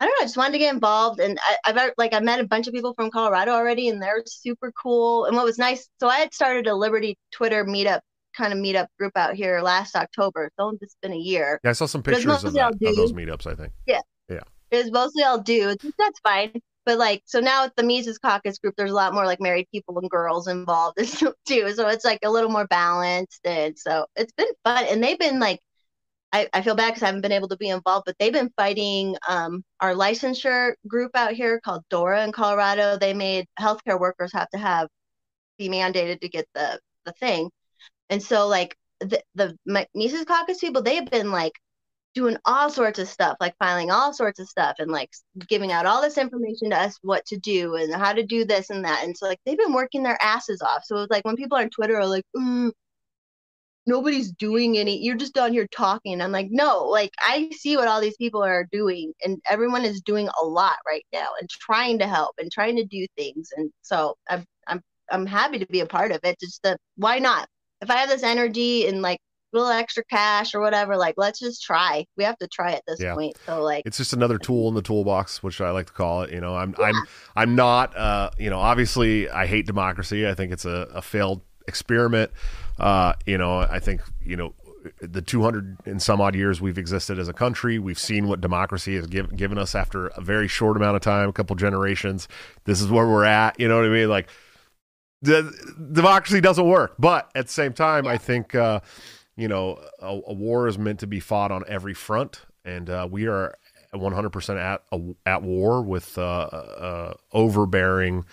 I 0.00 0.06
don't 0.06 0.12
know. 0.18 0.22
I 0.22 0.24
just 0.24 0.36
wanted 0.36 0.52
to 0.52 0.58
get 0.58 0.74
involved, 0.74 1.20
and 1.20 1.38
I, 1.42 1.56
I've 1.66 1.92
like 1.98 2.14
I 2.14 2.20
met 2.20 2.40
a 2.40 2.46
bunch 2.46 2.66
of 2.66 2.74
people 2.74 2.94
from 2.94 3.10
Colorado 3.10 3.52
already, 3.52 3.88
and 3.88 4.02
they're 4.02 4.22
super 4.26 4.72
cool. 4.72 5.26
And 5.26 5.36
what 5.36 5.44
was 5.44 5.58
nice, 5.58 5.88
so 6.00 6.08
I 6.08 6.16
had 6.16 6.34
started 6.34 6.66
a 6.66 6.74
Liberty 6.74 7.16
Twitter 7.32 7.64
meetup 7.64 8.00
kind 8.36 8.52
of 8.52 8.58
meetup 8.58 8.86
group 8.98 9.16
out 9.16 9.34
here 9.34 9.60
last 9.60 9.96
October. 9.96 10.50
So 10.58 10.76
it's 10.80 10.96
been 11.02 11.12
a 11.12 11.16
year. 11.16 11.60
Yeah, 11.62 11.70
I 11.70 11.72
saw 11.74 11.86
some 11.86 12.02
pictures 12.02 12.44
of, 12.44 12.52
that, 12.54 12.72
of 12.72 12.78
those 12.78 13.12
meetups. 13.12 13.46
I 13.46 13.54
think. 13.54 13.72
Yeah. 13.86 14.00
Yeah. 14.28 14.40
It 14.70 14.84
was 14.84 14.92
mostly 14.92 15.24
all 15.24 15.38
dudes. 15.38 15.84
That's 15.98 16.20
fine. 16.20 16.60
But 16.90 16.98
like, 16.98 17.22
so 17.24 17.38
now 17.38 17.62
with 17.62 17.72
the 17.76 17.84
Mises 17.84 18.18
Caucus 18.18 18.58
group, 18.58 18.74
there's 18.76 18.90
a 18.90 18.94
lot 18.94 19.14
more 19.14 19.24
like 19.24 19.40
married 19.40 19.68
people 19.72 19.96
and 20.00 20.10
girls 20.10 20.48
involved 20.48 20.98
too. 21.46 21.72
So 21.72 21.86
it's 21.86 22.04
like 22.04 22.18
a 22.24 22.30
little 22.30 22.50
more 22.50 22.66
balanced, 22.66 23.46
and 23.46 23.78
so 23.78 24.06
it's 24.16 24.32
been 24.32 24.48
fun. 24.64 24.86
And 24.90 25.00
they've 25.00 25.16
been 25.16 25.38
like 25.38 25.60
I, 26.32 26.48
I 26.52 26.62
feel 26.62 26.74
bad 26.74 26.88
because 26.88 27.04
I 27.04 27.06
haven't 27.06 27.20
been 27.20 27.30
able 27.30 27.46
to 27.46 27.56
be 27.56 27.68
involved, 27.68 28.06
but 28.06 28.16
they've 28.18 28.32
been 28.32 28.50
fighting 28.56 29.14
um, 29.28 29.62
our 29.78 29.94
licensure 29.94 30.72
group 30.88 31.12
out 31.14 31.34
here 31.34 31.60
called 31.60 31.84
DORA 31.90 32.24
in 32.24 32.32
Colorado. 32.32 32.98
They 32.98 33.14
made 33.14 33.46
healthcare 33.60 34.00
workers 34.00 34.32
have 34.32 34.50
to 34.50 34.58
have 34.58 34.88
be 35.58 35.68
mandated 35.68 36.20
to 36.22 36.28
get 36.28 36.48
the 36.56 36.80
the 37.04 37.12
thing, 37.12 37.50
and 38.08 38.20
so 38.20 38.48
like 38.48 38.76
the 38.98 39.22
the 39.36 39.56
Mises 39.94 40.24
Caucus 40.24 40.58
people, 40.58 40.82
they've 40.82 41.08
been 41.08 41.30
like 41.30 41.52
doing 42.14 42.36
all 42.44 42.70
sorts 42.70 42.98
of 42.98 43.08
stuff, 43.08 43.36
like 43.40 43.54
filing 43.58 43.90
all 43.90 44.12
sorts 44.12 44.40
of 44.40 44.48
stuff 44.48 44.76
and 44.78 44.90
like 44.90 45.10
giving 45.48 45.72
out 45.72 45.86
all 45.86 46.02
this 46.02 46.18
information 46.18 46.70
to 46.70 46.76
us 46.76 46.98
what 47.02 47.24
to 47.26 47.36
do 47.38 47.76
and 47.76 47.94
how 47.94 48.12
to 48.12 48.24
do 48.24 48.44
this 48.44 48.70
and 48.70 48.84
that. 48.84 49.04
And 49.04 49.16
so 49.16 49.26
like 49.26 49.38
they've 49.46 49.58
been 49.58 49.72
working 49.72 50.02
their 50.02 50.18
asses 50.20 50.60
off. 50.62 50.82
So 50.84 50.96
it's 50.96 51.10
like 51.10 51.24
when 51.24 51.36
people 51.36 51.58
on 51.58 51.70
Twitter 51.70 51.96
are 51.96 52.06
like, 52.06 52.24
mm, 52.36 52.72
nobody's 53.86 54.30
doing 54.32 54.78
any 54.78 55.02
you're 55.02 55.16
just 55.16 55.34
down 55.34 55.52
here 55.52 55.66
talking 55.68 56.20
i'm 56.20 56.30
like 56.30 56.48
no 56.50 56.84
like 56.84 57.10
i 57.20 57.48
see 57.50 57.76
what 57.76 57.88
all 57.88 58.00
these 58.00 58.16
people 58.16 58.42
are 58.42 58.68
doing 58.70 59.12
and 59.24 59.40
everyone 59.48 59.84
is 59.84 60.02
doing 60.02 60.28
a 60.40 60.44
lot 60.44 60.76
right 60.86 61.04
now 61.12 61.28
and 61.40 61.48
trying 61.48 61.98
to 61.98 62.06
help 62.06 62.34
and 62.38 62.52
trying 62.52 62.76
to 62.76 62.84
do 62.84 63.06
things 63.16 63.48
and 63.56 63.72
so 63.82 64.14
i'm 64.28 64.44
i'm 64.66 64.80
i'm 65.10 65.26
happy 65.26 65.58
to 65.58 65.66
be 65.66 65.80
a 65.80 65.86
part 65.86 66.12
of 66.12 66.20
it 66.24 66.38
just 66.38 66.62
the 66.62 66.76
why 66.96 67.18
not 67.18 67.48
if 67.80 67.90
i 67.90 67.96
have 67.96 68.08
this 68.08 68.22
energy 68.22 68.86
and 68.86 69.00
like 69.00 69.18
little 69.52 69.70
extra 69.70 70.04
cash 70.04 70.54
or 70.54 70.60
whatever 70.60 70.96
like 70.96 71.14
let's 71.16 71.38
just 71.38 71.62
try 71.62 72.04
we 72.16 72.24
have 72.24 72.38
to 72.38 72.46
try 72.48 72.72
at 72.72 72.82
this 72.86 73.00
yeah. 73.00 73.14
point 73.14 73.36
so 73.46 73.62
like 73.62 73.82
it's 73.84 73.96
just 73.96 74.12
another 74.12 74.38
tool 74.38 74.68
in 74.68 74.74
the 74.74 74.82
toolbox 74.82 75.42
which 75.42 75.60
i 75.60 75.70
like 75.70 75.86
to 75.86 75.92
call 75.92 76.22
it 76.22 76.32
you 76.32 76.40
know 76.40 76.54
i'm 76.54 76.74
yeah. 76.78 76.86
i'm 76.86 76.94
i'm 77.36 77.54
not 77.56 77.96
uh 77.96 78.30
you 78.38 78.48
know 78.48 78.58
obviously 78.58 79.28
i 79.30 79.46
hate 79.46 79.66
democracy 79.66 80.28
i 80.28 80.34
think 80.34 80.52
it's 80.52 80.64
a, 80.64 80.88
a 80.94 81.02
failed 81.02 81.40
experiment 81.66 82.30
uh, 82.80 83.12
you 83.26 83.36
know, 83.36 83.58
I 83.58 83.78
think 83.78 84.00
you 84.24 84.36
know 84.36 84.54
the 85.02 85.20
200 85.20 85.76
and 85.84 86.00
some 86.00 86.22
odd 86.22 86.34
years 86.34 86.60
we've 86.60 86.78
existed 86.78 87.18
as 87.18 87.28
a 87.28 87.34
country, 87.34 87.78
we've 87.78 87.98
seen 87.98 88.26
what 88.26 88.40
democracy 88.40 88.96
has 88.96 89.06
give, 89.06 89.36
given 89.36 89.58
us 89.58 89.74
after 89.74 90.06
a 90.08 90.22
very 90.22 90.48
short 90.48 90.78
amount 90.78 90.96
of 90.96 91.02
time, 91.02 91.28
a 91.28 91.32
couple 91.32 91.54
generations. 91.54 92.26
This 92.64 92.80
is 92.80 92.88
where 92.88 93.06
we're 93.06 93.26
at. 93.26 93.60
You 93.60 93.68
know 93.68 93.76
what 93.76 93.84
I 93.84 93.90
mean? 93.90 94.08
Like, 94.08 94.30
the, 95.20 95.52
democracy 95.92 96.40
doesn't 96.40 96.66
work. 96.66 96.94
But 96.98 97.30
at 97.34 97.48
the 97.48 97.52
same 97.52 97.74
time, 97.74 98.06
I 98.06 98.16
think, 98.16 98.54
uh, 98.54 98.80
you 99.40 99.48
know, 99.48 99.80
a, 100.00 100.20
a, 100.26 100.32
war 100.34 100.68
is 100.68 100.78
meant 100.78 101.00
to 101.00 101.06
be 101.06 101.18
fought 101.18 101.50
on 101.50 101.64
every 101.66 101.94
front. 101.94 102.42
And 102.64 102.90
uh, 102.90 103.08
we 103.10 103.26
are 103.26 103.56
100% 103.94 104.58
at, 104.58 104.82
at 105.24 105.42
war 105.42 105.82
with 105.82 106.18
uh, 106.18 106.22
uh, 106.22 107.14
overbearing, 107.32 108.26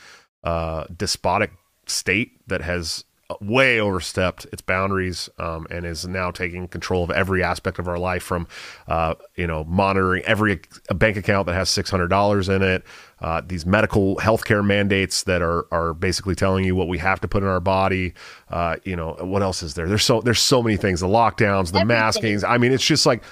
uh, 0.43 0.85
despotic 0.95 1.51
state 1.85 2.41
that 2.47 2.61
has 2.61 3.05
way 3.41 3.79
overstepped 3.79 4.45
its 4.53 4.61
boundaries 4.61 5.29
um, 5.37 5.67
and 5.69 5.85
is 5.85 6.07
now 6.07 6.31
taking 6.31 6.67
control 6.67 7.03
of 7.03 7.11
every 7.11 7.43
aspect 7.43 7.77
of 7.77 7.87
our 7.87 7.97
life 7.97 8.23
from 8.23 8.47
uh, 8.87 9.15
you 9.35 9.45
know 9.45 9.65
monitoring 9.65 10.23
every 10.23 10.61
bank 10.95 11.17
account 11.17 11.45
that 11.45 11.53
has 11.53 11.69
$600 11.69 12.55
in 12.55 12.61
it 12.61 12.83
uh, 13.19 13.41
these 13.45 13.65
medical 13.65 14.15
healthcare 14.17 14.65
mandates 14.65 15.23
that 15.23 15.41
are 15.41 15.65
are 15.71 15.93
basically 15.93 16.35
telling 16.35 16.65
you 16.65 16.75
what 16.75 16.87
we 16.87 16.97
have 16.97 17.19
to 17.21 17.27
put 17.27 17.43
in 17.43 17.49
our 17.49 17.59
body 17.59 18.13
uh, 18.49 18.75
you 18.83 18.95
know 18.95 19.15
what 19.21 19.41
else 19.41 19.63
is 19.63 19.73
there? 19.73 19.87
There's 19.87 20.03
so 20.03 20.21
there's 20.21 20.39
so 20.39 20.61
many 20.61 20.77
things 20.77 20.99
the 20.99 21.07
lockdowns 21.07 21.71
the 21.71 21.79
Everything. 21.79 22.37
maskings. 22.39 22.47
I 22.47 22.57
mean 22.57 22.71
it's 22.71 22.85
just 22.85 23.05
like 23.05 23.23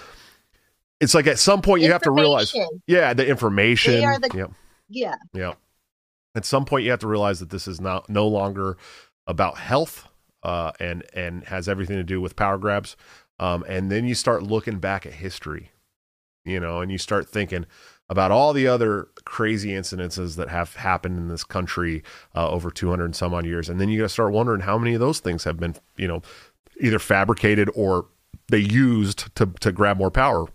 it's 1.00 1.14
like 1.14 1.28
at 1.28 1.40
some 1.40 1.62
point 1.62 1.84
you 1.84 1.92
have 1.92 2.02
to 2.04 2.12
realize 2.12 2.54
yeah 2.88 3.14
the 3.14 3.28
information. 3.28 4.02
The, 4.22 4.30
yeah 4.34 4.48
yeah. 4.90 5.16
Yeah 5.34 5.54
at 6.36 6.46
some 6.46 6.66
point 6.66 6.84
you 6.84 6.92
have 6.92 7.00
to 7.00 7.08
realize 7.08 7.40
that 7.40 7.50
this 7.50 7.68
is 7.68 7.82
not 7.82 8.10
no 8.10 8.28
longer 8.28 8.78
about 9.26 9.58
health 9.58 10.08
uh, 10.44 10.72
and 10.80 11.04
and 11.14 11.46
has 11.46 11.68
everything 11.68 11.96
to 11.96 12.04
do 12.04 12.22
with 12.22 12.36
power 12.36 12.58
grabs. 12.58 12.96
Um, 13.40 13.66
and 13.68 13.92
then 13.92 14.06
you 14.06 14.16
start 14.16 14.44
looking 14.44 14.80
back 14.80 15.06
at 15.06 15.14
history, 15.14 15.72
you 16.44 16.60
know, 16.60 16.82
and 16.82 16.92
you 16.92 16.98
start 16.98 17.28
thinking 17.28 17.66
about 18.10 18.32
all 18.32 18.54
the 18.54 18.68
other 18.68 19.08
crazy 19.26 19.70
incidences 19.70 20.36
that 20.36 20.50
have 20.50 20.76
happened 20.76 21.18
in 21.18 21.28
this 21.28 21.44
country 21.44 22.04
uh, 22.36 22.50
over 22.50 22.70
200 22.70 23.06
and 23.06 23.16
some 23.16 23.34
odd 23.34 23.46
years. 23.46 23.70
And 23.70 23.80
then 23.80 23.90
you 23.90 24.00
got 24.00 24.06
to 24.06 24.10
start 24.10 24.32
wondering 24.32 24.62
how 24.62 24.78
many 24.78 24.94
of 24.94 25.00
those 25.00 25.20
things 25.20 25.44
have 25.44 25.60
been, 25.60 25.76
you 25.98 26.08
know, 26.08 26.22
either 26.80 27.00
fabricated 27.00 27.70
or 27.74 28.06
they 28.50 28.60
used 28.60 29.34
to, 29.36 29.48
to 29.60 29.72
grab 29.72 29.98
more 29.98 30.12
power. 30.12 30.46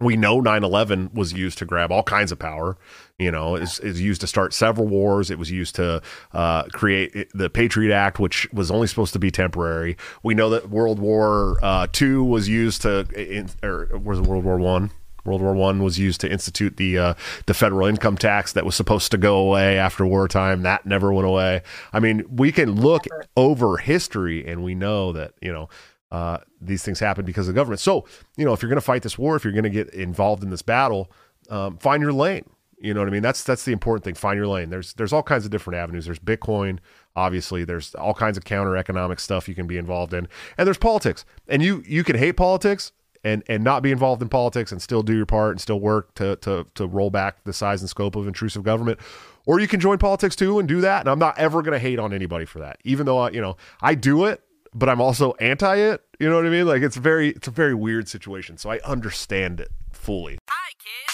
We 0.00 0.16
know 0.16 0.42
9-11 0.42 1.14
was 1.14 1.32
used 1.32 1.58
to 1.58 1.64
grab 1.64 1.90
all 1.90 2.02
kinds 2.02 2.32
of 2.32 2.38
power 2.38 2.76
you 3.18 3.30
know 3.30 3.56
is 3.56 3.78
is 3.80 4.00
used 4.00 4.20
to 4.20 4.26
start 4.26 4.52
several 4.52 4.86
wars. 4.86 5.30
It 5.30 5.38
was 5.38 5.50
used 5.50 5.76
to 5.76 6.02
uh, 6.32 6.64
create 6.64 7.28
the 7.32 7.48
patriot 7.48 7.94
act 7.94 8.18
which 8.18 8.48
was 8.52 8.70
only 8.70 8.86
supposed 8.86 9.12
to 9.12 9.18
be 9.18 9.30
temporary. 9.30 9.96
We 10.22 10.34
know 10.34 10.50
that 10.50 10.68
world 10.68 10.98
war 10.98 11.58
uh, 11.62 11.86
ii 12.00 12.16
was 12.16 12.48
used 12.48 12.82
to 12.82 13.06
in, 13.14 13.50
or 13.62 13.88
was 14.02 14.18
it 14.18 14.26
world 14.26 14.44
war 14.44 14.58
one 14.58 14.90
World 15.24 15.40
War 15.40 15.54
One 15.54 15.82
was 15.82 15.98
used 15.98 16.20
to 16.22 16.30
institute 16.30 16.76
the 16.76 16.98
uh, 16.98 17.14
the 17.46 17.54
federal 17.54 17.86
income 17.86 18.16
tax 18.16 18.52
that 18.52 18.64
was 18.64 18.74
supposed 18.74 19.10
to 19.12 19.18
go 19.18 19.36
away 19.36 19.78
after 19.78 20.06
wartime. 20.06 20.62
That 20.62 20.86
never 20.86 21.12
went 21.12 21.26
away. 21.26 21.62
I 21.92 22.00
mean, 22.00 22.24
we 22.28 22.52
can 22.52 22.80
look 22.80 23.06
never. 23.10 23.26
over 23.36 23.76
history 23.78 24.46
and 24.46 24.62
we 24.62 24.74
know 24.74 25.12
that 25.12 25.32
you 25.40 25.52
know 25.52 25.68
uh, 26.14 26.38
these 26.60 26.84
things 26.84 27.00
happen 27.00 27.24
because 27.24 27.48
of 27.48 27.54
the 27.54 27.58
government. 27.58 27.80
So, 27.80 28.06
you 28.36 28.44
know, 28.44 28.52
if 28.52 28.62
you're 28.62 28.68
going 28.68 28.76
to 28.76 28.80
fight 28.80 29.02
this 29.02 29.18
war, 29.18 29.34
if 29.34 29.42
you're 29.42 29.52
going 29.52 29.64
to 29.64 29.70
get 29.70 29.88
involved 29.90 30.44
in 30.44 30.50
this 30.50 30.62
battle, 30.62 31.10
um, 31.50 31.76
find 31.78 32.00
your 32.00 32.12
lane. 32.12 32.48
You 32.78 32.94
know 32.94 33.00
what 33.00 33.08
I 33.08 33.12
mean? 33.12 33.22
That's 33.22 33.42
that's 33.42 33.64
the 33.64 33.72
important 33.72 34.04
thing. 34.04 34.14
Find 34.14 34.36
your 34.36 34.46
lane. 34.46 34.70
There's 34.70 34.92
there's 34.94 35.12
all 35.12 35.22
kinds 35.22 35.44
of 35.44 35.50
different 35.50 35.78
avenues. 35.78 36.04
There's 36.04 36.18
Bitcoin, 36.18 36.78
obviously. 37.16 37.64
There's 37.64 37.94
all 37.94 38.14
kinds 38.14 38.36
of 38.36 38.44
counter 38.44 38.76
economic 38.76 39.20
stuff 39.20 39.48
you 39.48 39.54
can 39.54 39.66
be 39.66 39.78
involved 39.78 40.12
in, 40.12 40.28
and 40.58 40.66
there's 40.66 40.78
politics. 40.78 41.24
And 41.48 41.62
you 41.62 41.82
you 41.86 42.04
can 42.04 42.16
hate 42.16 42.32
politics 42.36 42.92
and 43.24 43.42
and 43.48 43.64
not 43.64 43.82
be 43.82 43.90
involved 43.90 44.22
in 44.22 44.28
politics 44.28 44.70
and 44.70 44.80
still 44.80 45.02
do 45.02 45.16
your 45.16 45.26
part 45.26 45.52
and 45.52 45.60
still 45.60 45.80
work 45.80 46.14
to 46.14 46.36
to 46.36 46.66
to 46.74 46.86
roll 46.86 47.10
back 47.10 47.42
the 47.44 47.52
size 47.52 47.80
and 47.80 47.90
scope 47.90 48.14
of 48.14 48.28
intrusive 48.28 48.62
government. 48.62 49.00
Or 49.46 49.60
you 49.60 49.68
can 49.68 49.80
join 49.80 49.98
politics 49.98 50.36
too 50.36 50.58
and 50.58 50.68
do 50.68 50.80
that. 50.82 51.00
And 51.00 51.08
I'm 51.08 51.18
not 51.18 51.38
ever 51.38 51.60
going 51.62 51.72
to 51.74 51.78
hate 51.78 51.98
on 51.98 52.14
anybody 52.14 52.46
for 52.46 52.60
that, 52.60 52.78
even 52.84 53.04
though 53.04 53.18
I, 53.18 53.30
you 53.30 53.40
know 53.40 53.56
I 53.80 53.94
do 53.94 54.24
it 54.24 54.42
but 54.74 54.88
I'm 54.88 55.00
also 55.00 55.32
anti 55.34 55.76
it. 55.76 56.02
You 56.18 56.28
know 56.28 56.36
what 56.36 56.46
I 56.46 56.50
mean? 56.50 56.66
Like 56.66 56.82
it's 56.82 56.96
very 56.96 57.30
it's 57.30 57.48
a 57.48 57.52
very 57.52 57.74
weird 57.74 58.08
situation. 58.08 58.58
So 58.58 58.70
I 58.70 58.80
understand 58.80 59.60
it 59.60 59.70
fully. 59.92 60.38
Hi 60.48 60.72
kids, 60.78 61.13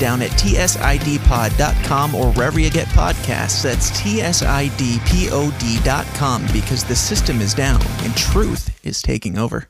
down 0.00 0.22
at 0.22 0.30
tsidpod.com 0.32 2.14
or 2.14 2.32
wherever 2.32 2.58
you 2.58 2.70
get 2.70 2.88
podcasts. 2.88 3.62
That's 3.62 3.90
tsidpod.com 3.92 4.80
because 6.52 6.84
the 6.84 6.96
system 6.96 7.40
is 7.40 7.54
down 7.54 7.80
and 8.00 8.16
truth 8.16 8.84
is 8.84 9.02
taking 9.02 9.38
over. 9.38 9.68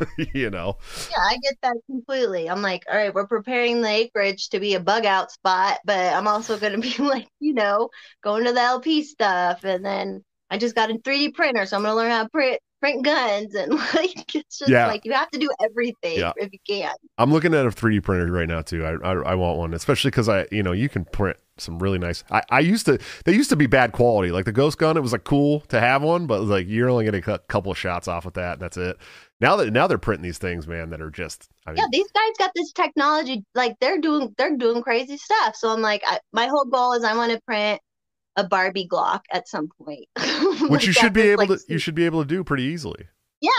you 0.34 0.50
know. 0.50 0.76
Yeah, 1.10 1.22
I 1.22 1.38
get 1.42 1.56
that 1.62 1.76
completely. 1.86 2.48
I'm 2.48 2.62
like, 2.62 2.84
all 2.90 2.96
right, 2.96 3.14
we're 3.14 3.26
preparing 3.26 3.80
the 3.80 3.88
acreage 3.88 4.48
to 4.50 4.60
be 4.60 4.74
a 4.74 4.80
bug 4.80 5.04
out 5.04 5.30
spot, 5.30 5.78
but 5.84 6.14
I'm 6.14 6.28
also 6.28 6.58
going 6.58 6.80
to 6.80 6.80
be 6.80 7.02
like, 7.02 7.28
you 7.38 7.54
know, 7.54 7.90
going 8.22 8.44
to 8.44 8.52
the 8.52 8.60
LP 8.60 9.02
stuff. 9.02 9.64
And 9.64 9.84
then 9.84 10.24
I 10.50 10.58
just 10.58 10.74
got 10.74 10.90
a 10.90 10.94
3D 10.94 11.34
printer, 11.34 11.66
so 11.66 11.76
I'm 11.76 11.82
going 11.82 11.92
to 11.92 11.96
learn 11.96 12.10
how 12.10 12.24
to 12.24 12.28
print 12.30 12.60
print 12.80 13.04
guns 13.04 13.54
and 13.54 13.72
like 13.94 14.34
it's 14.34 14.58
just 14.58 14.70
Yeah. 14.70 14.86
like 14.86 15.04
you 15.04 15.12
have 15.12 15.30
to 15.30 15.38
do 15.38 15.48
everything 15.62 16.18
Yeah. 16.18 16.32
if 16.36 16.50
you 16.52 16.58
can. 16.68 16.92
I'm 17.18 17.32
looking 17.32 17.54
at 17.54 17.66
a 17.66 17.70
3D 17.70 18.02
printer 18.02 18.30
right 18.32 18.48
now 18.48 18.62
too. 18.62 18.84
I 18.84 18.92
I, 19.06 19.12
I 19.32 19.34
want 19.34 19.58
one, 19.58 19.74
especially 19.74 20.10
because 20.10 20.28
I 20.28 20.46
you 20.50 20.62
know 20.62 20.72
you 20.72 20.88
can 20.88 21.04
print 21.04 21.36
some 21.58 21.78
really 21.78 21.98
nice. 21.98 22.24
I, 22.30 22.42
I 22.50 22.60
used 22.60 22.86
to 22.86 22.98
they 23.26 23.34
used 23.34 23.50
to 23.50 23.56
be 23.56 23.66
bad 23.66 23.92
quality. 23.92 24.32
Like 24.32 24.46
the 24.46 24.52
Ghost 24.52 24.78
gun, 24.78 24.96
it 24.96 25.00
was 25.00 25.12
like 25.12 25.24
cool 25.24 25.60
to 25.68 25.78
have 25.78 26.02
one, 26.02 26.26
but 26.26 26.42
like 26.42 26.66
you're 26.68 26.88
only 26.88 27.04
getting 27.04 27.22
a 27.26 27.38
couple 27.38 27.70
of 27.70 27.78
shots 27.78 28.08
off 28.08 28.24
with 28.24 28.34
that, 28.34 28.54
and 28.54 28.62
that's 28.62 28.76
it. 28.76 28.96
Now 29.40 29.56
that 29.56 29.70
now 29.72 29.86
they're 29.86 29.98
printing 29.98 30.22
these 30.22 30.38
things, 30.38 30.66
man, 30.66 30.90
that 30.90 31.00
are 31.02 31.10
just. 31.10 31.48
I 31.66 31.70
mean, 31.70 31.78
Yeah, 31.78 31.86
these 31.92 32.10
guys 32.12 32.30
got 32.38 32.50
this 32.54 32.72
technology 32.72 33.44
like 33.54 33.76
they're 33.80 33.98
doing 33.98 34.34
they're 34.38 34.56
doing 34.56 34.82
crazy 34.82 35.16
stuff. 35.18 35.54
So 35.56 35.70
I'm 35.70 35.82
like, 35.82 36.02
I, 36.06 36.18
my 36.32 36.46
whole 36.46 36.64
goal 36.64 36.94
is 36.94 37.04
I 37.04 37.14
want 37.14 37.32
to 37.32 37.40
print 37.46 37.80
a 38.36 38.44
Barbie 38.44 38.88
Glock 38.88 39.22
at 39.32 39.48
some 39.48 39.68
point. 39.68 40.08
which 40.68 40.86
you 40.86 40.92
should 40.92 41.12
be 41.12 41.22
able 41.22 41.46
like, 41.46 41.58
to 41.60 41.64
you 41.68 41.78
should 41.78 41.94
be 41.94 42.06
able 42.06 42.22
to 42.22 42.28
do 42.28 42.44
pretty 42.44 42.64
easily. 42.64 43.08
Yeah. 43.40 43.50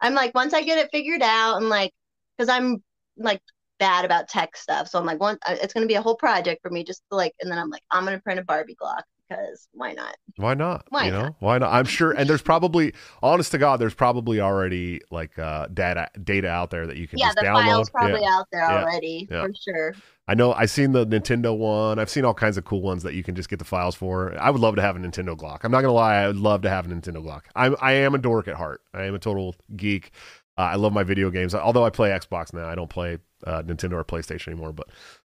I'm 0.00 0.14
like, 0.14 0.34
once 0.34 0.52
I 0.52 0.62
get 0.62 0.78
it 0.78 0.90
figured 0.92 1.22
out, 1.22 1.56
and 1.56 1.68
like, 1.68 1.92
because 2.36 2.48
I'm 2.48 2.82
like 3.16 3.40
bad 3.78 4.04
about 4.04 4.28
tech 4.28 4.56
stuff, 4.56 4.88
so 4.88 4.98
I'm 4.98 5.06
like, 5.06 5.20
one, 5.20 5.38
uh, 5.46 5.56
it's 5.60 5.72
gonna 5.72 5.86
be 5.86 5.94
a 5.94 6.02
whole 6.02 6.16
project 6.16 6.60
for 6.62 6.70
me 6.70 6.84
just 6.84 7.02
to 7.10 7.16
like, 7.16 7.34
and 7.40 7.50
then 7.50 7.58
I'm 7.58 7.70
like, 7.70 7.82
I'm 7.90 8.04
gonna 8.04 8.20
print 8.20 8.40
a 8.40 8.44
Barbie 8.44 8.76
Glock 8.80 9.02
because 9.28 9.68
why 9.72 9.92
not? 9.92 10.16
Why 10.36 10.54
not? 10.54 10.86
Why 10.90 11.06
you 11.06 11.10
know, 11.10 11.22
not? 11.22 11.36
why 11.40 11.58
not? 11.58 11.72
I'm 11.72 11.84
sure, 11.84 12.12
and 12.12 12.28
there's 12.28 12.42
probably, 12.52 12.92
honest 13.22 13.52
to 13.52 13.58
God, 13.58 13.78
there's 13.78 13.94
probably 13.94 14.40
already 14.40 15.00
like 15.10 15.38
uh, 15.38 15.66
data 15.72 16.08
data 16.22 16.48
out 16.48 16.70
there 16.70 16.86
that 16.86 16.96
you 16.96 17.08
can 17.08 17.18
yeah, 17.18 17.26
just 17.26 17.36
the 17.38 17.42
download. 17.44 17.64
file's 17.66 17.90
probably 17.90 18.22
yeah. 18.22 18.38
out 18.38 18.46
there 18.52 18.60
Yeah. 18.62 18.82
already 18.82 19.28
Yeah. 19.30 19.46
for 19.46 19.52
sure. 19.54 19.94
I 20.28 20.34
know 20.34 20.52
I've 20.52 20.70
seen 20.70 20.92
the 20.92 21.06
Nintendo 21.06 21.56
one. 21.56 21.98
I've 21.98 22.10
seen 22.10 22.24
all 22.24 22.34
kinds 22.34 22.56
of 22.56 22.64
cool 22.64 22.82
ones 22.82 23.04
that 23.04 23.14
you 23.14 23.22
can 23.22 23.36
just 23.36 23.48
get 23.48 23.60
the 23.60 23.64
files 23.64 23.94
for. 23.94 24.36
I 24.40 24.50
would 24.50 24.60
love 24.60 24.74
to 24.76 24.82
have 24.82 24.96
a 24.96 24.98
Nintendo 24.98 25.36
Glock. 25.36 25.60
I'm 25.62 25.70
not 25.70 25.82
gonna 25.82 25.92
lie, 25.92 26.16
I 26.16 26.26
would 26.26 26.36
love 26.36 26.62
to 26.62 26.68
have 26.70 26.86
a 26.86 26.88
Nintendo 26.88 27.24
Glock. 27.24 27.42
I'm 27.54 27.76
I 27.80 27.92
am 27.92 28.14
a 28.14 28.18
dork 28.18 28.48
at 28.48 28.54
heart. 28.56 28.80
I 28.92 29.04
am 29.04 29.14
a 29.14 29.18
total 29.18 29.54
geek. 29.76 30.10
Uh, 30.58 30.62
I 30.62 30.76
love 30.76 30.92
my 30.92 31.02
video 31.04 31.30
games. 31.30 31.54
Although 31.54 31.84
I 31.84 31.90
play 31.90 32.10
Xbox 32.10 32.52
now, 32.54 32.66
I 32.66 32.74
don't 32.74 32.88
play 32.88 33.18
uh, 33.46 33.62
Nintendo 33.62 33.92
or 33.94 34.04
PlayStation 34.04 34.48
anymore. 34.48 34.72
But 34.72 34.88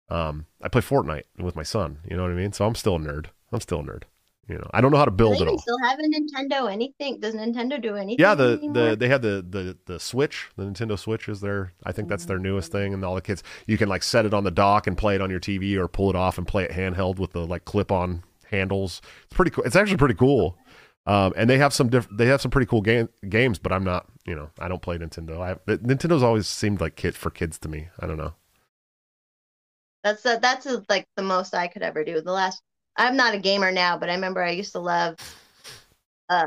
um, 0.09 0.45
I 0.61 0.67
play 0.67 0.81
Fortnite 0.81 1.23
with 1.39 1.55
my 1.55 1.63
son. 1.63 1.99
You 2.09 2.17
know 2.17 2.23
what 2.23 2.31
I 2.31 2.35
mean? 2.35 2.51
So 2.51 2.65
I'm 2.65 2.75
still 2.75 2.97
a 2.97 2.99
nerd. 2.99 3.27
I'm 3.53 3.61
still 3.61 3.79
a 3.79 3.83
nerd. 3.83 4.03
You 4.49 4.57
know, 4.57 4.69
I 4.73 4.81
don't 4.81 4.91
know 4.91 4.97
how 4.97 5.05
to 5.05 5.11
Do 5.11 5.15
build 5.15 5.37
they 5.37 5.43
it 5.43 5.47
all. 5.47 5.57
still 5.57 5.77
have 5.83 5.97
a 5.99 6.01
Nintendo 6.03 6.69
anything? 6.69 7.21
Does 7.21 7.33
Nintendo 7.33 7.81
do 7.81 7.95
anything? 7.95 8.17
Yeah, 8.19 8.35
the, 8.35 8.57
anymore? 8.61 8.89
the 8.89 8.95
they 8.97 9.07
have 9.07 9.21
the, 9.21 9.45
the 9.49 9.77
the 9.85 9.99
Switch, 10.01 10.49
the 10.57 10.63
Nintendo 10.63 10.99
Switch 10.99 11.29
is 11.29 11.39
their 11.39 11.71
I 11.85 11.93
think 11.93 12.09
that's 12.09 12.25
their 12.25 12.39
newest 12.39 12.69
thing, 12.71 12.93
and 12.93 13.05
all 13.05 13.15
the 13.15 13.21
kids 13.21 13.41
you 13.67 13.77
can 13.77 13.87
like 13.87 14.03
set 14.03 14.25
it 14.25 14.33
on 14.33 14.43
the 14.43 14.51
dock 14.51 14.85
and 14.85 14.97
play 14.97 15.15
it 15.15 15.21
on 15.21 15.29
your 15.29 15.39
TV 15.39 15.77
or 15.77 15.87
pull 15.87 16.09
it 16.09 16.17
off 16.17 16.37
and 16.37 16.45
play 16.45 16.65
it 16.65 16.71
handheld 16.71 17.19
with 17.19 17.31
the 17.31 17.45
like 17.47 17.63
clip 17.63 17.89
on 17.89 18.21
handles. 18.45 19.01
It's 19.23 19.33
pretty 19.33 19.51
cool. 19.51 19.63
It's 19.63 19.77
actually 19.77 19.95
pretty 19.97 20.15
cool. 20.15 20.57
Um, 21.05 21.33
and 21.37 21.49
they 21.49 21.57
have 21.57 21.73
some 21.73 21.89
diff- 21.89 22.07
they 22.11 22.25
have 22.25 22.41
some 22.41 22.51
pretty 22.51 22.67
cool 22.67 22.81
game- 22.81 23.09
games, 23.29 23.59
but 23.59 23.71
I'm 23.71 23.85
not 23.85 24.07
you 24.25 24.35
know 24.35 24.49
I 24.59 24.67
don't 24.67 24.81
play 24.81 24.97
Nintendo. 24.97 25.39
I 25.39 25.53
Nintendo's 25.71 26.21
always 26.23 26.47
seemed 26.47 26.81
like 26.81 26.97
kid 26.97 27.15
for 27.15 27.29
kids 27.29 27.57
to 27.59 27.69
me. 27.69 27.87
I 27.97 28.07
don't 28.07 28.17
know. 28.17 28.33
That's 30.03 30.21
the, 30.23 30.37
that's 30.41 30.65
uh, 30.65 30.81
like 30.89 31.07
the 31.15 31.23
most 31.23 31.53
I 31.55 31.67
could 31.69 31.81
ever 31.81 32.03
do. 32.03 32.19
The 32.19 32.31
last 32.33 32.61
I'm 32.97 33.15
not 33.17 33.33
a 33.33 33.39
gamer 33.39 33.71
now, 33.71 33.97
but 33.97 34.09
I 34.09 34.15
remember 34.15 34.43
I 34.43 34.51
used 34.51 34.73
to 34.73 34.79
love 34.79 35.15
uh 36.29 36.45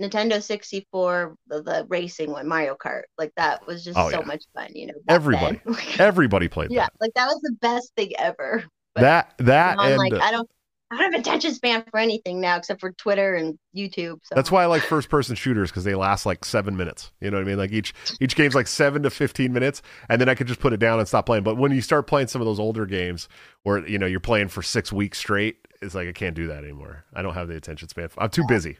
Nintendo 0.00 0.42
64 0.42 1.36
the, 1.46 1.62
the 1.62 1.86
racing 1.88 2.30
one, 2.32 2.48
Mario 2.48 2.74
Kart. 2.74 3.02
Like 3.18 3.32
that 3.36 3.66
was 3.66 3.84
just 3.84 3.98
Oh, 3.98 4.10
so 4.10 4.20
yeah. 4.20 4.26
much 4.26 4.44
fun, 4.54 4.68
you 4.74 4.88
know. 4.88 4.94
Everybody. 5.08 5.60
Everybody 5.98 6.48
played 6.48 6.70
yeah, 6.70 6.84
that. 6.84 6.92
like 7.00 7.12
that 7.14 7.26
was 7.26 7.40
the 7.42 7.56
best 7.60 7.92
thing 7.96 8.12
ever. 8.18 8.64
That 8.96 9.34
that 9.38 9.80
and 9.80 9.96
like 9.96 10.12
uh, 10.12 10.18
I 10.22 10.32
don't 10.32 10.48
I 10.92 10.96
don't 10.96 11.12
have 11.12 11.20
attention 11.20 11.54
span 11.54 11.84
for 11.90 11.98
anything 11.98 12.38
now 12.38 12.56
except 12.56 12.78
for 12.80 12.92
Twitter 12.92 13.34
and 13.34 13.58
YouTube. 13.74 14.18
So 14.24 14.34
That's 14.34 14.50
why 14.50 14.62
I 14.62 14.66
like 14.66 14.82
first 14.82 15.08
person 15.08 15.34
shooters 15.34 15.70
because 15.70 15.84
they 15.84 15.94
last 15.94 16.26
like 16.26 16.44
seven 16.44 16.76
minutes. 16.76 17.10
You 17.20 17.30
know 17.30 17.38
what 17.38 17.44
I 17.44 17.46
mean? 17.46 17.56
Like 17.56 17.72
each 17.72 17.94
each 18.20 18.36
game's 18.36 18.54
like 18.54 18.66
seven 18.66 19.02
to 19.04 19.10
fifteen 19.10 19.54
minutes, 19.54 19.80
and 20.10 20.20
then 20.20 20.28
I 20.28 20.34
could 20.34 20.46
just 20.46 20.60
put 20.60 20.74
it 20.74 20.76
down 20.76 20.98
and 20.98 21.08
stop 21.08 21.24
playing. 21.24 21.44
But 21.44 21.56
when 21.56 21.72
you 21.72 21.80
start 21.80 22.06
playing 22.06 22.28
some 22.28 22.42
of 22.42 22.46
those 22.46 22.60
older 22.60 22.84
games, 22.84 23.26
where 23.62 23.86
you 23.88 23.98
know 23.98 24.04
you're 24.04 24.20
playing 24.20 24.48
for 24.48 24.62
six 24.62 24.92
weeks 24.92 25.16
straight, 25.16 25.66
it's 25.80 25.94
like 25.94 26.08
I 26.08 26.12
can't 26.12 26.36
do 26.36 26.46
that 26.48 26.62
anymore. 26.62 27.06
I 27.14 27.22
don't 27.22 27.34
have 27.34 27.48
the 27.48 27.56
attention 27.56 27.88
span. 27.88 28.10
I'm 28.18 28.28
too 28.28 28.44
busy. 28.46 28.76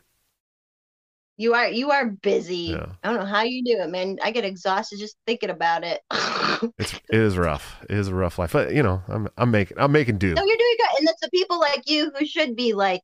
You 1.42 1.54
are 1.54 1.68
you 1.68 1.90
are 1.90 2.06
busy. 2.06 2.76
Yeah. 2.76 2.86
I 3.02 3.08
don't 3.08 3.18
know 3.18 3.26
how 3.26 3.42
you 3.42 3.62
do 3.64 3.82
it, 3.82 3.90
man. 3.90 4.18
I 4.22 4.30
get 4.30 4.44
exhausted 4.44 4.98
just 4.98 5.16
thinking 5.26 5.50
about 5.50 5.84
it. 5.84 6.00
It's 6.78 6.94
it 6.94 7.18
is 7.18 7.36
rough. 7.36 7.78
It 7.90 7.96
is 7.96 8.06
a 8.06 8.14
rough 8.14 8.38
life. 8.38 8.52
But 8.52 8.72
you 8.72 8.84
know, 8.84 9.02
I'm 9.08 9.28
I'm 9.36 9.50
making 9.50 9.78
I'm 9.80 9.90
making 9.90 10.18
do. 10.18 10.32
No, 10.32 10.44
you're 10.44 10.56
doing 10.56 10.76
good. 10.78 11.00
And 11.00 11.08
it's 11.08 11.20
the 11.20 11.30
people 11.30 11.58
like 11.58 11.90
you 11.90 12.12
who 12.16 12.24
should 12.24 12.54
be 12.54 12.72
like 12.72 13.00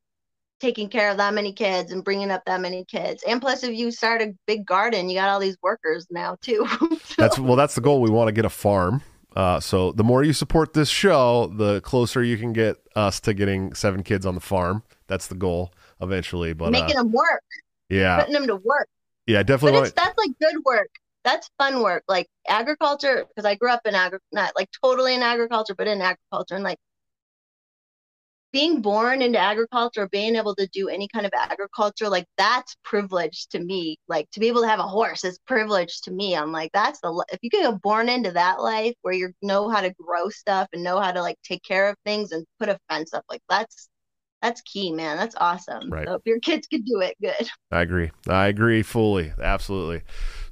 taking 0.61 0.87
care 0.87 1.09
of 1.09 1.17
that 1.17 1.33
many 1.33 1.51
kids 1.51 1.91
and 1.91 2.01
bringing 2.01 2.31
up 2.31 2.41
that 2.45 2.61
many 2.61 2.85
kids. 2.85 3.21
And 3.27 3.41
plus, 3.41 3.63
if 3.63 3.77
you 3.77 3.91
start 3.91 4.21
a 4.21 4.33
big 4.47 4.65
garden, 4.65 5.09
you 5.09 5.17
got 5.17 5.27
all 5.27 5.41
these 5.41 5.57
workers 5.61 6.07
now 6.09 6.37
too. 6.41 6.65
That's 7.17 7.37
well, 7.37 7.57
that's 7.57 7.75
the 7.75 7.81
goal. 7.81 8.01
We 8.01 8.09
want 8.09 8.29
to 8.29 8.31
get 8.31 8.45
a 8.45 8.49
farm. 8.49 9.01
Uh, 9.35 9.59
so 9.59 9.91
the 9.91 10.03
more 10.03 10.23
you 10.23 10.33
support 10.33 10.73
this 10.73 10.89
show, 10.89 11.47
the 11.47 11.81
closer 11.81 12.23
you 12.23 12.37
can 12.37 12.53
get 12.53 12.77
us 12.95 13.19
to 13.21 13.33
getting 13.33 13.73
seven 13.73 14.03
kids 14.03 14.25
on 14.25 14.35
the 14.35 14.41
farm. 14.41 14.83
That's 15.07 15.27
the 15.27 15.35
goal 15.35 15.73
eventually. 16.01 16.53
But 16.53 16.71
making 16.71 16.97
uh, 16.97 17.03
them 17.03 17.11
work, 17.11 17.43
yeah, 17.89 18.17
putting 18.17 18.33
them 18.33 18.47
to 18.47 18.55
work. 18.55 18.87
yeah, 19.27 19.43
But 19.63 19.73
definitely. 19.73 19.75
it's 19.75 19.91
Want, 19.91 19.95
that's 19.95 20.17
like 20.17 20.31
good 20.41 20.63
work. 20.65 20.89
That's 21.23 21.49
fun 21.57 21.81
work. 21.83 22.03
Like 22.07 22.27
agriculture, 22.47 23.25
because 23.27 23.45
I 23.45 23.55
grew 23.55 23.71
up 23.71 23.81
in 23.85 23.95
agri, 23.95 24.19
not 24.31 24.53
like 24.55 24.69
totally 24.83 25.15
in 25.15 25.23
agriculture, 25.23 25.75
but 25.75 25.87
in 25.87 26.01
agriculture, 26.01 26.55
and 26.55 26.63
like 26.63 26.79
being 28.51 28.81
born 28.81 29.21
into 29.21 29.37
agriculture, 29.37 30.07
being 30.11 30.35
able 30.35 30.55
to 30.55 30.67
do 30.73 30.89
any 30.89 31.07
kind 31.07 31.25
of 31.25 31.31
agriculture, 31.35 32.09
like 32.09 32.25
that's 32.37 32.75
privilege 32.83 33.47
to 33.49 33.59
me. 33.59 33.97
Like 34.07 34.29
to 34.31 34.39
be 34.39 34.47
able 34.47 34.61
to 34.61 34.67
have 34.67 34.79
a 34.79 34.83
horse 34.83 35.23
is 35.23 35.39
privilege 35.45 36.01
to 36.01 36.11
me. 36.11 36.35
I'm 36.35 36.51
like, 36.51 36.71
that's 36.73 36.99
the 37.01 37.25
if 37.31 37.39
you 37.43 37.49
can 37.51 37.61
get 37.71 37.81
born 37.81 38.09
into 38.09 38.31
that 38.31 38.59
life 38.61 38.95
where 39.03 39.13
you 39.13 39.33
know 39.43 39.69
how 39.69 39.81
to 39.81 39.93
grow 39.93 40.29
stuff 40.29 40.67
and 40.73 40.83
know 40.83 40.99
how 40.99 41.11
to 41.11 41.21
like 41.21 41.37
take 41.43 41.63
care 41.63 41.89
of 41.89 41.95
things 42.05 42.31
and 42.31 42.45
put 42.59 42.69
a 42.69 42.79
fence 42.89 43.13
up, 43.13 43.23
like 43.29 43.41
that's 43.49 43.87
that's 44.41 44.61
key, 44.61 44.91
man. 44.91 45.17
That's 45.17 45.35
awesome. 45.39 45.89
Right. 45.89 46.07
So 46.07 46.15
if 46.15 46.21
your 46.25 46.39
kids 46.39 46.67
could 46.67 46.85
do 46.85 47.01
it, 47.01 47.15
good. 47.21 47.49
I 47.71 47.81
agree. 47.81 48.11
I 48.27 48.47
agree 48.47 48.83
fully. 48.83 49.33
Absolutely. 49.41 50.01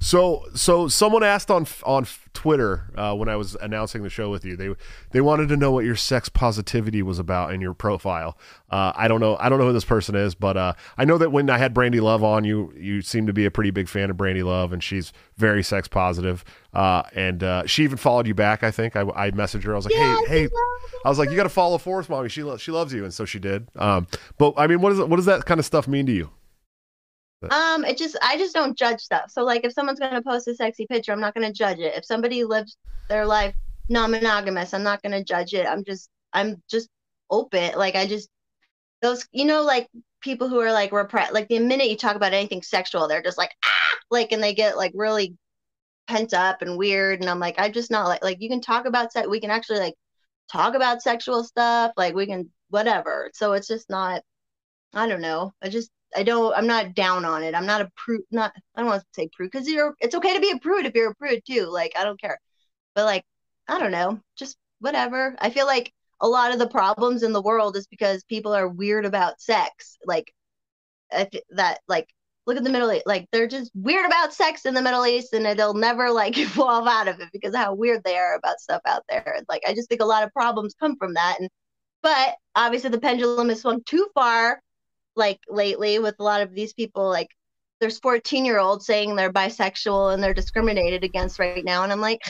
So, 0.00 0.44
so 0.54 0.86
someone 0.88 1.24
asked 1.24 1.50
on 1.50 1.66
on 1.84 2.06
Twitter 2.32 2.84
uh, 2.96 3.14
when 3.16 3.28
I 3.28 3.34
was 3.34 3.56
announcing 3.56 4.04
the 4.04 4.08
show 4.10 4.30
with 4.30 4.44
you. 4.44 4.56
They 4.56 4.72
they 5.10 5.20
wanted 5.20 5.48
to 5.48 5.56
know 5.56 5.72
what 5.72 5.84
your 5.84 5.96
sex 5.96 6.28
positivity 6.28 7.02
was 7.02 7.18
about 7.18 7.52
in 7.52 7.60
your 7.60 7.74
profile. 7.74 8.38
Uh, 8.70 8.92
I 8.94 9.08
don't 9.08 9.18
know. 9.20 9.36
I 9.40 9.48
don't 9.48 9.58
know 9.58 9.66
who 9.66 9.72
this 9.72 9.84
person 9.84 10.14
is, 10.14 10.36
but 10.36 10.56
uh, 10.56 10.74
I 10.96 11.04
know 11.04 11.18
that 11.18 11.32
when 11.32 11.50
I 11.50 11.58
had 11.58 11.74
Brandy 11.74 11.98
Love 11.98 12.22
on, 12.22 12.44
you 12.44 12.72
you 12.76 13.02
seem 13.02 13.26
to 13.26 13.32
be 13.32 13.44
a 13.44 13.50
pretty 13.50 13.70
big 13.70 13.88
fan 13.88 14.08
of 14.08 14.16
Brandy 14.16 14.44
Love, 14.44 14.72
and 14.72 14.84
she's 14.84 15.12
very 15.36 15.64
sex 15.64 15.88
positive. 15.88 16.44
Uh, 16.72 17.02
and 17.12 17.42
uh, 17.42 17.66
she 17.66 17.82
even 17.82 17.96
followed 17.98 18.28
you 18.28 18.34
back. 18.34 18.62
I 18.62 18.70
think 18.70 18.94
I, 18.94 19.00
I 19.00 19.30
messaged 19.32 19.64
her. 19.64 19.72
I 19.72 19.76
was 19.76 19.86
like, 19.86 19.94
Yeah, 19.94 20.16
hey, 20.28 20.42
hey. 20.42 20.48
I 21.04 21.08
was 21.08 21.18
like, 21.18 21.30
you 21.30 21.36
got 21.36 21.42
to 21.44 21.48
follow 21.48 21.76
Forest 21.78 22.08
Mommy. 22.08 22.28
She 22.28 22.42
lo- 22.44 22.56
she 22.56 22.70
loves 22.70 22.92
you, 22.92 23.02
and 23.02 23.12
so 23.12 23.24
she 23.24 23.40
did. 23.40 23.66
Um, 23.74 24.06
but 24.36 24.54
I 24.56 24.68
mean, 24.68 24.80
what 24.80 24.92
is 24.92 25.00
what 25.00 25.16
does 25.16 25.26
that 25.26 25.44
kind 25.44 25.58
of 25.58 25.66
stuff 25.66 25.88
mean 25.88 26.06
to 26.06 26.12
you? 26.12 26.30
Um, 27.42 27.84
it 27.84 27.96
just 27.96 28.16
I 28.20 28.36
just 28.36 28.54
don't 28.54 28.76
judge 28.76 29.00
stuff. 29.00 29.30
So 29.30 29.44
like 29.44 29.64
if 29.64 29.72
someone's 29.72 30.00
gonna 30.00 30.22
post 30.22 30.48
a 30.48 30.54
sexy 30.54 30.86
picture, 30.86 31.12
I'm 31.12 31.20
not 31.20 31.34
gonna 31.34 31.52
judge 31.52 31.78
it. 31.78 31.94
If 31.96 32.04
somebody 32.04 32.44
lives 32.44 32.76
their 33.08 33.26
life 33.26 33.54
non-monogamous, 33.88 34.74
I'm 34.74 34.82
not 34.82 35.02
gonna 35.02 35.22
judge 35.22 35.54
it. 35.54 35.66
I'm 35.66 35.84
just 35.84 36.10
I'm 36.32 36.62
just 36.68 36.88
open. 37.30 37.72
Like 37.76 37.94
I 37.94 38.06
just 38.06 38.28
those 39.02 39.26
you 39.32 39.44
know 39.44 39.62
like 39.62 39.88
people 40.20 40.48
who 40.48 40.58
are 40.58 40.72
like 40.72 40.90
repressed 40.90 41.32
like 41.32 41.48
the 41.48 41.60
minute 41.60 41.88
you 41.88 41.96
talk 41.96 42.16
about 42.16 42.32
anything 42.34 42.62
sexual, 42.62 43.06
they're 43.06 43.22
just 43.22 43.38
like 43.38 43.52
ah 43.64 43.98
like 44.10 44.32
and 44.32 44.42
they 44.42 44.54
get 44.54 44.76
like 44.76 44.92
really 44.94 45.36
pent 46.08 46.34
up 46.34 46.62
and 46.62 46.76
weird. 46.76 47.20
And 47.20 47.30
I'm 47.30 47.38
like, 47.38 47.54
I'm 47.58 47.72
just 47.72 47.90
not 47.90 48.08
like 48.08 48.24
like 48.24 48.38
you 48.40 48.48
can 48.48 48.60
talk 48.60 48.86
about 48.86 49.12
sex 49.12 49.28
we 49.28 49.40
can 49.40 49.50
actually 49.50 49.78
like 49.78 49.94
talk 50.50 50.74
about 50.74 51.02
sexual 51.02 51.44
stuff, 51.44 51.92
like 51.96 52.14
we 52.14 52.26
can 52.26 52.50
whatever. 52.70 53.30
So 53.34 53.52
it's 53.52 53.68
just 53.68 53.88
not 53.90 54.22
I 54.94 55.06
don't 55.06 55.20
know. 55.20 55.52
I 55.62 55.68
just 55.68 55.90
I 56.16 56.22
don't 56.22 56.54
I'm 56.54 56.66
not 56.66 56.94
down 56.94 57.24
on 57.24 57.42
it. 57.42 57.54
I'm 57.54 57.66
not 57.66 57.82
a 57.82 57.90
prude 57.96 58.22
not 58.30 58.52
I 58.74 58.80
don't 58.80 58.88
want 58.88 59.02
to 59.02 59.06
say 59.12 59.28
prude 59.32 59.50
because 59.50 59.68
you're 59.68 59.94
it's 60.00 60.14
okay 60.14 60.34
to 60.34 60.40
be 60.40 60.50
a 60.50 60.58
prude 60.58 60.86
if 60.86 60.94
you're 60.94 61.10
a 61.10 61.14
prude 61.14 61.42
too. 61.46 61.66
Like 61.66 61.92
I 61.96 62.04
don't 62.04 62.20
care. 62.20 62.38
But 62.94 63.04
like 63.04 63.24
I 63.68 63.78
don't 63.78 63.92
know, 63.92 64.20
just 64.36 64.56
whatever. 64.80 65.36
I 65.38 65.50
feel 65.50 65.66
like 65.66 65.92
a 66.20 66.28
lot 66.28 66.52
of 66.52 66.58
the 66.58 66.68
problems 66.68 67.22
in 67.22 67.32
the 67.32 67.42
world 67.42 67.76
is 67.76 67.86
because 67.86 68.24
people 68.24 68.54
are 68.54 68.68
weird 68.68 69.04
about 69.04 69.40
sex. 69.40 69.98
Like 70.06 70.32
that 71.50 71.80
like 71.88 72.08
look 72.46 72.56
at 72.56 72.64
the 72.64 72.70
Middle 72.70 72.92
East. 72.92 73.06
Like 73.06 73.28
they're 73.30 73.46
just 73.46 73.70
weird 73.74 74.06
about 74.06 74.32
sex 74.32 74.64
in 74.64 74.74
the 74.74 74.82
Middle 74.82 75.06
East 75.06 75.34
and 75.34 75.44
they'll 75.58 75.74
never 75.74 76.10
like 76.10 76.38
evolve 76.38 76.86
out 76.88 77.08
of 77.08 77.20
it 77.20 77.28
because 77.32 77.54
how 77.54 77.74
weird 77.74 78.02
they 78.04 78.16
are 78.16 78.36
about 78.36 78.60
stuff 78.60 78.80
out 78.86 79.02
there. 79.08 79.40
Like 79.48 79.62
I 79.66 79.74
just 79.74 79.88
think 79.88 80.00
a 80.00 80.06
lot 80.06 80.24
of 80.24 80.32
problems 80.32 80.74
come 80.80 80.96
from 80.96 81.14
that. 81.14 81.36
And 81.40 81.50
but 82.02 82.36
obviously 82.56 82.90
the 82.90 83.00
pendulum 83.00 83.50
has 83.50 83.60
swung 83.60 83.82
too 83.84 84.08
far 84.14 84.60
like 85.18 85.40
lately 85.48 85.98
with 85.98 86.14
a 86.18 86.22
lot 86.22 86.40
of 86.40 86.54
these 86.54 86.72
people 86.72 87.08
like 87.08 87.28
there's 87.80 87.98
14 87.98 88.44
year 88.44 88.58
olds 88.58 88.86
saying 88.86 89.14
they're 89.14 89.32
bisexual 89.32 90.14
and 90.14 90.22
they're 90.22 90.34
discriminated 90.34 91.04
against 91.04 91.38
right 91.38 91.64
now. 91.64 91.82
And 91.82 91.92
i'm 91.92 92.00
like 92.00 92.22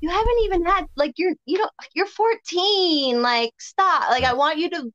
you 0.00 0.10
haven't 0.10 0.40
even 0.44 0.66
had 0.66 0.86
like 0.96 1.14
you're 1.16 1.34
you 1.46 1.58
know 1.58 1.70
you're 1.94 2.06
14 2.06 3.22
like 3.22 3.52
stop. 3.58 4.10
Like 4.10 4.24
i 4.24 4.34
want 4.34 4.58
you 4.58 4.70
to 4.70 4.92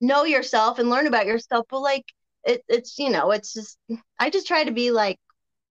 know 0.00 0.24
yourself 0.24 0.78
and 0.78 0.90
learn 0.90 1.06
about 1.06 1.26
yourself. 1.26 1.66
But 1.70 1.80
like 1.80 2.04
it, 2.44 2.62
it's 2.68 2.98
you 2.98 3.10
know 3.10 3.30
it's 3.30 3.52
just 3.52 3.78
i 4.18 4.30
just 4.30 4.46
try 4.46 4.64
to 4.64 4.72
be 4.72 4.90
like 4.90 5.18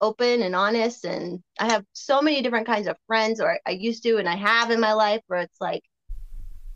open 0.01 0.43
and 0.43 0.55
honest. 0.55 1.03
And 1.05 1.43
i 1.59 1.71
have 1.71 1.83
so 1.93 2.21
many 2.21 2.41
different 2.41 2.67
kinds 2.67 2.87
of 2.87 2.95
friends 3.07 3.41
or 3.41 3.59
i 3.65 3.71
used 3.71 4.03
to 4.03 4.17
and 4.17 4.29
i 4.29 4.35
have 4.35 4.71
in 4.71 4.79
my 4.79 4.93
life 4.93 5.21
where 5.27 5.41
it's 5.41 5.59
like 5.59 5.81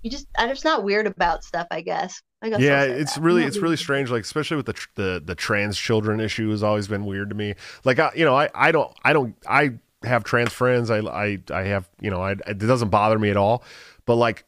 you 0.01 0.11
just 0.11 0.27
i'm 0.37 0.49
just 0.49 0.65
not 0.65 0.83
weird 0.83 1.07
about 1.07 1.43
stuff 1.43 1.67
i 1.71 1.81
guess 1.81 2.21
I 2.43 2.49
guess 2.49 2.59
yeah 2.59 2.83
it's 2.83 3.15
that. 3.15 3.21
really 3.21 3.45
it's 3.45 3.57
really. 3.57 3.77
strange 3.77 4.11
like 4.11 4.23
especially 4.23 4.57
with 4.57 4.65
the 4.65 4.73
tr- 4.73 4.89
the 4.95 5.23
the 5.25 5.33
trans 5.33 5.77
children 5.77 6.19
issue 6.19 6.49
has 6.49 6.61
always 6.61 6.89
been 6.89 7.05
weird 7.05 7.29
to 7.29 7.35
me. 7.35 7.55
Like 7.85 7.99
I, 7.99 8.11
you 8.15 8.25
know 8.25 8.35
i 8.35 8.49
i 8.53 8.71
don't 8.73 8.93
i 9.05 9.13
don't 9.13 9.33
i 9.47 9.71
have 10.03 10.25
trans 10.25 10.51
friends. 10.51 10.91
I 10.91 10.99
i 10.99 11.39
i 11.51 11.61
have 11.63 11.89
you 12.01 12.11
know 12.11 12.21
I, 12.21 12.31
it 12.45 12.57
doesn't 12.57 12.89
bother 12.89 13.17
me 13.17 13.29
at 13.29 13.37
all. 13.37 13.63
But 14.05 14.15
like 14.15 14.43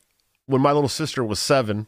when 0.46 0.62
my 0.62 0.74
little 0.74 0.90
sister 0.90 1.24
was 1.24 1.40
seven 1.40 1.88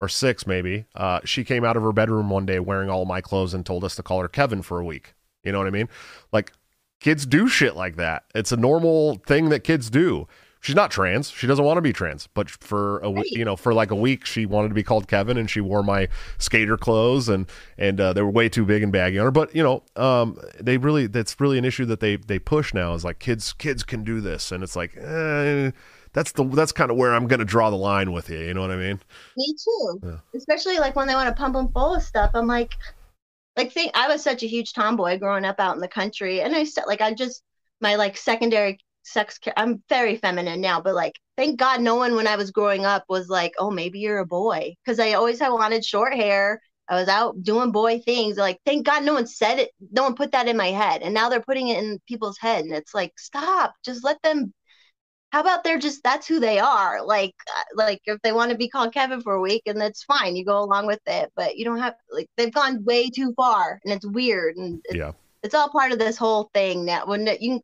or 0.00 0.08
six 0.08 0.46
maybe 0.46 0.84
uh 0.94 1.20
she 1.24 1.42
came 1.44 1.64
out 1.64 1.76
of 1.76 1.82
her 1.82 1.92
bedroom 1.92 2.30
one 2.30 2.46
day 2.46 2.60
wearing 2.60 2.88
all 2.88 3.04
my 3.04 3.20
clothes 3.20 3.52
and 3.52 3.66
told 3.66 3.82
us 3.84 3.96
to 3.96 4.02
call 4.02 4.20
her 4.20 4.28
kevin 4.28 4.62
for 4.62 4.78
a 4.78 4.84
week. 4.84 5.14
You 5.42 5.50
know 5.50 5.58
what 5.58 5.66
i 5.66 5.70
mean? 5.70 5.88
Like 6.30 6.52
kids 7.00 7.26
do 7.26 7.48
shit 7.48 7.74
like 7.74 7.96
that. 7.96 8.22
It's 8.32 8.52
a 8.52 8.56
normal 8.56 9.16
thing 9.26 9.48
that 9.48 9.64
kids 9.64 9.90
do 9.90 10.28
she's 10.62 10.74
not 10.74 10.90
trans 10.90 11.28
she 11.28 11.46
doesn't 11.46 11.64
want 11.64 11.76
to 11.76 11.82
be 11.82 11.92
trans 11.92 12.26
but 12.32 12.48
for 12.48 12.98
a 13.00 13.10
Right. 13.10 13.26
you 13.26 13.44
know 13.44 13.56
for 13.56 13.74
like 13.74 13.90
a 13.90 13.94
week 13.94 14.24
she 14.24 14.46
wanted 14.46 14.68
to 14.68 14.74
be 14.74 14.82
called 14.82 15.06
kevin 15.08 15.36
and 15.36 15.50
she 15.50 15.60
wore 15.60 15.82
my 15.82 16.08
skater 16.38 16.78
clothes 16.78 17.28
and 17.28 17.46
and 17.76 18.00
uh, 18.00 18.12
they 18.14 18.22
were 18.22 18.30
way 18.30 18.48
too 18.48 18.64
big 18.64 18.82
and 18.82 18.90
baggy 18.92 19.18
on 19.18 19.24
her 19.26 19.30
but 19.30 19.54
you 19.54 19.62
know 19.62 19.82
um 19.96 20.38
they 20.58 20.78
really 20.78 21.06
that's 21.06 21.38
really 21.40 21.58
an 21.58 21.64
issue 21.66 21.84
that 21.84 22.00
they 22.00 22.16
they 22.16 22.38
push 22.38 22.72
now 22.72 22.94
is 22.94 23.04
like 23.04 23.18
kids 23.18 23.52
kids 23.52 23.82
can 23.82 24.02
do 24.04 24.20
this 24.22 24.50
and 24.52 24.62
it's 24.62 24.76
like 24.76 24.96
eh, 24.96 25.70
that's 26.14 26.32
the 26.32 26.44
that's 26.44 26.72
kind 26.72 26.90
of 26.90 26.96
where 26.96 27.12
i'm 27.12 27.26
gonna 27.26 27.44
draw 27.44 27.68
the 27.68 27.76
line 27.76 28.12
with 28.12 28.30
you 28.30 28.38
you 28.38 28.54
know 28.54 28.60
what 28.62 28.70
i 28.70 28.76
mean 28.76 29.00
Me 29.36 29.54
too. 29.62 30.00
Yeah. 30.04 30.18
Especially 30.34 30.78
like 30.78 30.94
when 30.96 31.08
they 31.08 31.14
want 31.14 31.28
to 31.28 31.34
pump 31.34 31.54
them 31.54 31.68
full 31.72 31.94
of 31.94 32.02
stuff. 32.02 32.30
I'm 32.34 32.46
like, 32.46 32.72
like 33.56 33.72
think 33.72 33.90
I 33.94 34.08
was 34.08 34.22
such 34.22 34.42
a 34.42 34.46
huge 34.46 34.72
tomboy 34.74 35.18
growing 35.18 35.44
up 35.44 35.58
out 35.58 35.74
in 35.74 35.80
the 35.80 35.88
country, 35.88 36.40
and 36.40 36.54
I 36.54 36.64
said 36.64 36.84
like 36.86 37.00
I 37.00 37.12
just 37.14 37.42
my 37.80 37.96
like 37.96 38.16
secondary 38.16 38.78
sex. 39.02 39.38
ca- 39.38 39.52
I'm 39.56 39.82
very 39.88 40.16
feminine 40.16 40.60
now, 40.60 40.80
but 40.80 40.94
like 40.94 41.18
thank 41.36 41.58
God 41.58 41.80
no 41.80 41.96
one 41.96 42.14
when 42.16 42.26
I 42.26 42.36
was 42.36 42.50
growing 42.50 42.84
up 42.84 43.04
was 43.08 43.28
like, 43.28 43.52
oh 43.58 43.70
maybe 43.70 44.00
you're 44.00 44.18
a 44.18 44.26
boy, 44.26 44.74
because 44.84 44.98
I 45.00 45.12
always 45.14 45.40
had 45.40 45.50
wanted 45.50 45.84
short 45.84 46.14
hair. 46.14 46.60
I 46.88 46.96
was 46.96 47.08
out 47.08 47.42
doing 47.42 47.72
boy 47.72 48.00
things. 48.00 48.36
Like 48.36 48.58
thank 48.66 48.86
God 48.86 49.04
no 49.04 49.14
one 49.14 49.26
said 49.26 49.58
it. 49.58 49.70
No 49.92 50.02
one 50.04 50.14
put 50.14 50.32
that 50.32 50.48
in 50.48 50.56
my 50.56 50.68
head, 50.68 51.02
and 51.02 51.14
now 51.14 51.28
they're 51.28 51.40
putting 51.40 51.68
it 51.68 51.82
in 51.82 52.00
people's 52.08 52.38
head, 52.38 52.64
and 52.64 52.74
it's 52.74 52.94
like 52.94 53.12
stop. 53.18 53.74
Just 53.84 54.04
let 54.04 54.20
them 54.22 54.52
how 55.32 55.40
about 55.40 55.64
they're 55.64 55.78
just 55.78 56.02
that's 56.02 56.26
who 56.26 56.38
they 56.38 56.58
are 56.58 57.04
like 57.04 57.34
uh, 57.48 57.62
like 57.74 58.00
if 58.04 58.20
they 58.22 58.32
want 58.32 58.50
to 58.50 58.56
be 58.56 58.68
called 58.68 58.92
kevin 58.92 59.20
for 59.20 59.34
a 59.34 59.40
week 59.40 59.62
and 59.66 59.80
that's 59.80 60.04
fine 60.04 60.36
you 60.36 60.44
go 60.44 60.62
along 60.62 60.86
with 60.86 61.00
it 61.06 61.32
but 61.34 61.56
you 61.56 61.64
don't 61.64 61.78
have 61.78 61.94
like 62.10 62.28
they've 62.36 62.52
gone 62.52 62.84
way 62.84 63.08
too 63.10 63.32
far 63.34 63.80
and 63.84 63.92
it's 63.94 64.06
weird 64.06 64.56
and 64.56 64.80
it's, 64.84 64.96
yeah 64.96 65.12
it's 65.42 65.54
all 65.54 65.70
part 65.70 65.90
of 65.90 65.98
this 65.98 66.16
whole 66.16 66.50
thing 66.54 66.84
now 66.84 67.04
when 67.06 67.26
you 67.40 67.60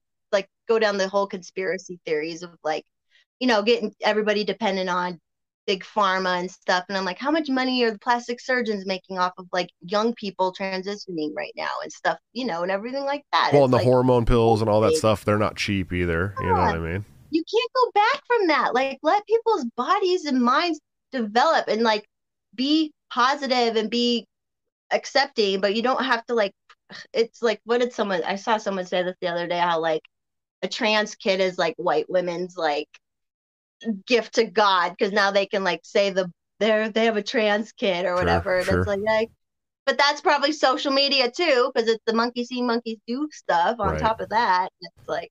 go 0.68 0.78
down 0.78 0.98
the 0.98 1.08
whole 1.08 1.26
conspiracy 1.26 1.98
theories 2.04 2.42
of 2.42 2.50
like 2.62 2.84
you 3.40 3.46
know 3.46 3.62
getting 3.62 3.94
everybody 4.02 4.44
dependent 4.44 4.88
on 4.88 5.18
big 5.66 5.84
pharma 5.84 6.38
and 6.40 6.50
stuff 6.50 6.84
and 6.88 6.96
i'm 6.96 7.04
like 7.04 7.18
how 7.18 7.30
much 7.30 7.50
money 7.50 7.82
are 7.84 7.90
the 7.90 7.98
plastic 7.98 8.40
surgeons 8.40 8.86
making 8.86 9.18
off 9.18 9.32
of 9.36 9.46
like 9.52 9.68
young 9.82 10.14
people 10.14 10.54
transitioning 10.58 11.30
right 11.36 11.52
now 11.56 11.68
and 11.82 11.92
stuff? 11.92 12.18
You 12.32 12.46
know 12.46 12.62
and 12.62 12.72
everything 12.72 13.04
like 13.04 13.22
that. 13.32 13.50
Well 13.52 13.64
It's 13.64 13.66
and 13.66 13.72
the 13.74 13.76
like, 13.78 13.86
hormone 13.86 14.24
pills 14.24 14.62
and 14.62 14.70
all 14.70 14.80
that 14.80 14.96
stuff 14.96 15.24
they're 15.24 15.38
not 15.38 15.56
cheap 15.56 15.92
either 15.92 16.34
you 16.40 16.46
know 16.46 16.52
what 16.54 16.74
i 16.74 16.78
mean? 16.78 17.04
You 17.30 17.44
can't 17.44 17.72
go 17.74 17.90
back 17.94 18.22
from 18.26 18.46
that. 18.46 18.74
Like 18.74 18.98
let 19.02 19.26
people's 19.26 19.66
bodies 19.76 20.24
and 20.24 20.42
minds 20.42 20.80
develop 21.12 21.68
and 21.68 21.82
like 21.82 22.06
be 22.54 22.92
positive 23.10 23.76
and 23.76 23.90
be 23.90 24.26
accepting, 24.90 25.60
but 25.60 25.74
you 25.74 25.82
don't 25.82 26.04
have 26.04 26.24
to 26.26 26.34
like 26.34 26.52
it's 27.12 27.42
like 27.42 27.60
what 27.64 27.80
did 27.80 27.92
someone 27.92 28.22
I 28.24 28.36
saw 28.36 28.56
someone 28.56 28.86
say 28.86 29.02
this 29.02 29.16
the 29.20 29.28
other 29.28 29.46
day 29.46 29.58
how 29.58 29.80
like 29.80 30.02
a 30.62 30.68
trans 30.68 31.14
kid 31.14 31.40
is 31.40 31.58
like 31.58 31.74
white 31.76 32.08
women's 32.10 32.56
like 32.56 32.88
gift 34.06 34.34
to 34.34 34.44
God 34.44 34.90
because 34.98 35.12
now 35.12 35.30
they 35.30 35.46
can 35.46 35.62
like 35.64 35.80
say 35.84 36.10
the 36.10 36.30
they're 36.58 36.88
they 36.88 37.04
have 37.04 37.16
a 37.16 37.22
trans 37.22 37.72
kid 37.72 38.04
or 38.06 38.14
whatever. 38.14 38.56
and 38.56 38.66
sure. 38.66 38.78
it's 38.80 38.88
like 38.88 39.00
like 39.00 39.30
but 39.86 39.96
that's 39.96 40.20
probably 40.20 40.52
social 40.52 40.92
media 40.92 41.30
too, 41.30 41.70
because 41.74 41.88
it's 41.88 42.02
the 42.06 42.12
monkey 42.12 42.44
see 42.44 42.60
monkeys 42.60 42.98
do 43.06 43.26
stuff 43.32 43.76
on 43.80 43.92
Right. 43.92 44.00
top 44.00 44.20
of 44.20 44.28
that. 44.30 44.68
It's 44.80 45.08
like 45.08 45.30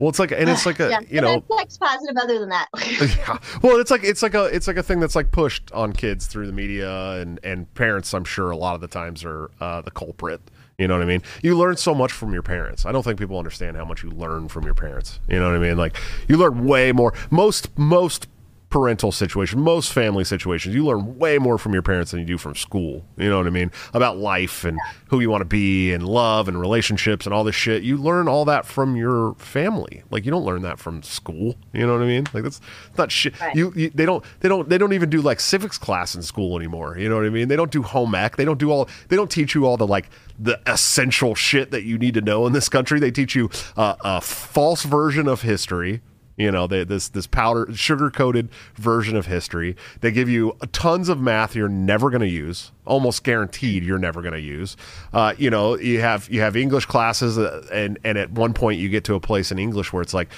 well 0.00 0.10
it's 0.10 0.18
like 0.18 0.32
and 0.32 0.48
it's 0.50 0.66
like 0.66 0.80
a 0.80 0.90
yeah, 0.90 1.00
you 1.08 1.20
know 1.20 1.42
sex 1.56 1.78
positive 1.78 2.16
other 2.20 2.38
than 2.40 2.48
that. 2.50 2.66
yeah. 3.18 3.38
Well, 3.62 3.78
it's 3.80 3.90
like 3.90 4.02
it's 4.04 4.22
like 4.22 4.34
a 4.34 4.44
it's 4.46 4.66
like 4.66 4.76
a 4.76 4.82
thing 4.82 5.00
that's 5.00 5.14
like 5.16 5.30
pushed 5.30 5.70
on 5.72 5.92
kids 5.92 6.26
through 6.26 6.46
the 6.48 6.52
media 6.52 7.12
and 7.12 7.38
and 7.44 7.72
parents. 7.74 8.12
I'm 8.12 8.24
sure 8.24 8.50
a 8.50 8.56
lot 8.56 8.74
of 8.74 8.80
the 8.80 8.88
times 8.88 9.24
are 9.24 9.50
uh, 9.60 9.80
the 9.82 9.90
culprit. 9.92 10.40
You 10.78 10.86
know 10.86 10.94
what 10.94 11.02
I 11.02 11.06
mean? 11.06 11.22
You 11.42 11.58
learn 11.58 11.76
so 11.76 11.92
much 11.92 12.12
from 12.12 12.32
your 12.32 12.42
parents. 12.42 12.86
I 12.86 12.92
don't 12.92 13.02
think 13.02 13.18
people 13.18 13.36
understand 13.36 13.76
how 13.76 13.84
much 13.84 14.04
you 14.04 14.10
learn 14.10 14.46
from 14.46 14.64
your 14.64 14.74
parents. 14.74 15.18
You 15.28 15.40
know 15.40 15.48
what 15.48 15.56
I 15.56 15.58
mean? 15.58 15.76
Like 15.76 15.96
you 16.28 16.36
learn 16.36 16.66
way 16.66 16.92
more. 16.92 17.12
Most 17.30 17.76
most 17.76 18.28
parental 18.70 19.10
situation, 19.10 19.60
most 19.60 19.92
family 19.92 20.24
situations, 20.24 20.74
you 20.74 20.84
learn 20.84 21.18
way 21.18 21.38
more 21.38 21.56
from 21.56 21.72
your 21.72 21.82
parents 21.82 22.10
than 22.10 22.20
you 22.20 22.26
do 22.26 22.38
from 22.38 22.54
school. 22.54 23.04
You 23.16 23.28
know 23.28 23.38
what 23.38 23.46
I 23.46 23.50
mean? 23.50 23.70
About 23.94 24.18
life 24.18 24.64
and 24.64 24.78
who 25.08 25.20
you 25.20 25.30
want 25.30 25.40
to 25.40 25.46
be 25.46 25.92
and 25.92 26.06
love 26.06 26.48
and 26.48 26.60
relationships 26.60 27.24
and 27.24 27.34
all 27.34 27.44
this 27.44 27.54
shit. 27.54 27.82
You 27.82 27.96
learn 27.96 28.28
all 28.28 28.44
that 28.44 28.66
from 28.66 28.94
your 28.94 29.34
family. 29.36 30.02
Like 30.10 30.24
you 30.24 30.30
don't 30.30 30.44
learn 30.44 30.62
that 30.62 30.78
from 30.78 31.02
school. 31.02 31.56
You 31.72 31.86
know 31.86 31.94
what 31.94 32.02
I 32.02 32.06
mean? 32.06 32.26
Like 32.34 32.42
that's 32.42 32.60
not 32.98 33.10
shit. 33.10 33.40
Right. 33.40 33.56
You, 33.56 33.72
you 33.74 33.90
they 33.90 34.04
don't 34.04 34.24
they 34.40 34.48
don't 34.48 34.68
they 34.68 34.76
don't 34.76 34.92
even 34.92 35.08
do 35.08 35.22
like 35.22 35.40
civics 35.40 35.78
class 35.78 36.14
in 36.14 36.22
school 36.22 36.56
anymore. 36.56 36.98
You 36.98 37.08
know 37.08 37.16
what 37.16 37.24
I 37.24 37.30
mean? 37.30 37.48
They 37.48 37.56
don't 37.56 37.70
do 37.70 37.82
home 37.82 38.14
ec. 38.14 38.36
They 38.36 38.44
don't 38.44 38.58
do 38.58 38.70
all 38.70 38.88
they 39.08 39.16
don't 39.16 39.30
teach 39.30 39.54
you 39.54 39.64
all 39.66 39.76
the 39.76 39.86
like 39.86 40.10
the 40.38 40.60
essential 40.66 41.34
shit 41.34 41.70
that 41.70 41.84
you 41.84 41.98
need 41.98 42.14
to 42.14 42.20
know 42.20 42.46
in 42.46 42.52
this 42.52 42.68
country. 42.68 43.00
They 43.00 43.10
teach 43.10 43.34
you 43.34 43.50
uh, 43.76 43.96
a 44.00 44.20
false 44.20 44.82
version 44.82 45.26
of 45.26 45.42
history. 45.42 46.02
You 46.38 46.52
know, 46.52 46.68
they, 46.68 46.84
this 46.84 47.08
this 47.08 47.26
powder 47.26 47.68
sugar 47.74 48.10
coated 48.10 48.48
version 48.76 49.16
of 49.16 49.26
history. 49.26 49.76
They 50.00 50.12
give 50.12 50.28
you 50.28 50.56
tons 50.70 51.08
of 51.08 51.20
math 51.20 51.56
you're 51.56 51.68
never 51.68 52.10
going 52.10 52.20
to 52.20 52.28
use, 52.28 52.70
almost 52.86 53.24
guaranteed 53.24 53.82
you're 53.82 53.98
never 53.98 54.22
going 54.22 54.34
to 54.34 54.40
use. 54.40 54.76
Uh, 55.12 55.34
you 55.36 55.50
know, 55.50 55.76
you 55.76 56.00
have 56.00 56.28
you 56.30 56.40
have 56.40 56.56
English 56.56 56.86
classes, 56.86 57.38
uh, 57.38 57.66
and 57.72 57.98
and 58.04 58.16
at 58.16 58.30
one 58.30 58.54
point 58.54 58.78
you 58.78 58.88
get 58.88 59.02
to 59.04 59.14
a 59.14 59.20
place 59.20 59.50
in 59.50 59.58
English 59.58 59.92
where 59.92 60.00
it's 60.00 60.14
like, 60.14 60.28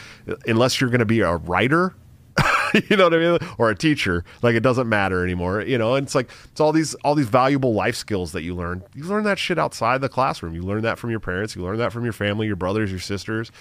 unless 0.47 0.81
you're 0.81 0.89
going 0.89 1.01
to 1.01 1.05
be 1.05 1.21
a 1.21 1.37
writer, 1.37 1.95
you 2.89 2.97
know 2.97 3.05
what 3.05 3.15
I 3.15 3.19
mean, 3.19 3.39
or 3.59 3.69
a 3.69 3.75
teacher, 3.75 4.25
like 4.41 4.55
it 4.55 4.63
doesn't 4.63 4.89
matter 4.89 5.23
anymore. 5.23 5.61
You 5.61 5.77
know, 5.77 5.97
and 5.97 6.07
it's 6.07 6.15
like 6.15 6.31
it's 6.51 6.61
all 6.61 6.73
these 6.73 6.95
all 6.97 7.15
these 7.15 7.29
valuable 7.29 7.75
life 7.75 7.97
skills 7.97 8.33
that 8.33 8.43
you 8.43 8.55
learn. 8.55 8.83
You 8.95 9.05
learn 9.05 9.25
that 9.25 9.39
shit 9.39 9.59
outside 9.59 10.01
the 10.01 10.09
classroom. 10.09 10.55
You 10.55 10.63
learn 10.63 10.81
that 10.81 10.99
from 10.99 11.11
your 11.11 11.21
parents. 11.21 11.55
You 11.55 11.63
learn 11.63 11.77
that 11.77 11.93
from 11.93 12.05
your 12.05 12.15
family, 12.15 12.47
your 12.47 12.57
brothers, 12.57 12.91
your 12.91 13.01
sisters, 13.01 13.53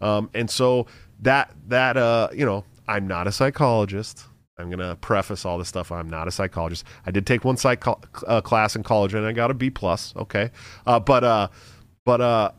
um, 0.00 0.30
and 0.34 0.48
so 0.50 0.86
that 1.20 1.52
that 1.68 1.96
uh, 1.96 2.28
you 2.32 2.44
know, 2.46 2.64
I'm 2.86 3.06
not 3.06 3.26
a 3.26 3.32
psychologist. 3.32 4.24
I'm 4.58 4.70
gonna 4.70 4.96
preface 4.96 5.44
all 5.44 5.56
this 5.58 5.68
stuff. 5.68 5.92
I'm 5.92 6.10
not 6.10 6.26
a 6.26 6.30
psychologist. 6.32 6.84
I 7.06 7.10
did 7.10 7.26
take 7.26 7.44
one 7.44 7.56
psych 7.56 7.84
uh, 8.26 8.40
class 8.40 8.74
in 8.76 8.82
college 8.82 9.14
and 9.14 9.24
I 9.24 9.32
got 9.32 9.50
a 9.50 9.54
B 9.54 9.70
plus. 9.70 10.12
Okay, 10.16 10.50
uh, 10.86 10.98
but 11.00 11.22
uh, 11.24 11.48
but 12.04 12.20
uh, 12.20 12.50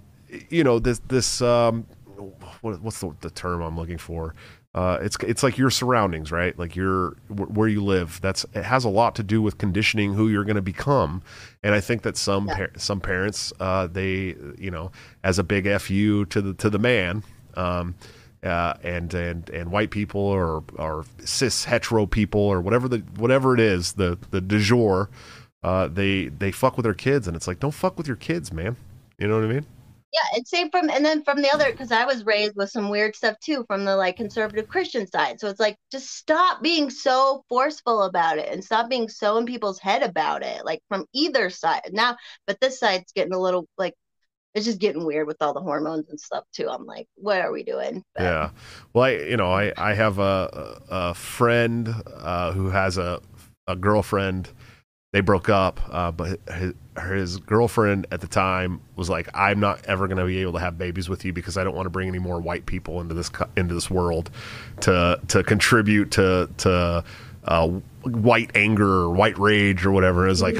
you 0.50 0.64
know 0.64 0.80
this 0.80 1.00
this 1.10 1.42
um, 1.42 1.86
what, 2.62 2.82
what's 2.82 3.00
the, 3.02 3.14
the 3.22 3.30
term 3.30 3.62
I'm 3.62 3.76
looking 3.78 3.98
for? 3.98 4.34
Uh, 4.76 5.00
it's 5.02 5.18
it's 5.24 5.42
like 5.44 5.58
your 5.58 5.72
surroundings, 5.72 6.32
right? 6.32 6.58
Like 6.58 6.76
your 6.76 7.18
wh- 7.28 7.52
where 7.52 7.68
you 7.68 7.84
live. 7.84 8.22
That's 8.22 8.46
it 8.54 8.64
has 8.64 8.86
a 8.86 8.90
lot 8.90 9.16
to 9.16 9.24
do 9.24 9.42
with 9.42 9.58
conditioning 9.58 10.14
who 10.14 10.30
you're 10.30 10.44
going 10.46 10.56
to 10.58 10.62
become. 10.62 11.22
And 11.64 11.74
I 11.74 11.82
think 11.82 12.04
that 12.04 12.16
some 12.16 12.48
Yeah. 12.48 12.56
par- 12.56 12.72
some 12.78 13.02
parents 13.02 13.52
uh, 13.60 13.88
they 13.88 14.36
you 14.58 14.70
know 14.72 14.92
as 15.24 15.40
a 15.40 15.44
big 15.44 15.68
fu 15.82 16.24
to 16.26 16.42
the 16.42 16.54
to 16.54 16.70
the 16.70 16.80
man. 16.80 17.24
Um, 17.56 17.96
uh, 18.44 18.74
and 18.84 19.14
and 19.14 19.50
and 19.50 19.72
white 19.72 19.92
people 19.92 20.22
or 20.22 20.64
or 20.76 21.06
cis 21.24 21.66
hetero 21.66 22.06
people 22.06 22.42
or 22.42 22.62
whatever 22.62 22.88
the 22.88 23.00
whatever 23.18 23.54
it 23.54 23.60
is 23.60 23.94
the 23.94 24.18
the 24.32 24.42
du 24.42 24.60
jour, 24.60 25.10
uh, 25.64 25.88
they 25.88 26.28
they 26.28 26.52
fuck 26.52 26.78
with 26.78 26.84
their 26.86 26.94
kids 26.94 27.28
and 27.28 27.36
it's 27.36 27.48
like 27.48 27.60
don't 27.60 27.74
fuck 27.74 27.98
with 27.98 28.08
your 28.08 28.18
kids, 28.18 28.52
man. 28.52 28.76
You 29.18 29.28
know 29.28 29.36
what 29.36 29.46
I 29.46 29.54
mean? 29.54 29.66
Yeah, 30.12 30.38
and 30.38 30.48
same 30.48 30.72
from 30.72 30.90
and 30.90 31.06
then 31.06 31.24
from 31.24 31.42
the 31.42 31.54
other 31.54 31.72
because 31.72 31.92
I 31.92 32.06
was 32.06 32.26
raised 32.26 32.56
with 32.56 32.72
some 32.72 32.90
weird 32.90 33.16
stuff 33.16 33.40
too 33.40 33.64
from 33.68 33.86
the 33.86 33.96
like 33.96 34.16
conservative 34.18 34.68
Christian 34.68 35.06
side. 35.06 35.40
So 35.40 35.48
it's 35.50 35.60
like 35.60 35.78
just 35.92 36.16
stop 36.16 36.64
being 36.64 36.90
so 36.90 37.44
forceful 37.48 38.04
about 38.04 38.40
it 38.40 38.50
and 38.52 38.64
stop 38.64 38.90
being 38.90 39.08
so 39.08 39.38
in 39.38 39.46
people's 39.46 39.80
head 39.80 40.02
about 40.02 40.44
it, 40.44 40.66
like 40.66 40.82
from 40.90 41.06
either 41.14 41.50
side. 41.52 41.92
Now, 41.92 42.18
but 42.48 42.60
this 42.60 42.80
side's 42.80 43.12
getting 43.12 43.34
a 43.34 43.40
little 43.40 43.68
like 43.78 43.94
it's 44.56 44.66
just 44.66 44.80
getting 44.80 45.06
weird 45.06 45.28
with 45.28 45.38
all 45.42 45.54
the 45.54 45.62
hormones 45.62 46.10
and 46.10 46.20
stuff 46.20 46.44
too. 46.52 46.68
I'm 46.70 46.86
like, 46.86 47.08
what 47.16 47.40
are 47.40 47.52
we 47.52 47.64
doing? 47.64 48.04
But, 48.16 48.24
yeah. 48.24 48.50
Well, 48.94 49.06
I 49.06 49.12
you 49.12 49.38
know 49.38 49.52
I 49.52 49.74
I 49.78 49.94
have 49.94 50.20
a 50.20 50.82
a 50.90 51.14
friend 51.14 51.94
uh, 52.18 52.52
who 52.52 52.70
has 52.70 52.98
a 52.98 53.22
a 53.68 53.76
girlfriend 53.76 54.50
they 55.12 55.22
broke 55.22 55.50
up, 55.50 55.80
uh, 55.90 56.12
but 56.12 56.40
his, 56.54 56.74
his, 57.04 57.38
girlfriend 57.38 58.06
at 58.12 58.22
the 58.22 58.28
time 58.28 58.80
was 58.96 59.10
like, 59.10 59.28
"I'm 59.34 59.60
not 59.60 59.84
ever 59.86 60.08
going 60.08 60.20
to 60.20 60.26
be 60.26 60.40
able 60.42 60.54
to 60.54 60.60
have 60.60 60.78
babies 60.78 61.10
with 61.10 61.26
you 61.26 61.34
because 61.34 61.58
I 61.58 61.64
don't 61.64 61.76
want 61.76 61.88
to 61.88 61.90
bring 61.90 62.08
any 62.08 62.20
more 62.20 62.40
white 62.40 62.68
people 62.68 63.02
into 63.02 63.16
this 63.16 63.32
into 63.58 63.74
this 63.74 63.90
world 63.90 64.30
to 64.82 65.20
to 65.30 65.44
contribute 65.44 66.12
to 66.12 66.48
to 66.58 67.04
uh, 67.46 67.68
white 68.04 68.52
anger 68.54 68.88
or 68.88 69.10
white 69.10 69.38
rage 69.40 69.84
or 69.84 69.92
whatever." 69.92 70.28
It's 70.28 70.42
like, 70.42 70.58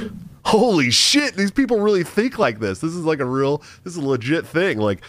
holy 0.50 0.92
shit, 0.92 1.36
these 1.36 1.52
people 1.52 1.80
really 1.80 2.04
think 2.04 2.40
like 2.40 2.60
this. 2.60 2.80
This 2.80 2.94
is 2.94 3.06
like 3.06 3.20
a 3.20 3.26
real, 3.26 3.60
this 3.84 3.94
is 3.94 3.98
a 3.98 4.02
legit 4.06 4.46
thing. 4.46 4.80
Like, 4.80 5.02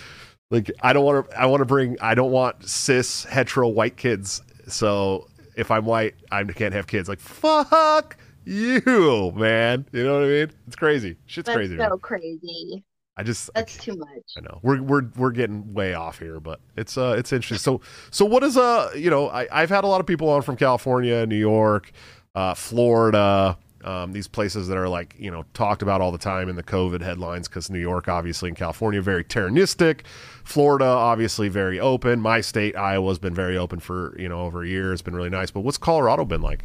like 0.51 0.71
I 0.83 0.93
don't 0.93 1.05
want 1.05 1.31
to, 1.31 1.41
I 1.41 1.47
want 1.47 1.61
to 1.61 1.65
bring, 1.65 1.97
I 2.01 2.15
don't 2.15 2.31
want 2.31 2.69
cis 2.69 3.25
hetero 3.25 3.69
white 3.69 3.97
kids. 3.97 4.43
So 4.69 5.29
if 5.57 5.71
I'm 5.71 5.85
white, 5.85 6.15
I 6.31 6.45
can't 6.45 6.75
have 6.75 6.87
kids. 6.87 7.09
Like, 7.09 7.21
fuck 7.21 8.17
you, 8.45 9.33
man. 9.35 9.87
You 9.93 10.05
know 10.05 10.15
what 10.15 10.25
I 10.25 10.29
mean? 10.29 10.51
It's 10.67 10.77
crazy. 10.77 11.17
Shit's 11.27 11.47
That's 11.47 11.57
crazy. 11.57 11.77
So 11.77 11.89
man. 11.89 11.99
crazy. 11.99 12.85
I 13.17 13.23
just 13.23 13.51
That's 13.55 13.79
I, 13.79 13.83
too 13.83 13.97
much. 13.97 14.09
I 14.37 14.41
know. 14.41 14.61
We're 14.63 14.83
we're 14.83 15.03
we're 15.17 15.31
getting 15.31 15.75
way 15.75 15.95
off 15.95 16.19
here, 16.19 16.41
but 16.41 16.61
it's 16.77 16.97
uh 16.97 17.15
it's 17.19 17.33
interesting. 17.33 17.59
So 17.59 17.81
so 18.11 18.25
what 18.25 18.43
is 18.43 18.57
uh 18.57 18.91
you 18.97 19.11
know, 19.11 19.29
I, 19.29 19.47
I've 19.53 19.69
had 19.69 19.85
a 19.85 19.87
lot 19.87 20.01
of 20.01 20.07
people 20.07 20.29
on 20.31 20.43
from 20.43 20.57
California, 20.57 21.27
New 21.27 21.37
York, 21.37 21.93
uh, 22.35 22.55
Florida, 22.55 23.59
um, 23.85 24.13
these 24.13 24.29
places 24.29 24.69
that 24.69 24.77
are 24.77 24.89
like 24.89 25.15
you 25.19 25.31
know 25.31 25.45
talked 25.55 25.83
about 25.83 26.01
all 26.01 26.13
the 26.13 26.19
time 26.19 26.49
in 26.49 26.57
the 26.57 26.63
COVID 26.63 27.03
headlines 27.03 27.49
because 27.49 27.71
New 27.71 27.79
York, 27.79 28.09
obviously, 28.09 28.49
and 28.49 28.57
California 28.57 29.01
very 29.01 29.25
tyrannistic. 29.25 30.01
Florida, 30.45 30.85
obviously, 30.85 31.49
very 31.49 31.79
open. 31.81 32.21
My 32.21 32.41
state, 32.41 32.77
Iowa, 32.77 33.09
has 33.11 33.19
been 33.19 33.35
very 33.35 33.57
open 33.57 33.81
for 33.81 34.17
you 34.19 34.29
know 34.29 34.41
over 34.41 34.63
a 34.63 34.69
year. 34.69 34.93
It's 34.93 35.03
been 35.03 35.15
really 35.15 35.31
nice. 35.31 35.51
But 35.51 35.61
what's 35.61 35.79
Colorado 35.79 36.25
been 36.25 36.43
like? 36.43 36.65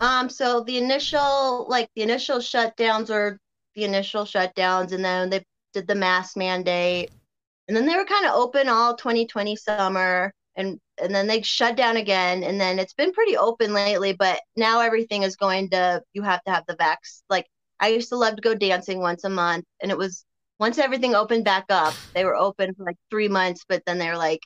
Um, 0.00 0.30
so 0.30 0.62
the 0.62 0.78
initial, 0.78 1.66
like 1.68 1.90
the 1.94 2.02
initial 2.02 2.38
shutdowns 2.38 3.10
or 3.10 3.38
the 3.74 3.84
initial 3.84 4.24
shutdowns, 4.24 4.92
and 4.92 5.04
then 5.04 5.30
they 5.30 5.44
did 5.74 5.86
the 5.86 5.94
mask 5.94 6.36
mandate, 6.36 7.10
and 7.68 7.76
then 7.76 7.86
they 7.86 7.96
were 7.96 8.04
kind 8.04 8.26
of 8.26 8.34
open 8.34 8.68
all 8.68 8.96
2020 8.96 9.56
summer, 9.56 10.32
and 10.56 10.80
and 11.02 11.14
then 11.14 11.26
they 11.26 11.42
shut 11.42 11.76
down 11.76 11.96
again, 11.96 12.42
and 12.44 12.60
then 12.60 12.78
it's 12.78 12.94
been 12.94 13.12
pretty 13.12 13.36
open 13.36 13.72
lately, 13.74 14.12
but 14.12 14.40
now 14.56 14.80
everything 14.80 15.22
is 15.22 15.36
going 15.36 15.70
to 15.70 16.02
you 16.12 16.22
have 16.22 16.42
to 16.44 16.50
have 16.50 16.64
the 16.66 16.76
vax. 16.76 17.22
Like 17.28 17.46
I 17.80 17.88
used 17.88 18.10
to 18.10 18.16
love 18.16 18.36
to 18.36 18.42
go 18.42 18.54
dancing 18.54 19.00
once 19.00 19.24
a 19.24 19.30
month, 19.30 19.64
and 19.82 19.90
it 19.90 19.98
was 19.98 20.24
once 20.58 20.78
everything 20.78 21.14
opened 21.14 21.44
back 21.44 21.66
up, 21.70 21.94
they 22.14 22.24
were 22.24 22.36
open 22.36 22.74
for 22.74 22.84
like 22.84 22.98
three 23.10 23.28
months, 23.28 23.64
but 23.68 23.82
then 23.86 23.98
they 23.98 24.08
were 24.08 24.16
like, 24.18 24.40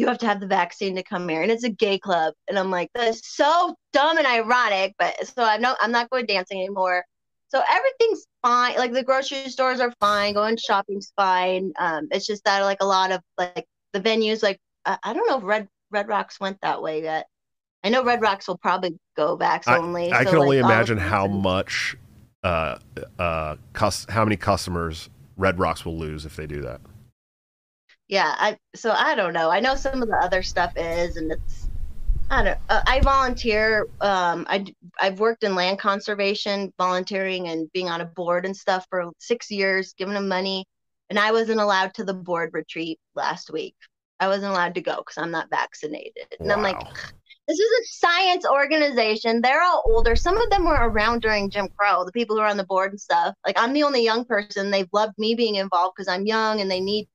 you 0.00 0.06
have 0.06 0.18
to 0.18 0.26
have 0.26 0.40
the 0.40 0.46
vaccine 0.46 0.96
to 0.96 1.02
come 1.02 1.28
here 1.28 1.42
and 1.42 1.50
it's 1.50 1.64
a 1.64 1.68
gay 1.68 1.98
club 1.98 2.32
and 2.48 2.58
i'm 2.58 2.70
like 2.70 2.88
that's 2.94 3.36
so 3.36 3.74
dumb 3.92 4.16
and 4.16 4.26
ironic 4.26 4.94
but 4.98 5.14
so 5.26 5.44
i 5.44 5.58
know 5.58 5.76
i'm 5.78 5.92
not 5.92 6.08
going 6.08 6.24
dancing 6.24 6.58
anymore 6.58 7.04
so 7.48 7.62
everything's 7.70 8.24
fine 8.40 8.76
like 8.78 8.92
the 8.92 9.02
grocery 9.02 9.48
stores 9.50 9.78
are 9.78 9.92
fine 10.00 10.32
going 10.32 10.56
shopping's 10.56 11.12
fine 11.16 11.70
um 11.78 12.08
it's 12.12 12.26
just 12.26 12.42
that 12.44 12.62
like 12.62 12.78
a 12.80 12.86
lot 12.86 13.12
of 13.12 13.20
like 13.36 13.66
the 13.92 14.00
venues 14.00 14.42
like 14.42 14.58
i, 14.84 14.98
I 15.02 15.12
don't 15.12 15.28
know 15.28 15.38
if 15.38 15.44
red 15.44 15.68
red 15.90 16.08
rocks 16.08 16.38
went 16.38 16.60
that 16.62 16.82
way 16.82 17.02
yet. 17.02 17.26
I 17.82 17.88
know 17.88 18.04
red 18.04 18.20
rocks 18.20 18.46
will 18.46 18.58
probably 18.58 18.98
go 19.16 19.36
vax 19.36 19.66
only 19.66 20.12
i, 20.12 20.20
I 20.20 20.24
so 20.24 20.30
can 20.30 20.38
only 20.40 20.58
imagine 20.58 20.98
how 20.98 21.26
much 21.26 21.96
uh 22.44 22.78
uh 23.18 23.56
cus- 23.72 24.06
how 24.08 24.24
many 24.24 24.36
customers 24.36 25.08
red 25.36 25.58
rocks 25.58 25.84
will 25.84 25.98
lose 25.98 26.26
if 26.26 26.36
they 26.36 26.46
do 26.46 26.60
that. 26.62 26.80
Yeah 28.08 28.34
i 28.38 28.58
so 28.74 28.90
i 28.92 29.14
don't 29.14 29.32
know. 29.32 29.50
I 29.50 29.60
know 29.60 29.74
some 29.74 30.02
of 30.02 30.08
the 30.08 30.16
other 30.16 30.42
stuff 30.42 30.72
is 30.76 31.16
and 31.16 31.32
it's 31.32 31.68
i 32.30 32.42
don't 32.42 32.58
uh, 32.68 32.82
i 32.86 33.00
volunteer 33.00 33.86
um 34.00 34.46
i 34.48 34.64
i've 35.00 35.18
worked 35.18 35.42
in 35.42 35.54
land 35.54 35.78
conservation 35.78 36.72
volunteering 36.78 37.48
and 37.48 37.70
being 37.72 37.88
on 37.88 38.00
a 38.00 38.04
board 38.04 38.46
and 38.46 38.56
stuff 38.56 38.86
for 38.88 39.10
six 39.18 39.50
years 39.50 39.94
giving 39.98 40.14
them 40.14 40.28
money 40.28 40.64
and 41.10 41.18
i 41.18 41.32
wasn't 41.32 41.60
allowed 41.60 41.92
to 41.92 42.04
the 42.04 42.14
board 42.14 42.50
retreat 42.52 42.98
last 43.14 43.52
week 43.52 43.74
i 44.20 44.28
wasn't 44.28 44.50
allowed 44.50 44.74
to 44.74 44.80
go 44.80 44.96
because 44.96 45.18
i'm 45.18 45.30
not 45.30 45.50
vaccinated 45.50 46.26
and 46.38 46.48
wow. 46.48 46.54
i'm 46.54 46.62
like 46.62 46.80
this 47.48 47.58
is 47.58 47.80
a 47.80 47.92
science 48.06 48.46
organization. 48.46 49.40
They're 49.40 49.62
all 49.62 49.82
older. 49.84 50.14
Some 50.14 50.40
of 50.40 50.48
them 50.50 50.64
were 50.64 50.88
around 50.88 51.20
during 51.20 51.50
Jim 51.50 51.68
Crow, 51.76 52.04
the 52.04 52.12
people 52.12 52.36
who 52.36 52.42
are 52.42 52.48
on 52.48 52.56
the 52.56 52.64
board 52.64 52.92
and 52.92 53.00
stuff. 53.00 53.34
Like 53.44 53.58
I'm 53.58 53.72
the 53.72 53.82
only 53.82 54.04
young 54.04 54.24
person. 54.24 54.70
They've 54.70 54.88
loved 54.92 55.18
me 55.18 55.34
being 55.34 55.56
involved 55.56 55.94
because 55.96 56.06
I'm 56.06 56.26
young 56.26 56.60
and 56.60 56.70
they 56.70 56.78
need 56.78 57.08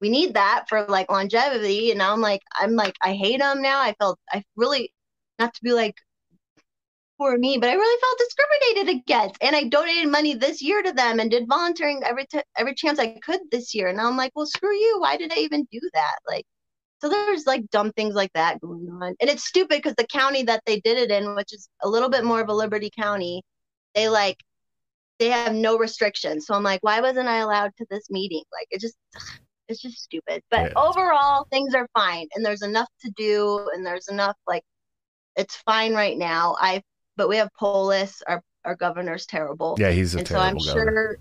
we 0.00 0.08
need 0.08 0.34
that 0.34 0.64
for 0.68 0.84
like 0.86 1.10
longevity. 1.10 1.90
And 1.90 1.98
now 1.98 2.12
I'm 2.12 2.20
like, 2.20 2.42
I'm 2.58 2.74
like, 2.74 2.96
I 3.02 3.14
hate 3.14 3.40
them 3.40 3.62
now. 3.62 3.80
I 3.80 3.94
felt, 3.98 4.18
I 4.32 4.44
really, 4.56 4.92
not 5.38 5.54
to 5.54 5.60
be 5.62 5.72
like 5.72 5.96
for 7.18 7.36
me, 7.36 7.58
but 7.58 7.68
I 7.68 7.74
really 7.74 8.00
felt 8.00 8.18
discriminated 8.18 9.02
against. 9.02 9.36
And 9.42 9.54
I 9.54 9.64
donated 9.64 10.10
money 10.10 10.34
this 10.34 10.62
year 10.62 10.82
to 10.82 10.92
them 10.92 11.20
and 11.20 11.30
did 11.30 11.48
volunteering 11.48 12.02
every 12.04 12.26
t- 12.26 12.40
every 12.56 12.74
chance 12.74 12.98
I 12.98 13.18
could 13.18 13.40
this 13.50 13.74
year. 13.74 13.88
And 13.88 14.00
I'm 14.00 14.16
like, 14.16 14.32
well, 14.34 14.46
screw 14.46 14.74
you. 14.74 14.98
Why 15.00 15.16
did 15.16 15.32
I 15.32 15.38
even 15.38 15.68
do 15.70 15.80
that? 15.94 16.16
Like, 16.26 16.46
so 17.00 17.08
there's 17.08 17.46
like 17.46 17.68
dumb 17.70 17.92
things 17.92 18.14
like 18.14 18.32
that 18.34 18.60
going 18.60 18.88
on. 18.90 19.14
And 19.20 19.28
it's 19.30 19.44
stupid 19.44 19.78
because 19.78 19.94
the 19.96 20.06
county 20.06 20.44
that 20.44 20.62
they 20.66 20.80
did 20.80 20.98
it 20.98 21.10
in, 21.10 21.34
which 21.34 21.52
is 21.52 21.68
a 21.82 21.88
little 21.88 22.08
bit 22.08 22.24
more 22.24 22.40
of 22.40 22.48
a 22.48 22.54
Liberty 22.54 22.90
County, 22.96 23.42
they 23.94 24.08
like 24.08 24.38
they 25.18 25.30
have 25.30 25.54
no 25.54 25.78
restrictions. 25.78 26.46
So 26.46 26.54
I'm 26.54 26.62
like, 26.62 26.82
why 26.82 27.00
wasn't 27.00 27.28
I 27.28 27.38
allowed 27.38 27.72
to 27.78 27.86
this 27.90 28.08
meeting? 28.10 28.44
Like 28.52 28.68
it 28.70 28.80
just 28.80 28.96
it's 29.68 29.82
just 29.82 29.98
stupid. 29.98 30.42
But 30.50 30.72
yeah. 30.72 30.80
overall, 30.80 31.46
things 31.50 31.74
are 31.74 31.88
fine, 31.94 32.28
and 32.34 32.44
there's 32.44 32.62
enough 32.62 32.88
to 33.02 33.10
do, 33.16 33.68
and 33.74 33.84
there's 33.84 34.08
enough 34.08 34.36
like 34.46 34.62
it's 35.36 35.56
fine 35.66 35.94
right 35.94 36.16
now. 36.16 36.56
I 36.60 36.82
but 37.18 37.28
we 37.28 37.36
have 37.36 37.50
Polis, 37.58 38.22
our 38.26 38.42
our 38.64 38.74
governor's 38.74 39.26
terrible. 39.26 39.76
Yeah, 39.78 39.90
he's 39.90 40.14
a 40.14 40.18
and 40.18 40.26
terrible 40.26 40.60
so 40.60 40.70
I'm 40.72 40.76
governor. 40.76 40.92
sure. 40.92 41.18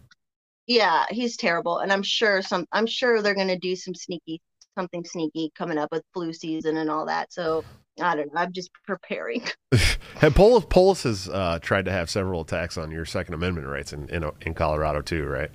Yeah, 0.68 1.06
he's 1.10 1.36
terrible, 1.36 1.80
and 1.80 1.92
I'm 1.92 2.04
sure 2.04 2.42
some. 2.42 2.66
I'm 2.72 2.88
sure 2.88 3.22
they're 3.22 3.36
gonna 3.36 3.60
do 3.60 3.76
some 3.76 3.94
sneaky, 3.94 4.42
something 4.76 5.04
sneaky 5.04 5.52
coming 5.58 5.78
up 5.78 5.90
with 5.92 6.04
flu 6.14 6.32
season 6.32 6.78
and 6.78 6.90
all 6.90 7.06
that. 7.08 7.34
So 7.34 7.66
I 8.02 8.16
don't 8.16 8.34
know. 8.34 8.40
I'm 8.42 8.54
just 8.54 8.70
preparing. 8.86 9.44
and 10.22 10.34
Polis, 10.34 10.66
Polis 10.70 11.04
has 11.04 11.28
uh, 11.28 11.60
tried 11.62 11.86
to 11.86 11.92
have 11.92 12.10
several 12.10 12.42
attacks 12.42 12.78
on 12.78 12.92
your 12.92 13.06
Second 13.06 13.34
Amendment 13.34 13.68
rights 13.68 13.92
in, 13.92 14.08
in 14.10 14.30
in 14.42 14.54
Colorado 14.54 15.02
too, 15.02 15.26
right? 15.26 15.52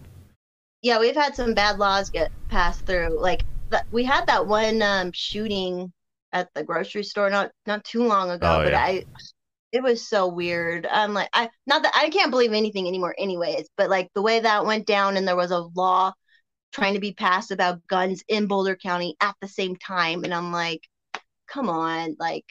yeah, 0.83 0.99
we've 0.99 1.17
had 1.17 1.35
some 1.35 1.55
bad 1.55 1.79
laws 1.79 2.11
get 2.11 2.31
passed 2.49 2.85
through. 2.85 3.19
Like 3.19 3.45
we 3.91 4.05
had 4.05 4.27
that 4.27 4.47
one 4.47 4.83
um, 4.83 5.13
shooting 5.13 5.93
at 6.33 6.53
the 6.55 6.65
grocery 6.65 7.05
store 7.05 7.31
not 7.31 7.53
not 7.67 7.85
too 7.85 8.05
long 8.05 8.31
ago, 8.31 8.59
oh, 8.61 8.65
but 8.65 8.73
yeah. 8.73 8.83
I 8.83 9.05
it 9.73 9.83
was 9.83 10.07
so 10.07 10.29
weird. 10.29 10.87
I'm 10.87 11.15
like 11.15 11.29
I 11.33 11.49
not 11.67 11.83
that 11.83 11.93
I 11.97 12.11
can't 12.11 12.31
believe 12.31 12.53
anything 12.53 12.87
anymore 12.87 13.15
anyways, 13.19 13.69
but 13.77 13.91
like 13.91 14.11
the 14.15 14.23
way 14.23 14.41
that 14.41 14.67
went 14.67 14.87
down 14.87 15.17
and 15.17 15.27
there 15.27 15.37
was 15.37 15.51
a 15.51 15.69
law 15.75 16.13
trying 16.73 16.95
to 16.95 17.01
be 17.01 17.13
passed 17.13 17.51
about 17.51 17.87
guns 17.87 18.23
in 18.29 18.47
Boulder 18.47 18.77
County 18.77 19.17
at 19.21 19.35
the 19.41 19.49
same 19.49 19.77
time 19.77 20.25
and 20.25 20.33
I'm 20.33 20.53
like 20.53 20.83
come 21.47 21.69
on, 21.69 22.17
like 22.19 22.45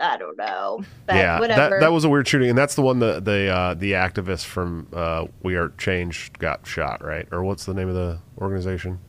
I 0.00 0.16
don't 0.16 0.36
know. 0.36 0.80
But 1.06 1.16
yeah, 1.16 1.40
whatever. 1.40 1.76
That, 1.76 1.80
that 1.80 1.92
was 1.92 2.04
a 2.04 2.08
weird 2.08 2.28
shooting, 2.28 2.48
and 2.48 2.58
that's 2.58 2.74
the 2.74 2.82
one 2.82 3.00
that 3.00 3.24
the 3.24 3.48
uh, 3.48 3.74
the 3.74 3.92
activist 3.92 4.44
from 4.44 4.88
uh, 4.92 5.26
We 5.42 5.56
Are 5.56 5.70
Change 5.70 6.32
got 6.34 6.66
shot, 6.66 7.04
right? 7.04 7.26
Or 7.32 7.42
what's 7.42 7.64
the 7.64 7.74
name 7.74 7.88
of 7.88 7.94
the 7.94 8.20
organization? 8.38 9.00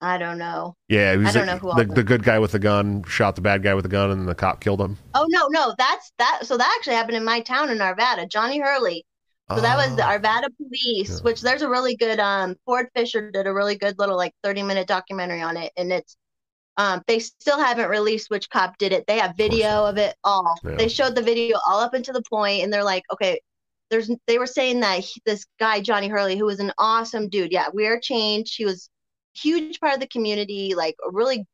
I 0.00 0.16
don't 0.16 0.38
know. 0.38 0.76
Yeah, 0.88 1.16
I 1.24 1.30
don't 1.30 1.46
know 1.46 1.58
who 1.58 1.74
the, 1.74 1.84
the 1.84 2.02
good 2.02 2.22
guy 2.22 2.38
with 2.38 2.52
the 2.52 2.58
gun 2.58 3.04
shot 3.04 3.36
the 3.36 3.42
bad 3.42 3.62
guy 3.62 3.74
with 3.74 3.82
the 3.82 3.90
gun, 3.90 4.10
and 4.10 4.26
the 4.26 4.34
cop 4.34 4.60
killed 4.60 4.80
him. 4.80 4.96
Oh 5.14 5.26
no, 5.28 5.48
no, 5.48 5.74
that's 5.76 6.12
that. 6.18 6.46
So 6.46 6.56
that 6.56 6.74
actually 6.78 6.96
happened 6.96 7.16
in 7.16 7.24
my 7.24 7.40
town 7.40 7.68
in 7.70 7.78
Arvada. 7.78 8.28
Johnny 8.28 8.58
Hurley. 8.58 9.04
So 9.50 9.56
oh. 9.56 9.60
that 9.60 9.76
was 9.76 9.96
the 9.96 10.04
ah. 10.04 10.16
Arvada 10.16 10.48
police, 10.56 11.10
yeah. 11.10 11.22
which 11.22 11.42
there's 11.42 11.62
a 11.62 11.68
really 11.68 11.96
good 11.96 12.18
um 12.18 12.56
Ford 12.64 12.88
Fischer 12.94 13.30
did 13.30 13.46
a 13.46 13.52
really 13.52 13.76
good 13.76 13.98
little 13.98 14.16
like 14.16 14.32
30 14.42 14.62
minute 14.62 14.88
documentary 14.88 15.42
on 15.42 15.56
it, 15.56 15.72
and 15.76 15.92
it's 15.92 16.16
um, 16.76 17.02
they 17.06 17.18
still 17.18 17.58
haven't 17.58 17.90
released 17.90 18.30
which 18.30 18.48
cop 18.48 18.78
did 18.78 18.92
it. 18.92 19.06
They 19.06 19.18
have 19.18 19.36
video 19.36 19.84
of, 19.84 19.96
of 19.96 19.98
it 19.98 20.16
all. 20.24 20.54
Yeah. 20.64 20.76
They 20.76 20.88
showed 20.88 21.14
the 21.14 21.20
video 21.22 21.58
all 21.68 21.80
up 21.80 21.94
into 21.94 22.12
the 22.12 22.22
point, 22.22 22.62
and 22.62 22.72
they're 22.72 22.84
like, 22.84 23.02
okay, 23.12 23.40
there's. 23.90 24.10
They 24.26 24.38
were 24.38 24.46
saying 24.46 24.80
that 24.80 25.00
he, 25.00 25.20
this 25.26 25.44
guy 25.58 25.82
Johnny 25.82 26.08
Hurley, 26.08 26.38
who 26.38 26.46
was 26.46 26.58
an 26.58 26.72
awesome 26.78 27.28
dude, 27.28 27.52
yeah, 27.52 27.66
we 27.74 27.86
are 27.86 28.00
changed. 28.00 28.54
He 28.56 28.64
was 28.64 28.88
huge 29.34 29.80
part 29.80 29.94
of 29.94 30.00
the 30.00 30.06
community, 30.08 30.74
like 30.74 30.96
a 31.06 31.10
really, 31.10 31.46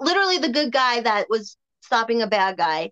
literally 0.00 0.38
the 0.38 0.48
good 0.50 0.72
guy 0.72 1.00
that 1.00 1.26
was 1.30 1.56
stopping 1.82 2.22
a 2.22 2.26
bad 2.26 2.56
guy. 2.56 2.90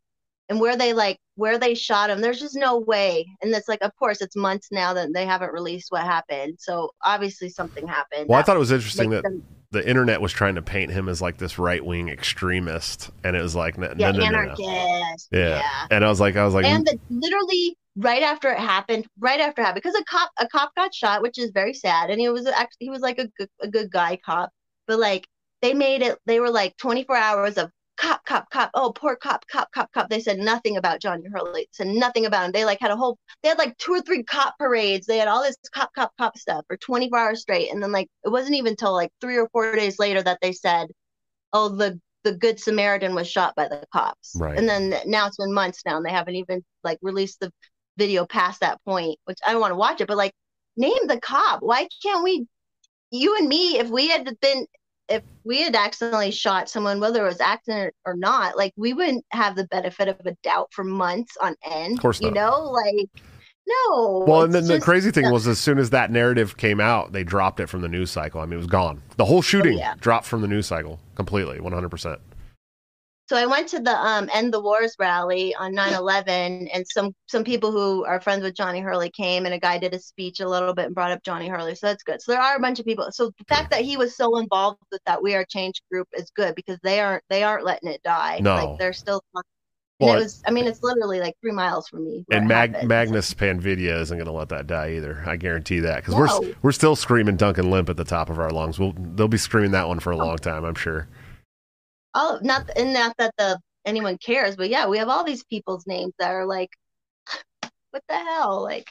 and 0.50 0.60
where 0.60 0.76
they 0.76 0.92
like 0.92 1.16
where 1.36 1.58
they 1.58 1.74
shot 1.74 2.10
him. 2.10 2.20
There's 2.20 2.40
just 2.40 2.56
no 2.56 2.78
way. 2.78 3.26
And 3.40 3.54
it's 3.54 3.68
like, 3.68 3.82
of 3.82 3.94
course, 3.96 4.20
it's 4.20 4.36
months 4.36 4.68
now 4.70 4.92
that 4.94 5.14
they 5.14 5.24
haven't 5.24 5.52
released 5.52 5.90
what 5.90 6.02
happened. 6.02 6.56
So 6.58 6.90
obviously 7.04 7.48
something 7.48 7.86
happened. 7.86 8.28
Well, 8.28 8.38
I 8.38 8.42
thought 8.42 8.56
it 8.56 8.58
was 8.60 8.72
interesting 8.72 9.10
that 9.10 9.22
them- 9.22 9.44
the 9.70 9.88
internet 9.88 10.20
was 10.20 10.32
trying 10.32 10.56
to 10.56 10.62
paint 10.62 10.90
him 10.90 11.08
as 11.08 11.22
like 11.22 11.38
this 11.38 11.56
right 11.56 11.82
wing 11.84 12.08
extremist, 12.08 13.10
and 13.22 13.36
it 13.36 13.42
was 13.42 13.54
like, 13.54 13.78
no, 13.78 13.94
yeah, 13.96 14.10
no, 14.10 14.28
no, 14.28 14.44
no. 14.46 14.54
Yeah. 14.58 15.22
yeah. 15.30 15.86
And 15.92 16.04
I 16.04 16.08
was 16.08 16.18
like, 16.18 16.34
I 16.34 16.44
was 16.44 16.54
like, 16.54 16.66
and 16.66 16.84
the, 16.84 16.98
literally 17.08 17.76
right 17.96 18.22
after 18.22 18.50
it 18.50 18.58
happened, 18.58 19.06
right 19.18 19.40
after 19.40 19.62
it 19.62 19.64
happened, 19.64 19.82
because 19.82 20.00
a 20.00 20.04
cop 20.04 20.30
a 20.38 20.48
cop 20.48 20.74
got 20.76 20.94
shot, 20.94 21.22
which 21.22 21.38
is 21.38 21.50
very 21.50 21.74
sad, 21.74 22.10
and 22.10 22.20
he 22.20 22.28
was 22.28 22.46
actually 22.46 22.86
he 22.86 22.90
was 22.90 23.00
like 23.00 23.18
a 23.18 23.28
good 23.38 23.48
a 23.60 23.68
good 23.68 23.90
guy 23.90 24.18
cop, 24.24 24.50
but 24.86 24.98
like 24.98 25.26
they 25.62 25.74
made 25.74 26.02
it, 26.02 26.18
they 26.26 26.40
were 26.40 26.50
like 26.50 26.76
24 26.78 27.16
hours 27.16 27.58
of 27.58 27.70
cop 27.96 28.24
cop 28.24 28.48
cop, 28.50 28.70
oh 28.74 28.92
poor 28.92 29.16
cop 29.16 29.46
cop 29.46 29.70
cop 29.72 29.92
cop. 29.92 30.08
They 30.08 30.20
said 30.20 30.38
nothing 30.38 30.76
about 30.76 31.00
Johnny 31.00 31.24
Hurley, 31.32 31.68
said 31.72 31.88
nothing 31.88 32.26
about 32.26 32.46
him. 32.46 32.52
They 32.52 32.64
like 32.64 32.80
had 32.80 32.90
a 32.90 32.96
whole, 32.96 33.18
they 33.42 33.50
had 33.50 33.58
like 33.58 33.76
two 33.78 33.92
or 33.92 34.00
three 34.00 34.22
cop 34.22 34.56
parades. 34.58 35.06
They 35.06 35.18
had 35.18 35.28
all 35.28 35.42
this 35.42 35.56
cop 35.72 35.92
cop 35.94 36.12
cop 36.18 36.38
stuff 36.38 36.64
for 36.66 36.76
24 36.76 37.18
hours 37.18 37.42
straight, 37.42 37.70
and 37.72 37.82
then 37.82 37.92
like 37.92 38.08
it 38.24 38.30
wasn't 38.30 38.56
even 38.56 38.72
until 38.72 38.92
like 38.92 39.12
three 39.20 39.36
or 39.36 39.48
four 39.50 39.74
days 39.76 39.98
later 39.98 40.22
that 40.22 40.38
they 40.40 40.52
said, 40.52 40.88
oh 41.52 41.68
the 41.68 42.00
the 42.22 42.34
good 42.34 42.60
Samaritan 42.60 43.14
was 43.14 43.30
shot 43.30 43.54
by 43.56 43.68
the 43.68 43.84
cops. 43.92 44.36
Right. 44.38 44.58
And 44.58 44.68
then 44.68 44.94
now 45.06 45.26
it's 45.26 45.38
been 45.38 45.54
months 45.54 45.82
now 45.86 45.96
and 45.96 46.04
they 46.04 46.10
haven't 46.10 46.34
even 46.34 46.62
like 46.84 46.98
released 47.02 47.40
the 47.40 47.52
video 48.00 48.24
past 48.24 48.60
that 48.60 48.82
point, 48.84 49.18
which 49.26 49.38
I 49.46 49.52
don't 49.52 49.60
want 49.60 49.72
to 49.72 49.76
watch 49.76 50.00
it, 50.00 50.08
but 50.08 50.16
like 50.16 50.32
name 50.76 51.06
the 51.06 51.20
cop. 51.20 51.60
Why 51.62 51.86
can't 52.02 52.24
we 52.24 52.46
you 53.10 53.36
and 53.36 53.48
me, 53.48 53.78
if 53.78 53.88
we 53.88 54.08
had 54.08 54.28
been 54.40 54.66
if 55.08 55.22
we 55.44 55.62
had 55.62 55.74
accidentally 55.74 56.30
shot 56.30 56.70
someone, 56.70 57.00
whether 57.00 57.24
it 57.24 57.28
was 57.28 57.40
accident 57.40 57.92
or 58.06 58.14
not, 58.16 58.56
like 58.56 58.72
we 58.76 58.94
wouldn't 58.94 59.24
have 59.32 59.56
the 59.56 59.66
benefit 59.66 60.08
of 60.08 60.24
a 60.24 60.36
doubt 60.44 60.68
for 60.72 60.84
months 60.84 61.36
on 61.42 61.56
end. 61.68 61.98
Of 61.98 62.02
course 62.02 62.20
not. 62.20 62.28
You 62.28 62.34
know, 62.34 62.62
like 62.62 63.10
no. 63.66 64.24
well, 64.26 64.42
and 64.42 64.54
then 64.54 64.66
the 64.66 64.80
crazy 64.80 65.10
thing 65.10 65.30
was, 65.30 65.46
as 65.46 65.60
soon 65.60 65.78
as 65.78 65.90
that 65.90 66.10
narrative 66.10 66.56
came 66.56 66.80
out, 66.80 67.12
they 67.12 67.24
dropped 67.24 67.60
it 67.60 67.68
from 67.68 67.82
the 67.82 67.88
news 67.88 68.10
cycle. 68.10 68.40
I 68.40 68.44
mean, 68.44 68.54
it 68.54 68.56
was 68.58 68.66
gone. 68.66 69.02
The 69.16 69.24
whole 69.24 69.38
oh, 69.38 69.42
shooting 69.42 69.74
Oh, 69.74 69.78
yeah. 69.78 69.94
dropped 70.00 70.26
from 70.26 70.40
the 70.40 70.48
news 70.48 70.66
cycle 70.66 70.98
completely, 71.14 71.60
one 71.60 71.72
hundred 71.72 71.90
percent. 71.90 72.20
So 73.30 73.36
I 73.36 73.46
went 73.46 73.68
to 73.68 73.78
the 73.78 73.96
um, 73.96 74.28
End 74.34 74.52
the 74.52 74.60
Wars 74.60 74.96
rally 74.98 75.54
on 75.54 75.72
9/11, 75.72 76.68
and 76.74 76.84
some 76.92 77.14
some 77.28 77.44
people 77.44 77.70
who 77.70 78.04
are 78.04 78.20
friends 78.20 78.42
with 78.42 78.56
Johnny 78.56 78.80
Hurley 78.80 79.08
came, 79.08 79.44
and 79.44 79.54
a 79.54 79.58
guy 79.60 79.78
did 79.78 79.94
a 79.94 80.00
speech 80.00 80.40
a 80.40 80.48
little 80.48 80.74
bit 80.74 80.86
and 80.86 80.96
brought 80.96 81.12
up 81.12 81.22
Johnny 81.22 81.46
Hurley. 81.46 81.76
So 81.76 81.86
that's 81.86 82.02
good. 82.02 82.20
So 82.20 82.32
there 82.32 82.40
are 82.40 82.56
a 82.56 82.58
bunch 82.58 82.80
of 82.80 82.86
people. 82.86 83.06
So 83.12 83.26
the 83.38 83.44
fact 83.44 83.70
that 83.70 83.82
he 83.82 83.96
was 83.96 84.16
so 84.16 84.36
involved 84.38 84.80
with 84.90 85.00
that 85.06 85.22
We 85.22 85.36
Are 85.36 85.44
Change 85.44 85.80
group 85.92 86.08
is 86.12 86.32
good 86.34 86.56
because 86.56 86.80
they 86.82 86.98
aren't 86.98 87.22
they 87.30 87.44
aren't 87.44 87.64
letting 87.64 87.88
it 87.88 88.02
die. 88.02 88.40
No. 88.42 88.56
like 88.56 88.78
they're 88.80 88.92
still. 88.92 89.22
Well, 90.00 90.16
it 90.16 90.22
was. 90.22 90.42
I 90.44 90.50
mean, 90.50 90.66
it's 90.66 90.82
literally 90.82 91.20
like 91.20 91.36
three 91.40 91.52
miles 91.52 91.86
from 91.86 92.04
me. 92.04 92.24
And 92.32 92.48
Mag-. 92.48 92.82
Magnus 92.82 93.32
Panvidia 93.32 94.00
isn't 94.00 94.16
going 94.16 94.26
to 94.26 94.32
let 94.32 94.48
that 94.48 94.66
die 94.66 94.94
either. 94.94 95.22
I 95.24 95.36
guarantee 95.36 95.78
that 95.78 96.04
because 96.04 96.16
No. 96.16 96.40
we're 96.40 96.54
we're 96.62 96.72
still 96.72 96.96
screaming 96.96 97.36
Duncan 97.36 97.70
Lemp 97.70 97.90
at 97.90 97.96
the 97.96 98.02
top 98.02 98.28
of 98.28 98.40
our 98.40 98.50
lungs. 98.50 98.80
We'll 98.80 98.94
they'll 98.98 99.28
be 99.28 99.38
screaming 99.38 99.70
that 99.70 99.86
one 99.86 100.00
for 100.00 100.10
a 100.10 100.16
long 100.16 100.38
time, 100.38 100.64
I'm 100.64 100.74
sure. 100.74 101.06
All 102.14 102.40
not 102.42 102.68
and 102.76 102.92
not 102.92 103.16
that 103.18 103.32
the 103.38 103.58
anyone 103.84 104.18
cares, 104.18 104.56
but 104.56 104.68
yeah, 104.68 104.86
we 104.86 104.98
have 104.98 105.08
all 105.08 105.24
these 105.24 105.44
people's 105.44 105.86
names 105.86 106.12
that 106.18 106.30
are 106.30 106.46
like, 106.46 106.70
what 107.90 108.02
the 108.08 108.14
hell, 108.16 108.62
like 108.62 108.90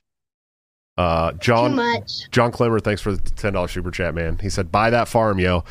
Uh, 0.98 1.32
John. 1.34 1.80
John 2.32 2.52
Clemmer, 2.52 2.80
thanks 2.80 3.02
for 3.02 3.14
the 3.14 3.30
ten 3.32 3.54
dollars 3.54 3.72
super 3.72 3.92
chat, 3.92 4.14
man. 4.14 4.38
He 4.40 4.50
said, 4.50 4.72
"Buy 4.72 4.90
that 4.90 5.08
farm, 5.08 5.40
yo." 5.40 5.64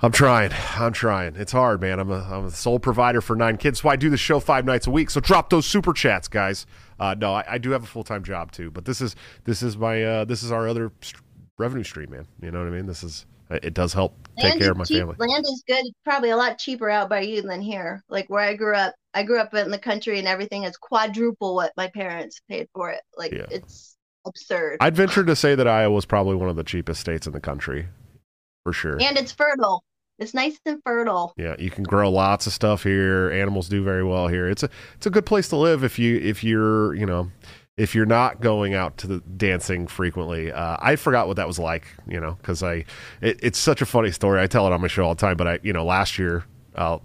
I'm 0.00 0.12
trying. 0.12 0.50
I'm 0.76 0.92
trying. 0.92 1.34
It's 1.36 1.52
hard, 1.52 1.80
man. 1.80 1.98
I'm 1.98 2.10
a, 2.10 2.18
I'm 2.30 2.46
a 2.46 2.50
sole 2.50 2.78
provider 2.78 3.22
for 3.22 3.34
nine 3.36 3.56
kids, 3.56 3.80
so 3.80 3.88
I 3.88 3.96
do 3.96 4.10
the 4.10 4.18
show 4.18 4.38
five 4.38 4.66
nights 4.66 4.86
a 4.86 4.90
week. 4.90 5.08
So 5.08 5.18
drop 5.20 5.48
those 5.48 5.64
super 5.64 5.94
chats, 5.94 6.28
guys. 6.28 6.66
Uh, 7.00 7.14
no, 7.18 7.32
I, 7.32 7.44
I 7.48 7.58
do 7.58 7.70
have 7.70 7.84
a 7.84 7.86
full 7.86 8.04
time 8.04 8.22
job 8.22 8.52
too, 8.52 8.70
but 8.70 8.84
this 8.84 9.00
is 9.00 9.16
this 9.44 9.62
is 9.62 9.78
my 9.78 10.02
uh, 10.04 10.24
this 10.26 10.42
is 10.42 10.52
our 10.52 10.68
other 10.68 10.92
st- 11.00 11.22
revenue 11.58 11.84
stream, 11.84 12.10
man. 12.10 12.26
You 12.42 12.50
know 12.50 12.58
what 12.58 12.68
I 12.68 12.70
mean? 12.70 12.84
This 12.86 13.02
is 13.02 13.24
it 13.62 13.74
does 13.74 13.92
help 13.92 14.16
take 14.38 14.50
Land 14.50 14.60
care 14.60 14.70
of 14.72 14.76
my 14.78 14.84
cheap. 14.84 14.98
family. 14.98 15.16
Land 15.18 15.44
is 15.44 15.62
good. 15.68 15.84
Probably 16.04 16.30
a 16.30 16.36
lot 16.36 16.58
cheaper 16.58 16.90
out 16.90 17.08
by 17.08 17.20
you 17.20 17.42
than 17.42 17.60
here. 17.60 18.02
Like 18.08 18.28
where 18.28 18.42
I 18.42 18.54
grew 18.54 18.74
up, 18.74 18.94
I 19.14 19.22
grew 19.22 19.38
up 19.38 19.54
in 19.54 19.70
the 19.70 19.78
country 19.78 20.18
and 20.18 20.26
everything 20.26 20.64
is 20.64 20.76
quadruple 20.76 21.54
what 21.54 21.72
my 21.76 21.88
parents 21.88 22.40
paid 22.48 22.68
for 22.74 22.90
it. 22.90 23.02
Like 23.16 23.32
Yeah. 23.32 23.46
it's 23.50 23.96
absurd. 24.26 24.78
I'd 24.80 24.96
venture 24.96 25.24
to 25.24 25.36
say 25.36 25.54
that 25.54 25.68
Iowa 25.68 25.96
is 25.98 26.04
probably 26.06 26.34
one 26.34 26.48
of 26.48 26.56
the 26.56 26.64
cheapest 26.64 27.00
states 27.00 27.26
in 27.26 27.32
the 27.32 27.40
country, 27.40 27.86
for 28.64 28.72
sure. 28.72 29.00
and 29.00 29.16
it's 29.18 29.32
fertile. 29.32 29.84
It's 30.18 30.32
nice 30.32 30.56
and 30.64 30.80
fertile. 30.84 31.32
Yeah, 31.36 31.56
you 31.58 31.70
can 31.70 31.82
grow 31.82 32.08
lots 32.08 32.46
of 32.46 32.52
stuff 32.52 32.84
here. 32.84 33.30
Animals 33.32 33.68
do 33.68 33.82
very 33.82 34.04
well 34.04 34.28
here. 34.28 34.48
It's 34.48 34.62
a 34.62 34.70
it's 34.96 35.06
a 35.06 35.10
good 35.10 35.26
place 35.26 35.48
to 35.48 35.56
live 35.56 35.82
if 35.82 35.98
you 35.98 36.18
if 36.20 36.44
you're 36.44 36.94
you 36.94 37.04
know 37.04 37.30
if 37.76 37.94
you're 37.94 38.06
not 38.06 38.40
going 38.40 38.74
out 38.74 38.96
to 38.98 39.06
the 39.06 39.20
dancing 39.20 39.86
frequently. 39.86 40.52
Uh, 40.52 40.76
I 40.80 40.96
forgot 40.96 41.26
what 41.26 41.36
that 41.36 41.46
was 41.46 41.58
like, 41.58 41.86
you 42.06 42.20
know, 42.20 42.36
because 42.40 42.62
I 42.62 42.84
it, 43.20 43.38
it's 43.42 43.58
such 43.58 43.82
a 43.82 43.86
funny 43.86 44.12
story. 44.12 44.40
I 44.40 44.46
tell 44.46 44.66
it 44.66 44.72
on 44.72 44.80
my 44.80 44.86
show 44.86 45.04
all 45.04 45.14
the 45.14 45.20
time. 45.20 45.36
But 45.36 45.48
I 45.48 45.58
you 45.62 45.72
know 45.72 45.84
last 45.84 46.18
year 46.18 46.44
uh, 46.74 46.98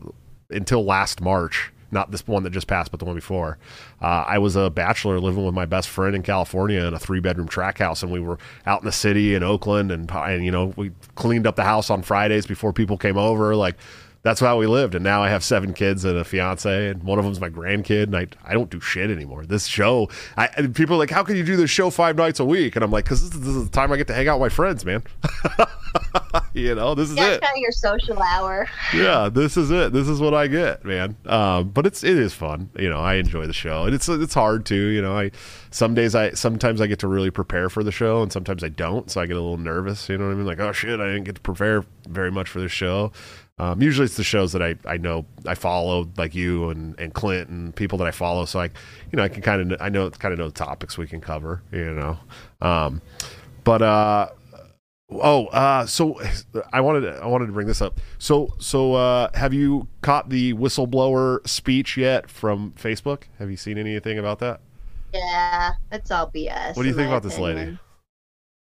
until 0.50 0.84
last 0.84 1.22
March. 1.22 1.72
Not 1.92 2.12
this 2.12 2.28
one 2.28 2.44
that 2.44 2.52
just 2.52 2.68
passed, 2.68 2.92
but 2.92 3.00
the 3.00 3.06
one 3.06 3.16
before. 3.16 3.58
Uh, 4.00 4.24
I 4.28 4.38
was 4.38 4.56
a 4.56 4.70
bachelor 4.70 5.20
living 5.20 5.44
with 5.44 5.56
my 5.56 5.66
best 5.66 5.90
friend 5.90 6.16
in 6.16 6.22
California 6.22 6.86
in 6.86 6.94
a 6.94 7.00
three 7.00 7.20
bedroom 7.20 7.48
track 7.48 7.80
house, 7.80 8.04
and 8.04 8.12
we 8.12 8.20
were 8.20 8.38
out 8.68 8.82
in 8.82 8.86
the 8.86 8.92
city 8.92 9.34
in 9.34 9.42
Oakland, 9.42 9.92
and, 9.92 10.08
and 10.12 10.46
you 10.46 10.52
know 10.52 10.72
we 10.76 10.92
cleaned 11.16 11.48
up 11.48 11.56
the 11.56 11.64
house 11.64 11.90
on 11.90 12.04
Fridays 12.04 12.46
before 12.46 12.74
people 12.74 12.96
came 12.96 13.18
over. 13.18 13.56
Like 13.56 13.76
that's 14.22 14.40
how 14.40 14.58
we 14.58 14.68
lived. 14.68 14.96
And 14.96 15.04
now 15.04 15.24
I 15.24 15.30
have 15.30 15.44
seven 15.44 15.74
kids 15.74 16.04
and 16.06 16.18
a 16.18 16.24
fiance, 16.24 16.90
and 16.90 17.04
one 17.04 17.20
of 17.20 17.26
them's 17.26 17.40
my 17.40 17.50
grandkid. 17.50 18.04
And 18.04 18.18
I, 18.18 18.28
I 18.44 18.54
don't 18.54 18.70
do 18.70 18.80
shit 18.80 19.10
anymore. 19.10 19.46
This 19.46 19.66
show, 19.66 20.10
I 20.38 20.48
people 20.74 20.96
are 20.96 21.00
like, 21.00 21.10
how 21.12 21.24
can 21.24 21.36
you 21.38 21.44
do 21.44 21.56
this 21.56 21.70
show 21.70 21.90
five 21.90 22.16
nights 22.18 22.40
a 22.40 22.46
week? 22.46 22.76
And 22.76 22.84
I'm 22.84 22.92
like, 22.92 23.06
because 23.06 23.22
this, 23.22 23.34
is- 23.34 23.46
this 23.46 23.56
is 23.56 23.66
the 23.66 23.72
time 23.72 23.92
I 23.92 23.98
get 23.98 24.08
to 24.08 24.14
hang 24.14 24.28
out 24.28 24.40
with 24.40 24.52
my 24.52 24.56
friends, 24.56 24.84
man. 24.86 25.04
you 26.54 26.76
know, 26.76 26.96
this 26.96 27.10
is 27.10 27.18
Yeah, 27.18 27.30
it. 27.34 27.42
kind 27.42 27.54
of 27.56 27.58
your 27.62 27.72
social 27.72 28.22
hour. 28.22 28.68
Yeah, 28.94 29.30
this 29.30 29.58
is 29.58 29.72
it. 29.72 29.94
This 29.94 30.08
is 30.08 30.20
what 30.20 30.34
I 30.34 30.48
get, 30.48 30.84
man. 30.86 31.16
Um, 31.26 31.70
but 31.70 31.86
it's 31.86 32.04
it 32.04 32.18
is 32.18 32.34
fun. 32.34 32.70
You 32.78 32.90
know, 32.90 33.00
I 33.00 33.16
enjoy 33.16 33.48
the 33.48 33.54
show, 33.54 33.86
and 33.86 33.96
it's 33.96 34.08
it's 34.10 34.34
hard 34.34 34.66
too. 34.66 34.88
You 34.90 35.02
know, 35.02 35.18
I 35.18 35.32
some 35.72 35.94
days 35.96 36.16
I 36.16 36.32
sometimes 36.32 36.82
I 36.82 36.88
get 36.88 37.00
to 37.00 37.08
really 37.08 37.32
prepare 37.32 37.70
for 37.70 37.84
the 37.84 37.92
show, 37.92 38.22
and 38.22 38.32
sometimes 38.32 38.64
I 38.64 38.70
don't. 38.70 39.10
So 39.10 39.22
I 39.22 39.26
get 39.26 39.34
a 39.38 39.42
little 39.42 39.58
nervous. 39.58 40.10
You 40.10 40.18
know 40.18 40.26
what 40.28 40.32
I 40.34 40.36
mean? 40.36 40.46
Like, 40.46 40.60
oh 40.60 40.72
shit, 40.72 41.00
I 41.00 41.06
didn't 41.08 41.24
get 41.24 41.36
to 41.36 41.42
prepare 41.42 41.84
very 42.08 42.32
much 42.32 42.50
for 42.50 42.60
this 42.60 42.72
show. 42.72 43.12
Um, 43.60 43.82
usually 43.82 44.06
it's 44.06 44.16
the 44.16 44.24
shows 44.24 44.54
that 44.54 44.62
I, 44.62 44.76
I 44.86 44.98
know 44.98 45.26
I 45.46 45.56
follow, 45.56 46.10
like 46.18 46.34
you 46.34 46.70
and, 46.70 46.98
and 47.00 47.14
Clint 47.14 47.50
and 47.50 47.76
people 47.76 47.98
that 47.98 48.08
I 48.08 48.12
follow. 48.12 48.46
So 48.46 48.62
I, 48.62 48.66
you 48.66 49.18
know, 49.18 49.24
I 49.24 49.28
can 49.28 49.42
kind 49.42 49.74
of 49.74 49.82
I 49.82 49.90
know 49.90 50.10
kind 50.12 50.32
of 50.32 50.40
know 50.40 50.48
the 50.48 50.54
topics 50.54 50.98
we 50.98 51.08
can 51.08 51.22
cover. 51.22 51.62
You 51.72 51.92
know, 51.92 52.20
um, 52.62 53.02
but 53.64 53.82
uh, 53.82 54.30
oh, 55.12 55.48
uh, 55.48 55.86
so 55.86 56.20
I 56.72 56.82
wanted 56.82 57.02
to, 57.02 57.20
I 57.22 57.28
wanted 57.28 57.48
to 57.48 57.52
bring 57.52 57.68
this 57.68 57.82
up. 57.82 58.00
So 58.18 58.54
so 58.60 58.94
uh, 58.94 59.30
have 59.34 59.54
you 59.54 59.88
caught 60.02 60.30
the 60.30 60.54
whistleblower 60.54 61.48
speech 61.48 61.98
yet 61.98 62.30
from 62.30 62.72
Facebook? 62.74 63.24
Have 63.40 63.52
you 63.52 63.58
seen 63.58 63.78
anything 63.78 64.18
about 64.18 64.40
that? 64.40 64.62
Yeah, 65.14 65.72
it's 65.92 66.12
all 66.12 66.32
BS. 66.32 66.76
What 66.76 66.84
do 66.84 66.90
you 66.90 66.96
think 66.96 67.08
about 67.08 67.24
this 67.24 67.40
lady? 67.40 67.78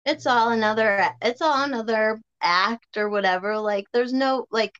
It's 0.04 0.26
all 0.26 0.50
another. 0.50 1.08
It's 1.20 1.42
all 1.42 1.64
another 1.64 2.20
act 2.40 2.96
or 2.96 3.08
whatever. 3.08 3.58
Like, 3.58 3.86
there's 3.92 4.12
no 4.12 4.46
like. 4.50 4.72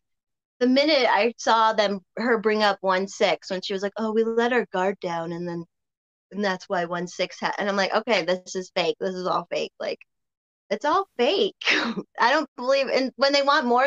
The 0.61 0.67
minute 0.67 1.07
I 1.09 1.35
saw 1.39 1.73
them, 1.73 2.01
her 2.17 2.39
bring 2.39 2.63
up 2.63 2.79
one 2.81 3.09
six 3.09 3.51
when 3.51 3.61
she 3.63 3.73
was 3.75 3.83
like, 3.83 3.93
"Oh, 3.99 4.13
we 4.13 4.25
let 4.25 4.53
our 4.53 4.67
guard 4.73 4.99
down," 5.01 5.33
and 5.33 5.47
then, 5.49 5.65
and 6.33 6.45
that's 6.45 6.69
why 6.69 6.85
one 6.87 7.07
six 7.07 7.39
had. 7.41 7.55
And 7.59 7.69
I'm 7.69 7.77
like, 7.77 7.95
okay, 7.95 8.25
this 8.25 8.57
is 8.57 8.71
fake. 8.75 8.97
This 9.01 9.15
is 9.15 9.27
all 9.27 9.47
fake. 9.51 9.73
Like, 9.81 9.99
it's 10.71 10.85
all 10.85 11.09
fake. 11.19 11.57
I 12.21 12.31
don't 12.33 12.49
believe. 12.57 12.89
And 12.89 13.13
when 13.17 13.33
they 13.33 13.43
want 13.43 13.67
more, 13.67 13.87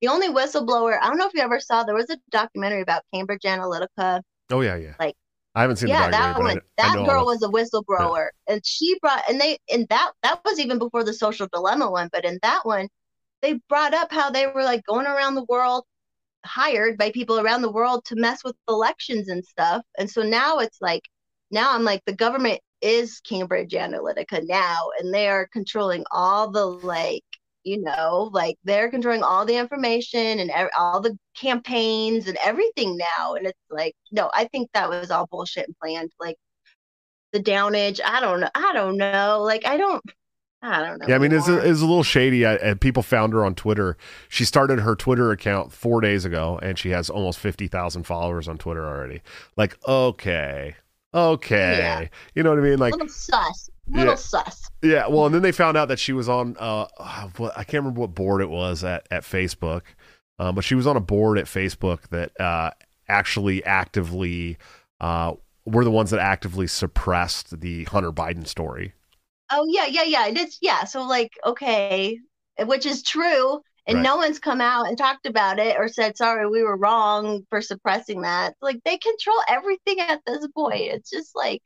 the 0.00 0.08
only 0.08 0.28
whistleblower. 0.28 0.98
I 1.00 1.08
don't 1.08 1.18
know 1.18 1.26
if 1.26 1.34
you 1.34 1.42
ever 1.42 1.60
saw. 1.60 1.84
There 1.84 1.94
was 1.94 2.10
a 2.10 2.18
documentary 2.30 2.82
about 2.82 3.02
Cambridge 3.12 3.42
Analytica 3.42 4.22
Oh 4.50 4.60
yeah, 4.60 4.76
yeah. 4.76 4.94
Like- 4.98 5.16
I 5.54 5.62
haven't 5.62 5.76
seen 5.76 5.88
yeah, 5.88 6.06
the 6.06 6.10
that 6.10 6.38
one. 6.38 6.60
That 6.76 6.94
girl 7.06 7.24
was 7.24 7.42
a 7.42 7.48
whistleblower, 7.48 8.28
and 8.46 8.60
she 8.62 8.98
brought 9.00 9.22
and 9.26 9.40
they 9.40 9.58
and 9.72 9.88
that 9.88 10.12
that 10.22 10.42
was 10.44 10.60
even 10.60 10.78
before 10.78 11.02
the 11.02 11.14
social 11.14 11.48
dilemma 11.50 11.90
one. 11.90 12.10
But 12.12 12.26
in 12.26 12.38
that 12.42 12.66
one, 12.66 12.88
they 13.40 13.54
brought 13.70 13.94
up 13.94 14.12
how 14.12 14.28
they 14.28 14.46
were 14.46 14.62
like 14.62 14.84
going 14.84 15.06
around 15.06 15.34
the 15.34 15.46
world, 15.48 15.84
hired 16.46 16.98
by 16.98 17.10
people 17.10 17.40
around 17.40 17.62
the 17.62 17.72
world 17.72 18.04
to 18.06 18.16
mess 18.16 18.44
with 18.44 18.56
elections 18.68 19.28
and 19.28 19.44
stuff. 19.44 19.82
And 19.98 20.10
so 20.10 20.22
now 20.22 20.58
it's 20.58 20.80
like, 20.80 21.02
now 21.50 21.74
I'm 21.74 21.84
like 21.84 22.02
the 22.06 22.14
government 22.14 22.60
is 22.82 23.20
Cambridge 23.20 23.72
Analytica 23.72 24.42
now, 24.46 24.90
and 24.98 25.12
they 25.12 25.28
are 25.28 25.48
controlling 25.52 26.04
all 26.10 26.50
the 26.50 26.64
like 26.66 27.24
you 27.66 27.82
know, 27.82 28.30
like 28.32 28.56
they're 28.64 28.90
controlling 28.90 29.24
all 29.24 29.44
the 29.44 29.56
information 29.56 30.38
and 30.38 30.52
all 30.78 31.00
the 31.00 31.18
campaigns 31.36 32.28
and 32.28 32.38
everything 32.42 32.96
now. 32.96 33.34
And 33.34 33.44
it's 33.46 33.58
like, 33.70 33.94
no, 34.12 34.30
I 34.32 34.44
think 34.46 34.70
that 34.72 34.88
was 34.88 35.10
all 35.10 35.26
bullshit 35.26 35.66
and 35.66 35.76
planned. 35.82 36.12
Like 36.20 36.36
the 37.32 37.40
downage, 37.40 38.00
I 38.04 38.20
don't 38.20 38.40
know. 38.40 38.50
I 38.54 38.72
don't 38.72 38.96
know. 38.96 39.42
Like 39.42 39.66
I 39.66 39.76
don't. 39.78 40.02
I 40.62 40.80
don't 40.82 40.98
know. 41.00 41.06
Yeah, 41.08 41.14
I 41.16 41.18
mean, 41.18 41.32
it's 41.32 41.48
a, 41.48 41.58
it's 41.58 41.80
a 41.80 41.86
little 41.86 42.02
shady. 42.02 42.44
I, 42.46 42.54
and 42.56 42.80
people 42.80 43.02
found 43.02 43.32
her 43.34 43.44
on 43.44 43.54
Twitter. 43.54 43.96
She 44.28 44.44
started 44.44 44.80
her 44.80 44.96
Twitter 44.96 45.30
account 45.30 45.72
four 45.72 46.00
days 46.00 46.24
ago, 46.24 46.58
and 46.62 46.78
she 46.78 46.90
has 46.90 47.08
almost 47.10 47.38
fifty 47.38 47.68
thousand 47.68 48.04
followers 48.04 48.48
on 48.48 48.58
Twitter 48.58 48.84
already. 48.86 49.20
Like, 49.56 49.76
okay, 49.86 50.74
okay, 51.14 51.78
Yeah. 51.78 52.08
you 52.34 52.42
know 52.42 52.50
what 52.50 52.58
I 52.58 52.62
mean? 52.62 52.78
Like, 52.78 52.92
little 52.92 53.08
sus. 53.08 53.70
Little 53.88 54.08
Yeah. 54.12 54.14
sus. 54.16 54.68
yeah. 54.82 55.06
Well, 55.06 55.26
and 55.26 55.34
then 55.34 55.42
they 55.42 55.52
found 55.52 55.76
out 55.76 55.88
that 55.88 55.98
she 55.98 56.12
was 56.12 56.28
on. 56.28 56.56
Uh, 56.58 56.86
what, 57.36 57.52
I 57.56 57.62
can't 57.62 57.82
remember 57.84 58.00
what 58.00 58.14
board 58.14 58.40
it 58.42 58.50
was 58.50 58.82
at 58.82 59.06
at 59.10 59.22
Facebook, 59.22 59.82
um, 60.38 60.54
but 60.56 60.64
she 60.64 60.74
was 60.74 60.86
on 60.86 60.96
a 60.96 61.00
board 61.00 61.38
at 61.38 61.44
Facebook 61.44 62.08
that 62.08 62.38
uh, 62.40 62.70
actually 63.08 63.64
actively 63.64 64.56
uh, 65.00 65.34
were 65.64 65.84
the 65.84 65.90
ones 65.92 66.10
that 66.10 66.18
actively 66.20 66.66
suppressed 66.66 67.60
the 67.60 67.84
Hunter 67.84 68.10
Biden 68.10 68.46
story. 68.46 68.94
Oh 69.50 69.64
yeah, 69.68 69.86
yeah, 69.86 70.02
yeah. 70.04 70.26
It's 70.28 70.58
yeah. 70.60 70.84
So 70.84 71.02
like, 71.06 71.32
okay, 71.44 72.18
which 72.60 72.86
is 72.86 73.02
true, 73.02 73.60
and 73.86 73.98
Right. 73.98 74.02
no 74.02 74.16
one's 74.16 74.38
come 74.40 74.60
out 74.60 74.88
and 74.88 74.98
talked 74.98 75.26
about 75.26 75.58
it 75.58 75.76
or 75.78 75.88
said 75.88 76.16
sorry, 76.16 76.48
we 76.48 76.62
were 76.62 76.76
wrong 76.76 77.42
for 77.50 77.60
suppressing 77.60 78.22
that. 78.22 78.54
Like 78.60 78.80
they 78.84 78.98
control 78.98 79.36
everything 79.48 80.00
at 80.00 80.20
this 80.26 80.46
point. 80.54 80.80
It's 80.82 81.10
just 81.10 81.34
like 81.36 81.62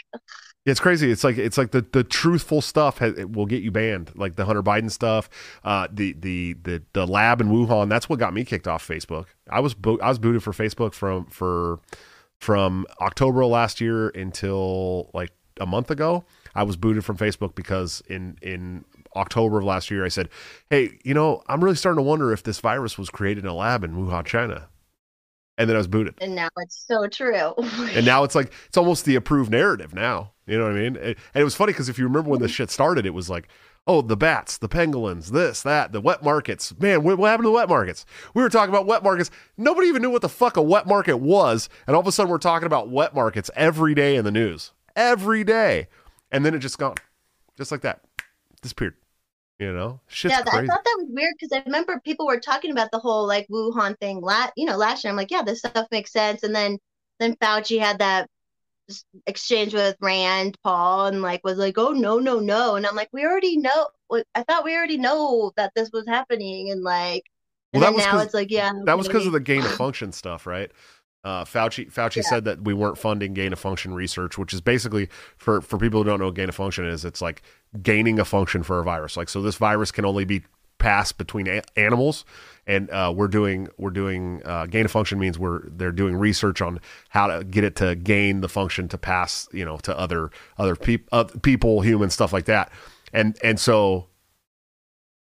it's 0.67 0.79
crazy. 0.79 1.11
It's 1.11 1.25
like 1.25 1.39
it's 1.39 1.57
like 1.57 1.71
the, 1.71 1.81
the 1.93 2.05
truthful 2.05 2.61
stuff 2.61 2.99
has, 2.99 3.17
it 3.19 3.33
will 3.33 3.47
get 3.47 3.63
you 3.63 3.71
banned, 3.71 4.13
like 4.15 4.37
the 4.37 4.45
Hunter 4.45 4.63
Biden 4.63 4.91
stuff, 4.91 5.31
uh, 5.65 5.89
the 5.91 6.13
the 6.19 6.55
the 6.63 6.83
the 6.93 7.07
lab 7.07 7.41
in 7.41 7.49
Wuhan. 7.49 7.89
That's 7.89 8.09
what 8.11 8.19
got 8.19 8.35
me 8.35 8.45
kicked 8.45 8.69
off 8.69 8.87
Facebook. 8.87 9.27
I 9.49 9.61
was 9.61 9.73
bo- 9.75 9.99
I 10.01 10.09
was 10.09 10.19
booted 10.19 10.43
for 10.43 10.53
Facebook 10.53 10.93
from 10.93 11.25
for 11.27 11.81
from 12.41 12.87
October 13.01 13.45
last 13.47 13.81
year 13.81 14.11
until 14.11 15.11
like 15.15 15.31
a 15.61 15.67
month 15.67 15.91
ago. 15.91 16.25
I 16.55 16.63
was 16.63 16.77
booted 16.77 17.05
from 17.05 17.17
Facebook 17.17 17.55
because 17.55 18.03
in 18.09 18.37
in 18.43 18.85
October 19.17 19.59
of 19.59 19.65
last 19.65 19.91
year 19.91 20.05
I 20.05 20.09
said, 20.09 20.29
"Hey, 20.69 20.99
you 21.05 21.15
know, 21.15 21.43
I'm 21.49 21.63
really 21.63 21.77
starting 21.77 21.99
to 21.99 22.09
wonder 22.09 22.33
if 22.33 22.43
this 22.43 22.61
virus 22.61 22.99
was 22.99 23.11
created 23.11 23.45
in 23.45 23.51
a 23.51 23.55
lab 23.55 23.85
in 23.85 23.95
Wuhan, 23.97 24.25
China." 24.25 24.69
And 25.59 25.69
then 25.69 25.77
I 25.77 25.79
was 25.79 25.89
booted. 25.89 26.15
and 26.23 26.35
now 26.35 26.49
it's 26.57 26.87
so 26.89 27.07
true. 27.07 27.53
And 27.95 28.07
now 28.07 28.25
it's 28.25 28.35
like 28.35 28.53
it's 28.67 28.79
almost 28.79 29.05
the 29.05 29.15
approved 29.17 29.51
narrative 29.51 29.95
now. 29.95 30.33
You 30.47 30.59
know 30.59 30.65
what 30.65 30.73
I 30.73 30.81
mean? 30.81 30.97
And 30.97 31.17
it 31.35 31.45
was 31.45 31.55
funny 31.55 31.73
because 31.73 31.89
if 31.89 31.99
you 31.99 32.05
remember 32.05 32.31
when 32.31 32.41
this 32.41 32.51
shit 32.51 32.71
started, 32.71 33.05
it 33.07 33.15
was 33.15 33.29
like, 33.29 33.47
oh, 33.87 34.01
the 34.03 34.17
bats, 34.17 34.59
the 34.59 34.69
pangolins, 34.69 35.29
this, 35.29 35.63
that, 35.63 35.93
the 35.93 36.01
wet 36.01 36.23
markets. 36.23 36.73
Man, 36.79 37.03
what 37.03 37.19
happened 37.19 37.45
to 37.45 37.49
the 37.49 37.55
wet 37.55 37.69
markets? 37.69 38.05
We 38.35 38.43
were 38.43 38.49
talking 38.49 38.71
about 38.71 38.87
wet 38.87 39.03
markets. 39.03 39.31
Nobody 39.57 39.89
even 39.89 40.03
knew 40.03 40.11
what 40.11 40.23
the 40.23 40.29
fuck 40.29 40.57
a 40.57 40.63
wet 40.63 40.87
market 40.87 41.19
was, 41.19 41.69
and 41.87 41.95
all 41.95 42.01
of 42.01 42.07
a 42.07 42.13
sudden 42.13 42.31
we're 42.31 42.39
talking 42.39 42.67
about 42.67 42.89
wet 42.89 43.15
markets 43.15 43.51
every 43.55 43.95
day 43.95 44.17
in 44.17 44.25
the 44.25 44.31
news, 44.31 44.73
every 44.97 45.45
day, 45.45 45.89
and 46.33 46.45
then 46.45 46.55
it 46.55 46.59
just 46.59 46.79
gone, 46.79 46.97
just 47.57 47.73
like 47.73 47.83
that, 47.83 48.01
disappeared. 48.63 48.95
You 49.59 49.75
know, 49.75 50.01
shit's 50.07 50.33
yeah, 50.33 50.41
I 50.41 50.67
thought 50.67 50.85
that 50.85 50.97
was 50.99 51.09
weird 51.11 51.35
because 51.39 51.53
I 51.53 51.63
remember 51.67 52.01
people 52.03 52.27
were 52.27 52.41
talking 52.41 52.71
about 52.71 52.91
the 52.91 52.99
whole 52.99 53.27
like 53.27 53.47
Wuhan 53.49 53.99
thing 53.99 54.23
last, 54.23 54.55
you 54.57 54.65
know, 54.65 54.77
last 54.77 55.05
year. 55.05 55.11
I'm 55.11 55.19
like, 55.19 55.31
yeah, 55.31 55.43
this 55.43 55.59
stuff 55.59 55.87
makes 55.91 56.13
sense. 56.13 56.43
And 56.43 56.55
then 56.55 56.79
then 57.19 57.37
Fauci 57.37 57.79
had 57.79 57.99
that 57.99 58.27
exchange 59.27 59.75
with 59.75 59.97
Rand 60.01 60.57
Paul 60.65 61.07
and 61.07 61.23
like 61.23 61.43
was 61.45 61.59
like, 61.59 61.77
oh 61.77 61.91
no, 61.91 62.19
no, 62.19 62.41
no. 62.41 62.77
And 62.77 62.87
I'm 62.87 62.97
like, 62.97 63.11
we 63.13 63.25
already 63.25 63.59
know. 63.59 63.89
I 64.35 64.43
thought 64.45 64.65
we 64.65 64.75
already 64.75 64.97
know 64.97 65.53
that 65.57 65.73
this 65.77 65.91
was 65.93 66.07
happening. 66.09 66.71
And 66.71 66.83
like, 66.83 67.25
Well, 67.73 67.85
and 67.85 67.95
that 67.95 67.95
was 67.95 68.05
now 68.05 68.19
it's 68.21 68.35
like, 68.35 68.51
yeah, 68.51 68.73
That 68.85 68.97
was 68.97 69.07
because 69.07 69.27
of 69.27 69.33
the 69.33 69.41
gain 69.41 69.61
of 69.61 69.73
function 69.73 70.13
stuff, 70.13 70.47
right? 70.47 70.71
Uh, 71.23 71.45
Fauci 71.45 71.93
Fauci 71.93 72.17
Yeah. 72.17 72.23
said 72.23 72.45
that 72.45 72.63
we 72.63 72.73
weren't 72.73 72.97
funding 72.97 73.35
gain 73.35 73.53
of 73.53 73.59
function 73.59 73.93
research, 73.95 74.39
which 74.39 74.55
is 74.55 74.61
basically 74.61 75.09
for 75.37 75.61
for 75.61 75.79
people 75.79 76.03
who 76.03 76.09
don't 76.09 76.19
know 76.19 76.27
what 76.27 76.35
gain 76.35 76.49
of 76.49 76.55
function 76.55 76.87
is. 76.87 77.05
It's 77.05 77.21
like 77.21 77.43
gaining 77.83 78.19
a 78.19 78.25
function 78.25 78.63
for 78.63 78.79
a 78.81 78.85
virus. 78.85 79.17
Like 79.17 79.29
so, 79.29 79.43
this 79.43 79.57
virus 79.57 79.91
can 79.93 80.05
only 80.05 80.25
be 80.25 80.43
passed 80.79 81.19
between 81.19 81.47
a- 81.47 81.63
animals, 81.77 82.25
and 82.67 82.89
uh, 82.91 83.13
we're 83.15 83.29
doing 83.29 83.69
we're 83.77 83.91
doing 83.91 84.41
uh, 84.47 84.65
gain 84.65 84.87
of 84.87 84.91
function 84.91 85.19
means 85.19 85.39
we're 85.39 85.61
they're 85.69 85.93
doing 85.93 86.17
research 86.17 86.63
on 86.63 86.81
how 87.11 87.27
to 87.27 87.45
get 87.45 87.65
it 87.65 87.77
to 87.77 87.95
gain 87.97 88.41
the 88.41 88.49
function 88.49 88.89
to 88.89 88.97
pass, 88.97 89.47
you 89.53 89.65
know, 89.65 89.77
to 89.79 89.99
other 89.99 90.31
other 90.57 90.75
uh, 91.13 91.25
people, 91.43 91.83
humans, 91.83 92.15
stuff 92.15 92.33
like 92.33 92.47
that. 92.47 92.73
And 93.13 93.37
and 93.43 93.61
so 93.61 94.07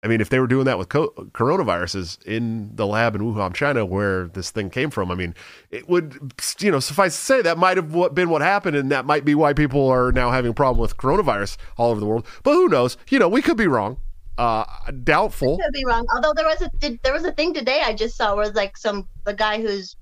I 0.05 0.07
mean, 0.07 0.21
if 0.21 0.29
they 0.29 0.39
were 0.39 0.45
doing 0.45 0.65
that 0.65 0.77
with 0.77 0.89
co- 0.89 1.09
coronaviruses 1.31 2.21
in 2.25 2.75
the 2.75 2.85
lab 2.85 3.15
in 3.15 3.23
Wuhan, 3.23 3.55
China, 3.55 3.83
where 3.83 4.27
this 4.27 4.51
thing 4.51 4.69
came 4.69 4.91
from, 4.91 5.09
I 5.09 5.15
mean, 5.15 5.33
it 5.71 5.89
would, 5.89 6.31
you 6.59 6.69
know, 6.69 6.79
suffice 6.79 7.15
to 7.15 7.21
say 7.21 7.41
that 7.41 7.57
might 7.57 7.77
have 7.77 8.13
been 8.13 8.29
what 8.29 8.43
happened, 8.43 8.77
and 8.77 8.91
that 8.91 9.05
might 9.05 9.25
be 9.25 9.33
why 9.33 9.53
people 9.53 9.87
are 9.89 10.11
now 10.11 10.29
having 10.29 10.51
a 10.51 10.53
problem 10.53 10.79
with 10.79 10.95
coronavirus 10.95 11.57
all 11.77 11.89
over 11.89 11.99
the 11.99 12.05
world. 12.05 12.27
But 12.43 12.53
who 12.53 12.69
knows? 12.69 12.97
You 13.09 13.17
know, 13.17 13.27
we 13.27 13.41
could 13.41 13.57
be 13.57 13.65
wrong. 13.65 13.97
Uh, 14.37 14.65
doubtful. 15.03 15.57
could 15.57 15.73
be 15.73 15.85
wrong. 15.85 16.05
Although 16.13 16.33
there 16.35 16.45
was 16.45 16.61
a 16.61 16.99
there 17.03 17.13
was 17.13 17.23
a 17.23 17.31
thing 17.31 17.53
today 17.53 17.81
I 17.83 17.93
just 17.93 18.17
saw 18.17 18.35
where 18.35 18.45
was 18.45 18.53
like 18.53 18.77
some 18.77 19.07
the 19.23 19.33
guy 19.33 19.59
who's 19.61 19.95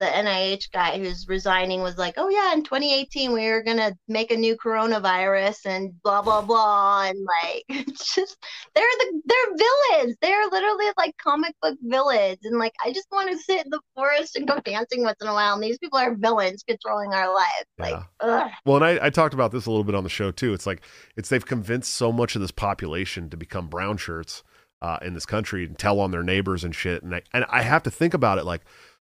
the 0.00 0.06
NIH 0.06 0.70
guy 0.72 0.98
who's 0.98 1.26
resigning 1.28 1.82
was 1.82 1.98
like, 1.98 2.14
oh 2.16 2.28
yeah, 2.28 2.52
in 2.52 2.62
2018 2.62 3.32
we 3.32 3.48
were 3.50 3.62
gonna 3.62 3.92
make 4.06 4.30
a 4.30 4.36
new 4.36 4.56
coronavirus 4.56 5.66
and 5.66 5.92
blah 6.02 6.22
blah 6.22 6.42
blah 6.42 7.04
and 7.08 7.18
like 7.26 7.64
just 7.88 8.36
they're 8.74 8.84
the 8.98 9.22
they're 9.24 9.56
villains. 9.56 10.16
They're 10.22 10.46
literally 10.50 10.86
like 10.96 11.16
comic 11.16 11.54
book 11.60 11.76
villains 11.82 12.38
and 12.44 12.58
like 12.58 12.74
I 12.84 12.92
just 12.92 13.08
want 13.10 13.30
to 13.30 13.38
sit 13.38 13.64
in 13.64 13.70
the 13.70 13.80
forest 13.94 14.36
and 14.36 14.46
go 14.46 14.58
dancing 14.60 15.02
once 15.02 15.18
in 15.20 15.28
a 15.28 15.32
while 15.32 15.54
and 15.54 15.62
these 15.62 15.78
people 15.78 15.98
are 15.98 16.14
villains 16.14 16.62
controlling 16.66 17.12
our 17.12 17.34
lives. 17.34 17.66
Like, 17.78 17.90
Yeah. 17.94 18.02
ugh. 18.20 18.50
Well, 18.64 18.76
and 18.76 18.84
I, 18.84 19.06
I 19.06 19.10
talked 19.10 19.34
about 19.34 19.52
this 19.52 19.66
a 19.66 19.70
little 19.70 19.84
bit 19.84 19.94
on 19.94 20.04
the 20.04 20.10
show 20.10 20.30
too. 20.30 20.52
It's 20.54 20.66
like 20.66 20.82
it's 21.16 21.28
they've 21.28 21.44
convinced 21.44 21.92
so 21.92 22.12
much 22.12 22.34
of 22.34 22.40
this 22.40 22.50
population 22.52 23.30
to 23.30 23.36
become 23.36 23.68
brown 23.68 23.96
shirts 23.96 24.42
uh, 24.80 24.98
in 25.02 25.14
this 25.14 25.26
country 25.26 25.64
and 25.64 25.76
tell 25.76 25.98
on 25.98 26.12
their 26.12 26.22
neighbors 26.22 26.62
and 26.62 26.72
shit. 26.74 27.02
And 27.02 27.14
I 27.16 27.22
and 27.32 27.44
I 27.48 27.62
have 27.62 27.82
to 27.82 27.90
think 27.90 28.14
about 28.14 28.38
it 28.38 28.44
like, 28.44 28.62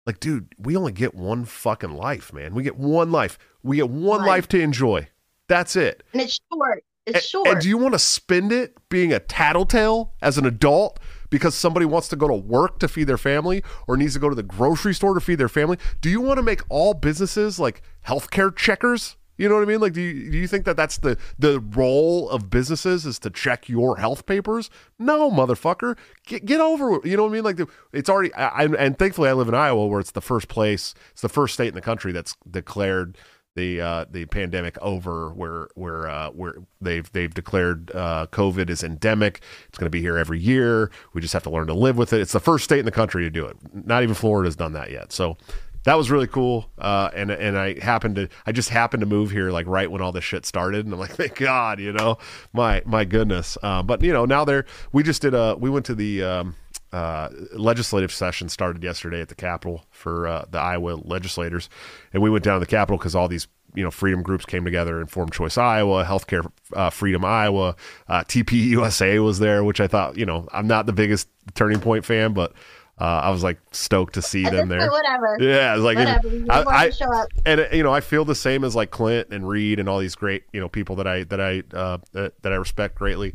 like, 0.06 0.20
dude, 0.20 0.54
we 0.58 0.76
only 0.76 0.92
get 0.92 1.14
one 1.14 1.44
fucking 1.44 1.92
life, 1.92 2.32
man. 2.32 2.54
We 2.54 2.62
get 2.62 2.76
one 2.76 3.12
life. 3.12 3.38
We 3.62 3.76
get 3.76 3.90
one 3.90 4.20
One. 4.20 4.26
life 4.26 4.48
to 4.48 4.60
enjoy. 4.60 5.08
That's 5.48 5.76
it. 5.76 6.02
and 6.12 6.22
it's 6.22 6.38
short. 6.52 6.84
It's 7.06 7.16
And- 7.16 7.24
short. 7.24 7.48
And 7.48 7.60
do 7.60 7.68
you 7.68 7.76
want 7.78 7.94
to 7.94 7.98
spend 7.98 8.52
it 8.52 8.76
being 8.88 9.12
a 9.12 9.18
tattletale 9.18 10.12
as 10.22 10.38
an 10.38 10.46
adult 10.46 11.00
because 11.30 11.54
somebody 11.54 11.86
wants 11.86 12.08
to 12.08 12.16
go 12.16 12.28
to 12.28 12.34
work 12.34 12.78
to 12.80 12.88
feed 12.88 13.04
their 13.04 13.18
family 13.18 13.62
or 13.88 13.96
needs 13.96 14.14
to 14.14 14.20
go 14.20 14.28
to 14.28 14.34
the 14.34 14.42
grocery 14.42 14.94
store 14.94 15.14
to 15.14 15.20
feed 15.20 15.36
their 15.36 15.48
family? 15.48 15.78
Do 16.00 16.08
you 16.10 16.20
want 16.20 16.38
to 16.38 16.42
make 16.42 16.62
all 16.68 16.94
businesses 16.94 17.58
like 17.58 17.82
healthcare 18.06 18.54
checkers? 18.54 19.16
You 19.40 19.48
know 19.48 19.54
what 19.54 19.62
I 19.62 19.66
mean? 19.66 19.80
Like, 19.80 19.94
do 19.94 20.02
you, 20.02 20.30
do 20.30 20.36
you 20.36 20.46
think 20.46 20.66
that 20.66 20.76
that's 20.76 20.98
the 20.98 21.16
the 21.38 21.60
role 21.60 22.28
of 22.28 22.50
businesses 22.50 23.06
is 23.06 23.18
to 23.20 23.30
check 23.30 23.68
your 23.70 23.96
health 23.96 24.26
papers? 24.26 24.68
No, 24.98 25.30
motherfucker, 25.30 25.96
get 26.26 26.44
get 26.44 26.60
over. 26.60 26.96
it. 26.96 27.06
You 27.06 27.16
know 27.16 27.22
what 27.24 27.30
I 27.30 27.32
mean? 27.32 27.44
Like, 27.44 27.60
it's 27.94 28.10
already. 28.10 28.34
I, 28.34 28.64
I- 28.64 28.76
and 28.78 28.98
thankfully, 28.98 29.30
I 29.30 29.32
live 29.32 29.48
in 29.48 29.54
Iowa, 29.54 29.86
where 29.86 29.98
it's 29.98 30.10
the 30.10 30.20
first 30.20 30.48
place, 30.48 30.94
it's 31.12 31.22
the 31.22 31.28
first 31.30 31.54
state 31.54 31.68
in 31.68 31.74
the 31.74 31.80
country 31.80 32.12
that's 32.12 32.36
declared 32.50 33.16
the 33.56 33.80
uh, 33.80 34.04
the 34.10 34.26
pandemic 34.26 34.76
over, 34.82 35.30
where 35.30 35.68
where 35.74 36.06
uh, 36.08 36.28
where 36.30 36.54
they've 36.80 37.10
they've 37.12 37.32
declared 37.32 37.90
uh, 37.94 38.26
COVID 38.30 38.68
is 38.70 38.84
endemic. 38.84 39.40
It's 39.68 39.78
going 39.78 39.86
to 39.86 39.90
be 39.90 40.00
here 40.02 40.18
every 40.18 40.38
year. 40.38 40.90
We 41.14 41.20
just 41.22 41.32
have 41.32 41.42
to 41.44 41.50
learn 41.50 41.66
to 41.68 41.74
live 41.74 41.96
with 41.96 42.12
it. 42.12 42.20
It's 42.20 42.32
the 42.32 42.40
first 42.40 42.64
state 42.64 42.78
in 42.80 42.84
the 42.84 42.92
country 42.92 43.22
to 43.24 43.30
do 43.30 43.46
it. 43.46 43.56
Not 43.72 44.02
even 44.02 44.14
Florida's 44.14 44.54
done 44.54 44.74
that 44.74 44.90
yet. 44.90 45.12
So 45.12 45.36
that 45.84 45.94
was 45.94 46.10
really 46.10 46.26
cool. 46.26 46.70
Uh, 46.78 47.10
and 47.14 47.30
and 47.30 47.56
I 47.56 47.78
happened 47.80 48.16
to 48.16 48.28
I 48.46 48.52
just 48.52 48.68
happened 48.68 49.00
to 49.00 49.06
move 49.06 49.30
here 49.30 49.50
like 49.50 49.66
right 49.66 49.90
when 49.90 50.02
all 50.02 50.12
this 50.12 50.24
shit 50.24 50.46
started, 50.46 50.84
and 50.84 50.94
I'm 50.94 51.00
like, 51.00 51.10
thank 51.16 51.36
God, 51.36 51.80
you 51.80 51.92
know, 51.92 52.18
my 52.52 52.82
my 52.84 53.04
goodness. 53.04 53.56
Uh, 53.62 53.82
but 53.82 54.02
you 54.02 54.12
know, 54.12 54.24
now 54.24 54.44
they're 54.44 54.66
we 54.92 55.02
just 55.02 55.22
did 55.22 55.34
a 55.34 55.56
we 55.58 55.70
went 55.70 55.86
to 55.86 55.94
the 55.94 56.22
um, 56.22 56.56
uh, 56.92 57.28
legislative 57.52 58.12
session 58.12 58.48
started 58.48 58.82
yesterday 58.82 59.20
at 59.20 59.28
the 59.28 59.34
Capitol 59.34 59.84
for 59.90 60.26
uh, 60.26 60.44
the 60.50 60.58
Iowa 60.58 61.00
legislators, 61.04 61.68
and 62.12 62.22
we 62.22 62.30
went 62.30 62.44
down 62.44 62.56
to 62.56 62.60
the 62.60 62.70
Capitol 62.70 62.98
because 62.98 63.14
all 63.14 63.28
these 63.28 63.46
you 63.74 63.84
know 63.84 63.90
freedom 63.90 64.22
groups 64.22 64.44
came 64.44 64.64
together. 64.64 65.00
and 65.00 65.10
formed 65.10 65.32
Choice 65.32 65.56
Iowa, 65.56 66.04
Healthcare 66.04 66.50
uh, 66.74 66.90
Freedom 66.90 67.24
Iowa, 67.24 67.76
uh, 68.08 68.24
TPUSA 68.24 69.24
was 69.24 69.38
there, 69.38 69.64
which 69.64 69.80
I 69.80 69.86
thought 69.86 70.16
you 70.16 70.26
know 70.26 70.48
I'm 70.52 70.66
not 70.66 70.86
the 70.86 70.92
biggest 70.92 71.28
Turning 71.54 71.80
Point 71.80 72.04
fan, 72.04 72.32
but 72.32 72.52
uh, 73.00 73.04
I 73.04 73.30
was 73.30 73.42
like 73.42 73.58
stoked 73.72 74.14
to 74.14 74.22
see 74.22 74.44
At 74.44 74.52
them 74.52 74.68
there. 74.68 74.90
whatever. 74.90 75.36
Yeah, 75.40 75.74
it's 75.74 75.82
like 75.82 75.96
Whatever. 75.98 76.28
I, 76.50 76.58
want 76.64 76.68
I- 76.68 76.88
to 76.90 76.94
show 76.94 77.12
up. 77.14 77.28
and 77.46 77.60
uh, 77.62 77.66
you 77.72 77.82
know 77.82 77.92
I 77.94 78.00
feel 78.00 78.24
the 78.24 78.34
same 78.34 78.62
as 78.64 78.76
like 78.76 78.90
Clint 78.90 79.28
and 79.30 79.48
Reed 79.48 79.78
and 79.80 79.88
all 79.88 79.98
these 79.98 80.14
great 80.14 80.44
you 80.52 80.60
know 80.60 80.68
people 80.68 80.96
that 80.96 81.06
I 81.06 81.24
that 81.24 81.40
I 81.40 81.62
uh, 81.74 81.98
that, 82.12 82.40
that 82.42 82.52
I 82.52 82.56
respect 82.56 82.94
greatly. 82.96 83.34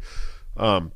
Um, 0.57 0.91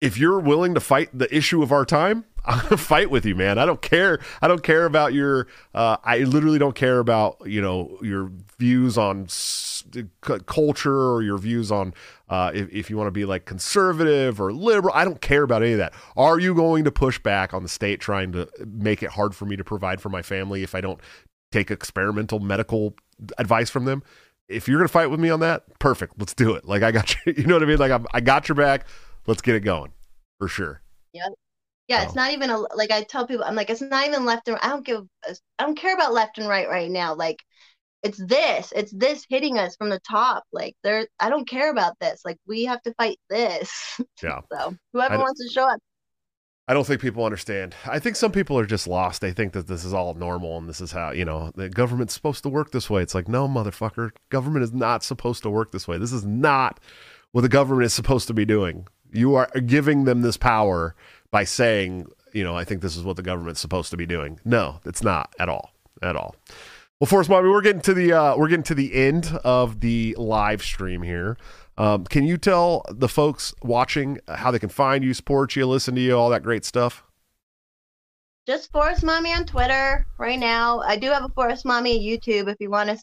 if 0.00 0.16
you're 0.16 0.38
willing 0.38 0.74
to 0.74 0.80
fight 0.80 1.10
the 1.12 1.32
issue 1.34 1.62
of 1.62 1.72
our 1.72 1.84
time, 1.84 2.24
I'm 2.44 2.60
gonna 2.62 2.76
fight 2.76 3.10
with 3.10 3.26
you, 3.26 3.34
man. 3.34 3.58
I 3.58 3.66
don't 3.66 3.82
care. 3.82 4.20
I 4.40 4.48
don't 4.48 4.62
care 4.62 4.86
about 4.86 5.12
your. 5.12 5.48
Uh, 5.74 5.96
I 6.04 6.18
literally 6.18 6.58
don't 6.58 6.74
care 6.74 6.98
about 7.00 7.38
you 7.44 7.60
know 7.60 7.98
your 8.02 8.30
views 8.58 8.96
on 8.96 9.24
s- 9.24 9.34
c- 9.34 9.77
culture 10.20 11.12
or 11.12 11.22
your 11.22 11.38
views 11.38 11.70
on 11.70 11.94
uh, 12.28 12.50
if, 12.54 12.68
if 12.70 12.90
you 12.90 12.96
want 12.96 13.08
to 13.08 13.12
be 13.12 13.24
like 13.24 13.44
conservative 13.44 14.40
or 14.40 14.52
liberal. 14.52 14.94
I 14.94 15.04
don't 15.04 15.20
care 15.20 15.42
about 15.42 15.62
any 15.62 15.72
of 15.72 15.78
that. 15.78 15.94
Are 16.16 16.38
you 16.38 16.54
going 16.54 16.84
to 16.84 16.92
push 16.92 17.18
back 17.18 17.54
on 17.54 17.62
the 17.62 17.68
state 17.68 18.00
trying 18.00 18.32
to 18.32 18.48
make 18.66 19.02
it 19.02 19.10
hard 19.10 19.34
for 19.34 19.44
me 19.46 19.56
to 19.56 19.64
provide 19.64 20.00
for 20.00 20.08
my 20.08 20.22
family 20.22 20.62
if 20.62 20.74
I 20.74 20.80
don't 20.80 21.00
take 21.52 21.70
experimental 21.70 22.40
medical 22.40 22.94
advice 23.38 23.70
from 23.70 23.84
them? 23.84 24.02
if 24.48 24.66
you're 24.66 24.78
gonna 24.78 24.88
fight 24.88 25.10
with 25.10 25.20
me 25.20 25.30
on 25.30 25.40
that, 25.40 25.64
perfect. 25.78 26.14
Let's 26.18 26.34
do 26.34 26.54
it. 26.54 26.64
Like 26.64 26.82
I 26.82 26.90
got 26.90 27.14
you. 27.26 27.34
You 27.36 27.46
know 27.46 27.54
what 27.54 27.62
I 27.62 27.66
mean? 27.66 27.78
Like 27.78 27.92
I'm, 27.92 28.06
I 28.12 28.20
got 28.20 28.48
your 28.48 28.56
back. 28.56 28.86
Let's 29.26 29.42
get 29.42 29.54
it 29.54 29.60
going 29.60 29.92
for 30.38 30.48
sure. 30.48 30.80
Yeah. 31.12 31.28
Yeah, 31.86 32.02
it's 32.02 32.14
not 32.14 32.32
even 32.32 32.50
a 32.50 32.58
like 32.58 32.90
I 32.90 33.02
tell 33.02 33.26
people 33.26 33.44
I'm 33.44 33.54
like 33.54 33.70
it's 33.70 33.80
not 33.80 34.06
even 34.06 34.26
left 34.26 34.46
and 34.48 34.58
I 34.60 34.68
don't 34.68 34.84
give 34.84 35.06
I 35.26 35.64
don't 35.64 35.78
care 35.78 35.94
about 35.94 36.12
left 36.12 36.36
and 36.36 36.46
right 36.46 36.68
right 36.68 36.90
now. 36.90 37.14
Like 37.14 37.42
it's 38.02 38.18
this, 38.18 38.72
it's 38.74 38.92
this 38.92 39.26
hitting 39.28 39.58
us 39.58 39.76
from 39.76 39.88
the 39.88 40.00
top. 40.00 40.44
Like 40.52 40.76
there 40.82 41.06
I 41.18 41.30
don't 41.30 41.48
care 41.48 41.70
about 41.70 41.98
this. 42.00 42.22
Like 42.24 42.38
we 42.46 42.64
have 42.64 42.82
to 42.82 42.94
fight 42.94 43.18
this. 43.28 44.00
Yeah. 44.22 44.40
So 44.52 44.74
whoever 44.92 45.18
wants 45.18 45.40
to 45.44 45.52
show 45.52 45.68
up. 45.68 45.78
I 46.66 46.74
don't 46.74 46.86
think 46.86 47.00
people 47.00 47.24
understand. 47.24 47.74
I 47.86 47.98
think 47.98 48.14
some 48.16 48.30
people 48.30 48.58
are 48.58 48.66
just 48.66 48.86
lost. 48.86 49.22
They 49.22 49.32
think 49.32 49.54
that 49.54 49.68
this 49.68 49.84
is 49.84 49.94
all 49.94 50.12
normal 50.14 50.58
and 50.58 50.68
this 50.68 50.82
is 50.82 50.92
how, 50.92 51.12
you 51.12 51.24
know, 51.24 51.50
the 51.54 51.70
government's 51.70 52.12
supposed 52.12 52.42
to 52.42 52.50
work 52.50 52.72
this 52.72 52.90
way. 52.90 53.00
It's 53.00 53.14
like, 53.14 53.26
no, 53.26 53.48
motherfucker. 53.48 54.10
Government 54.28 54.64
is 54.64 54.72
not 54.72 55.02
supposed 55.02 55.42
to 55.44 55.50
work 55.50 55.72
this 55.72 55.88
way. 55.88 55.96
This 55.96 56.12
is 56.12 56.26
not 56.26 56.78
what 57.32 57.40
the 57.40 57.48
government 57.48 57.86
is 57.86 57.94
supposed 57.94 58.26
to 58.26 58.34
be 58.34 58.44
doing. 58.44 58.86
You 59.10 59.34
are 59.36 59.48
giving 59.64 60.04
them 60.04 60.20
this 60.20 60.36
power 60.36 60.94
by 61.30 61.44
saying, 61.44 62.06
you 62.34 62.44
know, 62.44 62.54
I 62.54 62.64
think 62.64 62.82
this 62.82 62.96
is 62.96 63.02
what 63.02 63.16
the 63.16 63.22
government's 63.22 63.60
supposed 63.60 63.90
to 63.90 63.96
be 63.96 64.06
doing. 64.06 64.38
No, 64.44 64.80
it's 64.84 65.02
not 65.02 65.34
at 65.38 65.48
all. 65.48 65.72
At 66.02 66.16
all. 66.16 66.36
Well, 67.00 67.06
Forest 67.06 67.30
Mommy, 67.30 67.48
we're 67.48 67.62
getting 67.62 67.82
to 67.82 67.94
the 67.94 68.12
uh, 68.12 68.36
we're 68.36 68.48
getting 68.48 68.64
to 68.64 68.74
the 68.74 68.92
end 68.92 69.38
of 69.44 69.78
the 69.78 70.16
live 70.18 70.62
stream 70.62 71.02
here. 71.02 71.36
Um, 71.76 72.02
can 72.02 72.24
you 72.24 72.36
tell 72.36 72.84
the 72.88 73.08
folks 73.08 73.54
watching 73.62 74.18
how 74.26 74.50
they 74.50 74.58
can 74.58 74.68
find 74.68 75.04
you, 75.04 75.14
support 75.14 75.54
you, 75.54 75.64
listen 75.64 75.94
to 75.94 76.00
you, 76.00 76.18
all 76.18 76.28
that 76.30 76.42
great 76.42 76.64
stuff? 76.64 77.04
Just 78.48 78.72
Forest 78.72 79.04
Mommy 79.04 79.32
on 79.32 79.46
Twitter 79.46 80.06
right 80.18 80.40
now. 80.40 80.80
I 80.80 80.96
do 80.96 81.08
have 81.10 81.22
a 81.22 81.28
Forest 81.28 81.64
Mommy 81.64 82.04
YouTube 82.04 82.48
if 82.48 82.56
you 82.58 82.68
want 82.68 82.88
to 82.88 82.98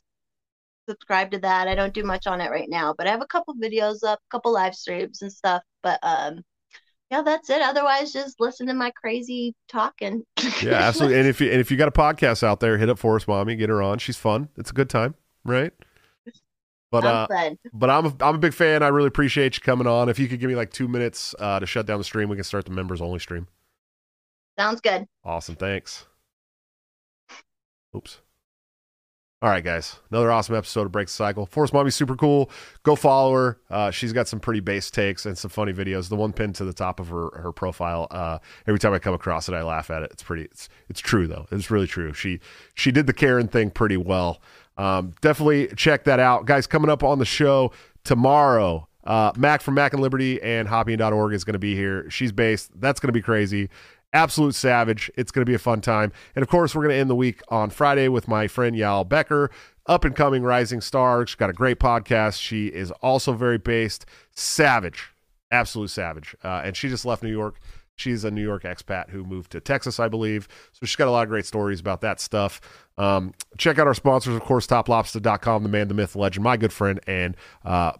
subscribe 0.89 1.31
to 1.31 1.39
that. 1.39 1.69
I 1.69 1.75
don't 1.75 1.93
do 1.93 2.03
much 2.03 2.27
on 2.27 2.41
it 2.41 2.51
right 2.51 2.69
now, 2.69 2.93
but 2.97 3.07
I 3.07 3.11
have 3.11 3.21
a 3.21 3.27
couple 3.27 3.55
videos 3.55 4.03
up, 4.03 4.19
a 4.19 4.29
couple 4.29 4.51
live 4.51 4.75
streams 4.75 5.21
and 5.21 5.31
stuff. 5.31 5.63
But 5.83 5.99
um 6.03 6.41
yeah, 7.15 7.21
that's 7.21 7.49
it. 7.49 7.61
Otherwise 7.61 8.11
just 8.11 8.39
listen 8.39 8.67
to 8.67 8.73
my 8.73 8.91
crazy 8.91 9.55
talking. 9.69 10.23
Yeah, 10.61 10.71
absolutely. 10.73 11.19
and 11.19 11.27
if 11.27 11.39
you 11.39 11.49
and 11.51 11.61
if 11.61 11.71
you 11.71 11.77
got 11.77 11.87
a 11.87 11.91
podcast 11.91 12.43
out 12.43 12.59
there, 12.59 12.77
hit 12.77 12.89
up 12.89 12.99
Forest 12.99 13.27
Mommy, 13.27 13.55
get 13.55 13.69
her 13.69 13.81
on. 13.81 13.99
She's 13.99 14.17
fun. 14.17 14.49
It's 14.57 14.71
a 14.71 14.73
good 14.73 14.89
time, 14.89 15.15
right? 15.43 15.71
But 16.91 17.05
uh, 17.05 17.27
I'm 17.29 17.59
but 17.73 17.89
I'm 17.89 18.05
a, 18.05 18.15
I'm 18.21 18.35
a 18.35 18.37
big 18.37 18.53
fan. 18.53 18.83
I 18.83 18.87
really 18.89 19.07
appreciate 19.07 19.57
you 19.57 19.61
coming 19.61 19.87
on. 19.87 20.07
If 20.07 20.19
you 20.19 20.27
could 20.27 20.39
give 20.39 20.49
me 20.49 20.55
like 20.55 20.71
two 20.71 20.87
minutes 20.87 21.33
uh, 21.39 21.59
to 21.59 21.65
shut 21.65 21.85
down 21.85 21.97
the 21.97 22.03
stream, 22.03 22.29
we 22.29 22.35
can 22.35 22.43
start 22.43 22.65
the 22.65 22.71
members 22.71 23.01
only 23.01 23.19
stream. 23.19 23.47
Sounds 24.57 24.79
good. 24.79 25.05
Awesome. 25.23 25.55
Thanks. 25.55 26.05
Oops. 27.95 28.21
All 29.45 29.51
right, 29.51 29.63
guys. 29.63 29.99
Another 30.09 30.31
awesome 30.31 30.55
episode 30.55 30.87
of 30.87 30.91
Break 30.91 31.05
the 31.05 31.13
Cycle. 31.13 31.45
Forest 31.45 31.71
Mommy's 31.71 31.93
super 31.93 32.15
cool. 32.15 32.49
Go 32.81 32.95
follow 32.95 33.31
her. 33.31 33.59
Uh, 33.69 33.91
she's 33.91 34.11
got 34.11 34.27
some 34.27 34.39
pretty 34.39 34.59
base 34.59 34.89
takes 34.89 35.23
and 35.27 35.37
some 35.37 35.51
funny 35.51 35.71
videos. 35.71 36.09
The 36.09 36.15
one 36.15 36.33
pinned 36.33 36.55
to 36.55 36.65
the 36.65 36.73
top 36.73 36.99
of 36.99 37.09
her 37.09 37.29
her 37.35 37.51
profile. 37.51 38.07
Uh, 38.09 38.39
every 38.65 38.79
time 38.79 38.91
I 38.93 38.97
come 38.97 39.13
across 39.13 39.47
it, 39.47 39.53
I 39.53 39.61
laugh 39.61 39.91
at 39.91 40.01
it. 40.01 40.09
It's 40.11 40.23
pretty. 40.23 40.45
It's 40.45 40.67
it's 40.89 40.99
true 40.99 41.27
though. 41.27 41.45
It's 41.51 41.69
really 41.69 41.85
true. 41.85 42.11
She 42.11 42.39
she 42.73 42.91
did 42.91 43.05
the 43.05 43.13
Karen 43.13 43.47
thing 43.47 43.69
pretty 43.69 43.97
well. 43.97 44.41
Um, 44.79 45.13
definitely 45.21 45.67
check 45.75 46.05
that 46.05 46.19
out, 46.19 46.47
guys. 46.47 46.65
Coming 46.65 46.89
up 46.89 47.03
on 47.03 47.19
the 47.19 47.25
show 47.25 47.71
tomorrow. 48.03 48.87
Uh, 49.03 49.31
Mac 49.37 49.61
from 49.61 49.75
Mac 49.75 49.93
and 49.93 50.01
Liberty 50.01 50.41
and 50.41 50.67
Hopping.org 50.67 51.33
is 51.33 51.43
going 51.43 51.53
to 51.53 51.59
be 51.59 51.75
here. 51.75 52.09
She's 52.09 52.31
based. 52.31 52.71
That's 52.81 52.99
going 52.99 53.09
to 53.09 53.13
be 53.13 53.21
crazy 53.21 53.69
absolute 54.15 54.55
savage. 54.55 55.11
It's 55.15 55.29
going 55.29 55.45
to 55.45 55.49
be 55.49 55.53
a 55.53 55.59
fun 55.59 55.81
time. 55.81 56.11
And 56.35 56.41
of 56.41 56.49
course, 56.49 56.73
we're 56.73 56.83
going 56.83 56.95
to 56.95 56.99
end 56.99 57.09
the 57.09 57.15
week 57.15 57.41
on 57.49 57.69
Friday 57.69 58.07
with 58.07 58.27
my 58.27 58.47
friend 58.47 58.75
Yal 58.75 59.03
Becker, 59.03 59.51
up 59.85 60.05
and 60.05 60.15
coming 60.15 60.41
rising 60.41 60.81
star. 60.81 61.27
She's 61.27 61.35
got 61.35 61.49
a 61.49 61.53
great 61.53 61.79
podcast. 61.79 62.39
She 62.39 62.67
is 62.67 62.91
also 62.91 63.33
very 63.33 63.57
based, 63.57 64.05
savage, 64.31 65.11
absolute 65.51 65.89
savage. 65.89 66.35
Uh, 66.43 66.61
and 66.63 66.75
she 66.77 66.87
just 66.87 67.05
left 67.05 67.21
New 67.21 67.29
York. 67.29 67.59
She's 67.97 68.23
a 68.23 68.31
New 68.31 68.41
York 68.41 68.63
expat 68.63 69.09
who 69.09 69.23
moved 69.23 69.51
to 69.51 69.59
Texas, 69.59 69.99
I 69.99 70.07
believe. 70.07 70.47
So 70.71 70.85
she's 70.85 70.95
got 70.95 71.07
a 71.07 71.11
lot 71.11 71.23
of 71.23 71.29
great 71.29 71.45
stories 71.45 71.79
about 71.79 72.01
that 72.01 72.19
stuff. 72.19 72.59
Um, 72.97 73.33
check 73.57 73.79
out 73.79 73.87
our 73.87 73.93
sponsors, 73.93 74.35
of 74.35 74.41
course, 74.41 74.65
toplobster.com, 74.65 75.63
the 75.63 75.69
man, 75.69 75.87
the 75.89 75.93
myth, 75.93 76.15
legend, 76.15 76.43
my 76.43 76.57
good 76.57 76.73
friend, 76.73 76.99
and 77.05 77.35
uh, 77.63 77.93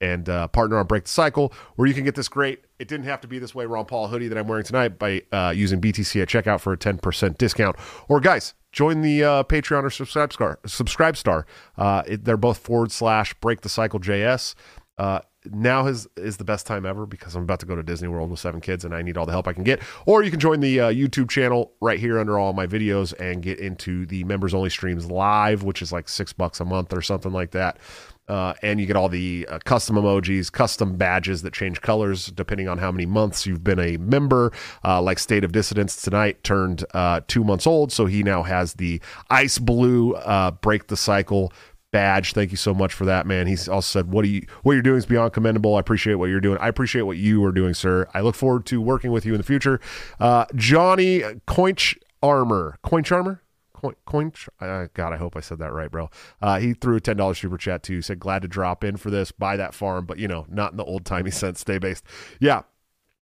and 0.00 0.28
uh, 0.28 0.46
partner 0.48 0.78
on 0.78 0.86
Break 0.86 1.04
the 1.04 1.10
Cycle, 1.10 1.52
where 1.76 1.88
you 1.88 1.94
can 1.94 2.04
get 2.04 2.14
this 2.14 2.28
great. 2.28 2.65
It 2.78 2.88
didn't 2.88 3.06
have 3.06 3.20
to 3.22 3.28
be 3.28 3.38
this 3.38 3.54
way. 3.54 3.66
Ron 3.66 3.86
Paul 3.86 4.08
hoodie 4.08 4.28
that 4.28 4.36
I'm 4.36 4.48
wearing 4.48 4.64
tonight 4.64 4.98
by 4.98 5.22
uh, 5.32 5.52
using 5.56 5.80
BTC 5.80 6.20
at 6.20 6.28
checkout 6.28 6.60
for 6.60 6.72
a 6.72 6.76
10% 6.76 7.38
discount. 7.38 7.76
Or 8.08 8.20
guys, 8.20 8.54
join 8.72 9.02
the 9.02 9.24
uh, 9.24 9.42
Patreon 9.44 9.84
or 9.84 9.88
SubscribeStar. 9.88 10.56
Subscribe 10.68 11.16
star. 11.16 11.46
Uh, 11.78 12.02
it, 12.06 12.24
they're 12.24 12.36
both 12.36 12.58
forward 12.58 12.92
slash 12.92 13.34
Break 13.34 13.62
the 13.62 13.68
Cycle 13.68 14.00
JS. 14.00 14.54
Uh, 14.98 15.20
now 15.52 15.86
is 15.86 16.08
is 16.16 16.38
the 16.38 16.44
best 16.44 16.66
time 16.66 16.84
ever 16.84 17.06
because 17.06 17.34
I'm 17.36 17.42
about 17.42 17.60
to 17.60 17.66
go 17.66 17.76
to 17.76 17.82
Disney 17.82 18.08
World 18.08 18.30
with 18.30 18.40
seven 18.40 18.60
kids 18.60 18.84
and 18.84 18.94
I 18.94 19.02
need 19.02 19.16
all 19.16 19.26
the 19.26 19.32
help 19.32 19.46
I 19.46 19.52
can 19.52 19.64
get. 19.64 19.80
Or 20.04 20.22
you 20.22 20.30
can 20.30 20.40
join 20.40 20.60
the 20.60 20.80
uh, 20.80 20.90
YouTube 20.90 21.30
channel 21.30 21.72
right 21.80 21.98
here 21.98 22.18
under 22.18 22.38
all 22.38 22.52
my 22.52 22.66
videos 22.66 23.12
and 23.20 23.42
get 23.42 23.58
into 23.58 24.06
the 24.06 24.24
members 24.24 24.54
only 24.54 24.70
streams 24.70 25.10
live, 25.10 25.62
which 25.62 25.82
is 25.82 25.92
like 25.92 26.08
six 26.08 26.32
bucks 26.32 26.60
a 26.60 26.64
month 26.64 26.92
or 26.92 27.02
something 27.02 27.32
like 27.32 27.52
that. 27.52 27.78
Uh, 28.28 28.54
and 28.62 28.80
you 28.80 28.86
get 28.86 28.96
all 28.96 29.08
the 29.08 29.46
uh, 29.48 29.58
custom 29.64 29.96
emojis, 29.96 30.50
custom 30.50 30.96
badges 30.96 31.42
that 31.42 31.52
change 31.52 31.80
colors 31.80 32.26
depending 32.26 32.68
on 32.68 32.78
how 32.78 32.90
many 32.90 33.06
months 33.06 33.46
you've 33.46 33.62
been 33.62 33.78
a 33.78 33.96
member. 33.98 34.52
Uh, 34.84 35.00
like 35.00 35.18
State 35.18 35.44
of 35.44 35.52
Dissidence 35.52 36.02
tonight 36.02 36.42
turned 36.42 36.84
uh, 36.94 37.20
two 37.28 37.44
months 37.44 37.66
old, 37.66 37.92
so 37.92 38.06
he 38.06 38.22
now 38.22 38.42
has 38.42 38.74
the 38.74 39.00
ice 39.30 39.58
blue 39.58 40.14
uh, 40.14 40.50
break 40.50 40.88
the 40.88 40.96
cycle 40.96 41.52
badge. 41.92 42.32
Thank 42.32 42.50
you 42.50 42.56
so 42.56 42.74
much 42.74 42.92
for 42.92 43.04
that, 43.04 43.26
man. 43.26 43.46
He's 43.46 43.68
also 43.68 44.00
said, 44.00 44.10
"What 44.10 44.26
you 44.26 44.46
what 44.62 44.74
you're 44.74 44.82
doing 44.82 44.98
is 44.98 45.06
beyond 45.06 45.32
commendable. 45.32 45.76
I 45.76 45.80
appreciate 45.80 46.14
what 46.14 46.26
you're 46.26 46.40
doing. 46.40 46.58
I 46.58 46.68
appreciate 46.68 47.02
what 47.02 47.16
you 47.16 47.44
are 47.44 47.52
doing, 47.52 47.74
sir. 47.74 48.08
I 48.12 48.20
look 48.20 48.34
forward 48.34 48.66
to 48.66 48.80
working 48.80 49.12
with 49.12 49.24
you 49.24 49.32
in 49.32 49.38
the 49.38 49.44
future." 49.46 49.80
Uh, 50.18 50.46
Johnny 50.54 51.20
Coinch 51.46 51.96
Armor, 52.22 52.78
Coinch 52.84 53.12
Armor. 53.12 53.40
Coin, 53.76 53.94
coin 54.06 54.32
uh, 54.60 54.86
God, 54.94 55.12
I 55.12 55.18
hope 55.18 55.36
I 55.36 55.40
said 55.40 55.58
that 55.58 55.72
right, 55.72 55.90
bro. 55.90 56.08
Uh, 56.40 56.58
he 56.58 56.72
threw 56.72 56.96
a 56.96 57.00
ten 57.00 57.16
dollars 57.16 57.38
super 57.38 57.58
chat 57.58 57.82
too. 57.82 58.00
Said 58.00 58.18
glad 58.18 58.42
to 58.42 58.48
drop 58.48 58.82
in 58.82 58.96
for 58.96 59.10
this. 59.10 59.32
Buy 59.32 59.56
that 59.56 59.74
farm, 59.74 60.06
but 60.06 60.18
you 60.18 60.28
know, 60.28 60.46
not 60.48 60.70
in 60.70 60.78
the 60.78 60.84
old 60.84 61.04
timey 61.04 61.30
sense. 61.32 61.60
Stay 61.60 61.78
based. 61.78 62.04
Yeah, 62.40 62.62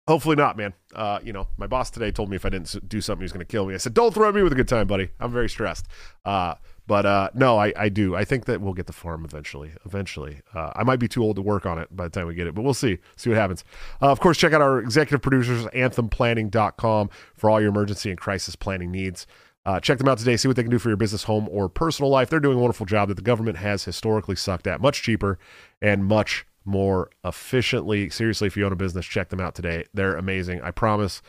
hopefully 0.08 0.36
not, 0.36 0.56
man. 0.56 0.74
Uh, 0.94 1.20
you 1.22 1.32
know, 1.32 1.48
my 1.56 1.66
boss 1.66 1.90
today 1.90 2.10
told 2.10 2.28
me 2.28 2.36
if 2.36 2.44
I 2.44 2.48
didn't 2.48 2.88
do 2.88 3.00
something, 3.00 3.22
he 3.22 3.24
was 3.24 3.32
going 3.32 3.44
to 3.44 3.50
kill 3.50 3.66
me. 3.66 3.74
I 3.74 3.78
said, 3.78 3.94
don't 3.94 4.12
throw 4.12 4.30
me 4.32 4.42
with 4.42 4.52
a 4.52 4.56
good 4.56 4.68
time, 4.68 4.86
buddy. 4.86 5.10
I'm 5.20 5.32
very 5.32 5.48
stressed. 5.48 5.86
Uh, 6.24 6.54
but 6.86 7.06
uh, 7.06 7.30
no, 7.34 7.58
I, 7.58 7.72
I 7.76 7.88
do. 7.88 8.16
I 8.16 8.24
think 8.24 8.46
that 8.46 8.60
we'll 8.60 8.74
get 8.74 8.86
the 8.86 8.92
farm 8.92 9.24
eventually. 9.24 9.72
Eventually, 9.86 10.40
uh, 10.54 10.72
I 10.74 10.82
might 10.82 10.98
be 10.98 11.08
too 11.08 11.22
old 11.22 11.36
to 11.36 11.42
work 11.42 11.64
on 11.64 11.78
it 11.78 11.94
by 11.94 12.04
the 12.04 12.10
time 12.10 12.26
we 12.26 12.34
get 12.34 12.48
it, 12.48 12.54
but 12.54 12.62
we'll 12.62 12.74
see. 12.74 12.98
See 13.16 13.30
what 13.30 13.38
happens. 13.38 13.64
Uh, 14.00 14.10
of 14.10 14.18
course, 14.18 14.36
check 14.36 14.52
out 14.52 14.60
our 14.60 14.80
executive 14.80 15.22
producers, 15.22 15.64
anthemplanning.com, 15.66 17.10
for 17.34 17.48
all 17.48 17.60
your 17.60 17.70
emergency 17.70 18.10
and 18.10 18.18
crisis 18.18 18.56
planning 18.56 18.90
needs. 18.90 19.26
Uh, 19.64 19.78
check 19.78 19.98
them 19.98 20.08
out 20.08 20.18
today. 20.18 20.36
See 20.36 20.48
what 20.48 20.56
they 20.56 20.62
can 20.62 20.70
do 20.70 20.78
for 20.78 20.88
your 20.88 20.96
business, 20.96 21.24
home, 21.24 21.48
or 21.50 21.68
personal 21.68 22.10
life. 22.10 22.30
They're 22.30 22.40
doing 22.40 22.58
a 22.58 22.60
wonderful 22.60 22.86
job 22.86 23.08
that 23.08 23.14
the 23.14 23.22
government 23.22 23.58
has 23.58 23.84
historically 23.84 24.36
sucked 24.36 24.66
at. 24.66 24.80
Much 24.80 25.02
cheaper 25.02 25.38
and 25.80 26.04
much 26.04 26.46
more 26.64 27.10
efficiently. 27.24 28.10
Seriously, 28.10 28.46
if 28.46 28.56
you 28.56 28.66
own 28.66 28.72
a 28.72 28.76
business, 28.76 29.06
check 29.06 29.28
them 29.28 29.40
out 29.40 29.54
today. 29.54 29.84
They're 29.94 30.16
amazing. 30.16 30.62
I 30.62 30.70
promise 30.72 31.22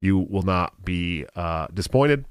you 0.00 0.18
will 0.18 0.42
not 0.42 0.84
be 0.84 1.26
uh, 1.34 1.66
disappointed. 1.72 2.24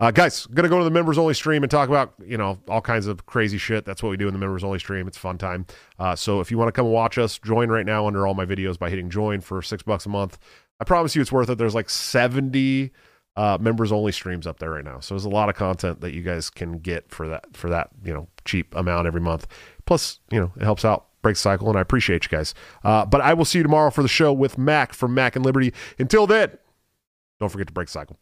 Uh, 0.00 0.12
guys, 0.12 0.46
gonna 0.46 0.68
go 0.68 0.78
to 0.78 0.84
the 0.84 0.92
members 0.92 1.18
only 1.18 1.34
stream 1.34 1.64
and 1.64 1.70
talk 1.70 1.88
about 1.88 2.14
you 2.24 2.38
know 2.38 2.58
all 2.68 2.80
kinds 2.80 3.08
of 3.08 3.26
crazy 3.26 3.58
shit. 3.58 3.84
That's 3.84 4.00
what 4.00 4.10
we 4.10 4.16
do 4.16 4.28
in 4.28 4.32
the 4.32 4.38
members 4.38 4.62
only 4.62 4.78
stream. 4.78 5.08
It's 5.08 5.18
fun 5.18 5.38
time. 5.38 5.66
Uh, 5.98 6.14
so 6.14 6.40
if 6.40 6.52
you 6.52 6.58
want 6.58 6.68
to 6.68 6.72
come 6.72 6.86
watch 6.86 7.18
us, 7.18 7.36
join 7.38 7.68
right 7.68 7.84
now 7.84 8.06
under 8.06 8.24
all 8.24 8.34
my 8.34 8.46
videos 8.46 8.78
by 8.78 8.90
hitting 8.90 9.10
join 9.10 9.40
for 9.40 9.60
six 9.60 9.82
bucks 9.82 10.06
a 10.06 10.08
month. 10.08 10.38
I 10.78 10.84
promise 10.84 11.16
you, 11.16 11.22
it's 11.22 11.32
worth 11.32 11.50
it. 11.50 11.58
There's 11.58 11.74
like 11.74 11.90
seventy 11.90 12.92
uh, 13.38 13.56
members 13.60 13.92
only 13.92 14.10
streams 14.10 14.48
up 14.48 14.58
there 14.58 14.70
right 14.70 14.84
now. 14.84 14.98
So 14.98 15.14
there's 15.14 15.24
a 15.24 15.28
lot 15.28 15.48
of 15.48 15.54
content 15.54 16.00
that 16.00 16.12
you 16.12 16.22
guys 16.22 16.50
can 16.50 16.80
get 16.80 17.08
for 17.08 17.28
that 17.28 17.56
for 17.56 17.70
that 17.70 17.88
you 18.04 18.12
know 18.12 18.26
cheap 18.44 18.74
amount 18.74 19.06
every 19.06 19.20
month. 19.20 19.46
Plus, 19.86 20.18
you 20.32 20.40
know, 20.40 20.50
it 20.56 20.64
helps 20.64 20.84
out 20.84 21.06
break 21.22 21.36
cycle, 21.36 21.68
and 21.68 21.78
I 21.78 21.80
appreciate 21.80 22.24
you 22.24 22.30
guys. 22.36 22.52
Uh, 22.82 23.06
but 23.06 23.20
I 23.20 23.34
will 23.34 23.44
see 23.44 23.60
you 23.60 23.62
tomorrow 23.62 23.90
for 23.90 24.02
the 24.02 24.08
show 24.08 24.32
with 24.32 24.58
Mac 24.58 24.92
from 24.92 25.14
Mac 25.14 25.36
and 25.36 25.44
Liberty. 25.44 25.72
Until 26.00 26.26
then, 26.26 26.58
don't 27.38 27.48
forget 27.48 27.68
to 27.68 27.72
break 27.72 27.88
cycle. 27.88 28.18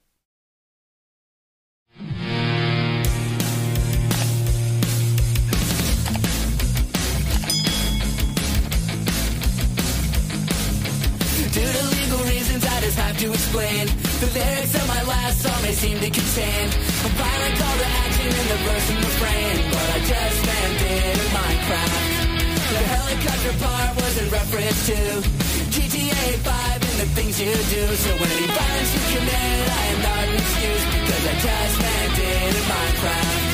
Due 11.53 11.73
to 11.73 11.85
legal 11.97 12.19
reasons, 12.25 12.67
I 12.67 12.81
just 12.83 12.99
have 12.99 13.19
to 13.19 13.33
explain. 13.33 14.06
The 14.17 14.33
lyrics 14.33 14.75
of 14.75 14.89
my 14.89 15.03
last 15.03 15.43
song 15.43 15.61
may 15.61 15.73
seem 15.73 16.01
to 16.01 16.09
contain 16.09 16.69
a 16.73 17.11
violent 17.21 17.55
call 17.61 17.77
to 17.77 17.89
action 18.01 18.33
in 18.33 18.47
the 18.49 18.59
verse 18.65 18.89
and 18.89 18.99
refrain, 19.05 19.55
but 19.69 19.89
I 19.93 19.99
just 20.09 20.41
it 20.41 21.21
in 21.21 21.29
Minecraft. 21.37 22.17
The 22.73 22.83
helicopter 22.97 23.55
part 23.61 23.93
was 23.97 24.17
in 24.17 24.31
reference 24.31 24.87
to 24.89 24.97
GTA 25.69 26.33
5 26.41 26.83
and 26.89 26.97
the 27.05 27.09
things 27.13 27.39
you 27.39 27.53
do. 27.53 27.85
So 27.93 28.11
when 28.17 28.31
any 28.33 28.49
violence 28.57 28.91
you 28.97 29.21
commit, 29.21 29.69
I 29.69 29.85
am 29.93 30.01
not 30.01 30.25
an 30.29 30.35
excuse 30.41 30.85
because 30.97 31.25
I 31.29 31.35
just 31.37 31.77
it 31.85 32.57
in 32.57 32.65
Minecraft. 32.73 33.46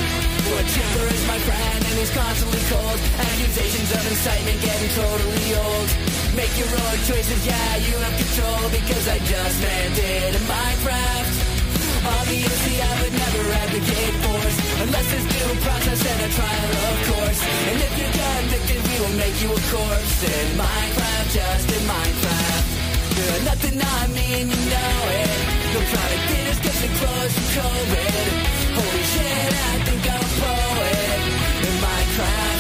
A 0.53 0.65
chipper 0.69 1.07
is 1.09 1.25
my 1.27 1.39
friend 1.49 1.81
and 1.81 1.97
he's 1.97 2.13
constantly 2.13 2.63
cold. 2.69 2.99
Accusations 3.19 3.91
of 3.97 4.03
incitement 4.05 4.59
getting 4.61 4.93
totally 4.93 5.49
old. 5.57 5.89
Make 6.37 6.53
your 6.61 6.69
own 6.69 6.99
choices, 7.09 7.41
yeah, 7.47 7.77
you 7.81 7.97
have 7.97 8.17
control 8.21 8.63
because 8.69 9.05
I 9.09 9.19
just 9.25 9.57
meant 9.65 9.97
it 9.97 10.35
in 10.37 10.45
Minecraft. 10.45 11.35
Obviously, 12.21 12.77
I 12.83 12.93
would 13.01 13.15
never 13.15 13.43
advocate 13.65 14.15
force 14.27 14.59
unless 14.83 15.07
there's 15.13 15.29
due 15.33 15.55
process 15.65 16.01
and 16.05 16.21
a 16.21 16.31
trial, 16.35 16.71
of 16.89 16.97
course. 17.13 17.41
And 17.73 17.77
if 17.81 17.93
you're 17.97 18.13
convicted, 18.13 18.81
we 18.89 18.95
will 19.01 19.17
make 19.17 19.37
you 19.41 19.51
a 19.53 19.63
corpse 19.73 20.21
in 20.25 20.47
Minecraft, 20.59 21.29
just 21.33 21.67
in 21.71 21.83
Minecraft. 21.89 22.67
You're 23.17 23.45
nothing 23.45 23.77
I 23.81 24.07
mean, 24.09 24.51
you 24.51 24.61
know 24.69 24.97
it. 25.17 25.62
No 25.73 25.81
product 25.81 26.31
in 26.39 26.47
us 26.49 26.59
getting 26.61 26.95
close 26.97 27.35
to 27.35 27.45
COVID. 27.57 28.29
Holy 28.77 29.05
shit, 29.13 29.53
I 29.55 29.85
think 29.87 30.05
I'm 30.13 30.21
a 30.21 30.33
poet 30.41 31.67
in 31.67 31.75
Minecraft. 31.81 32.52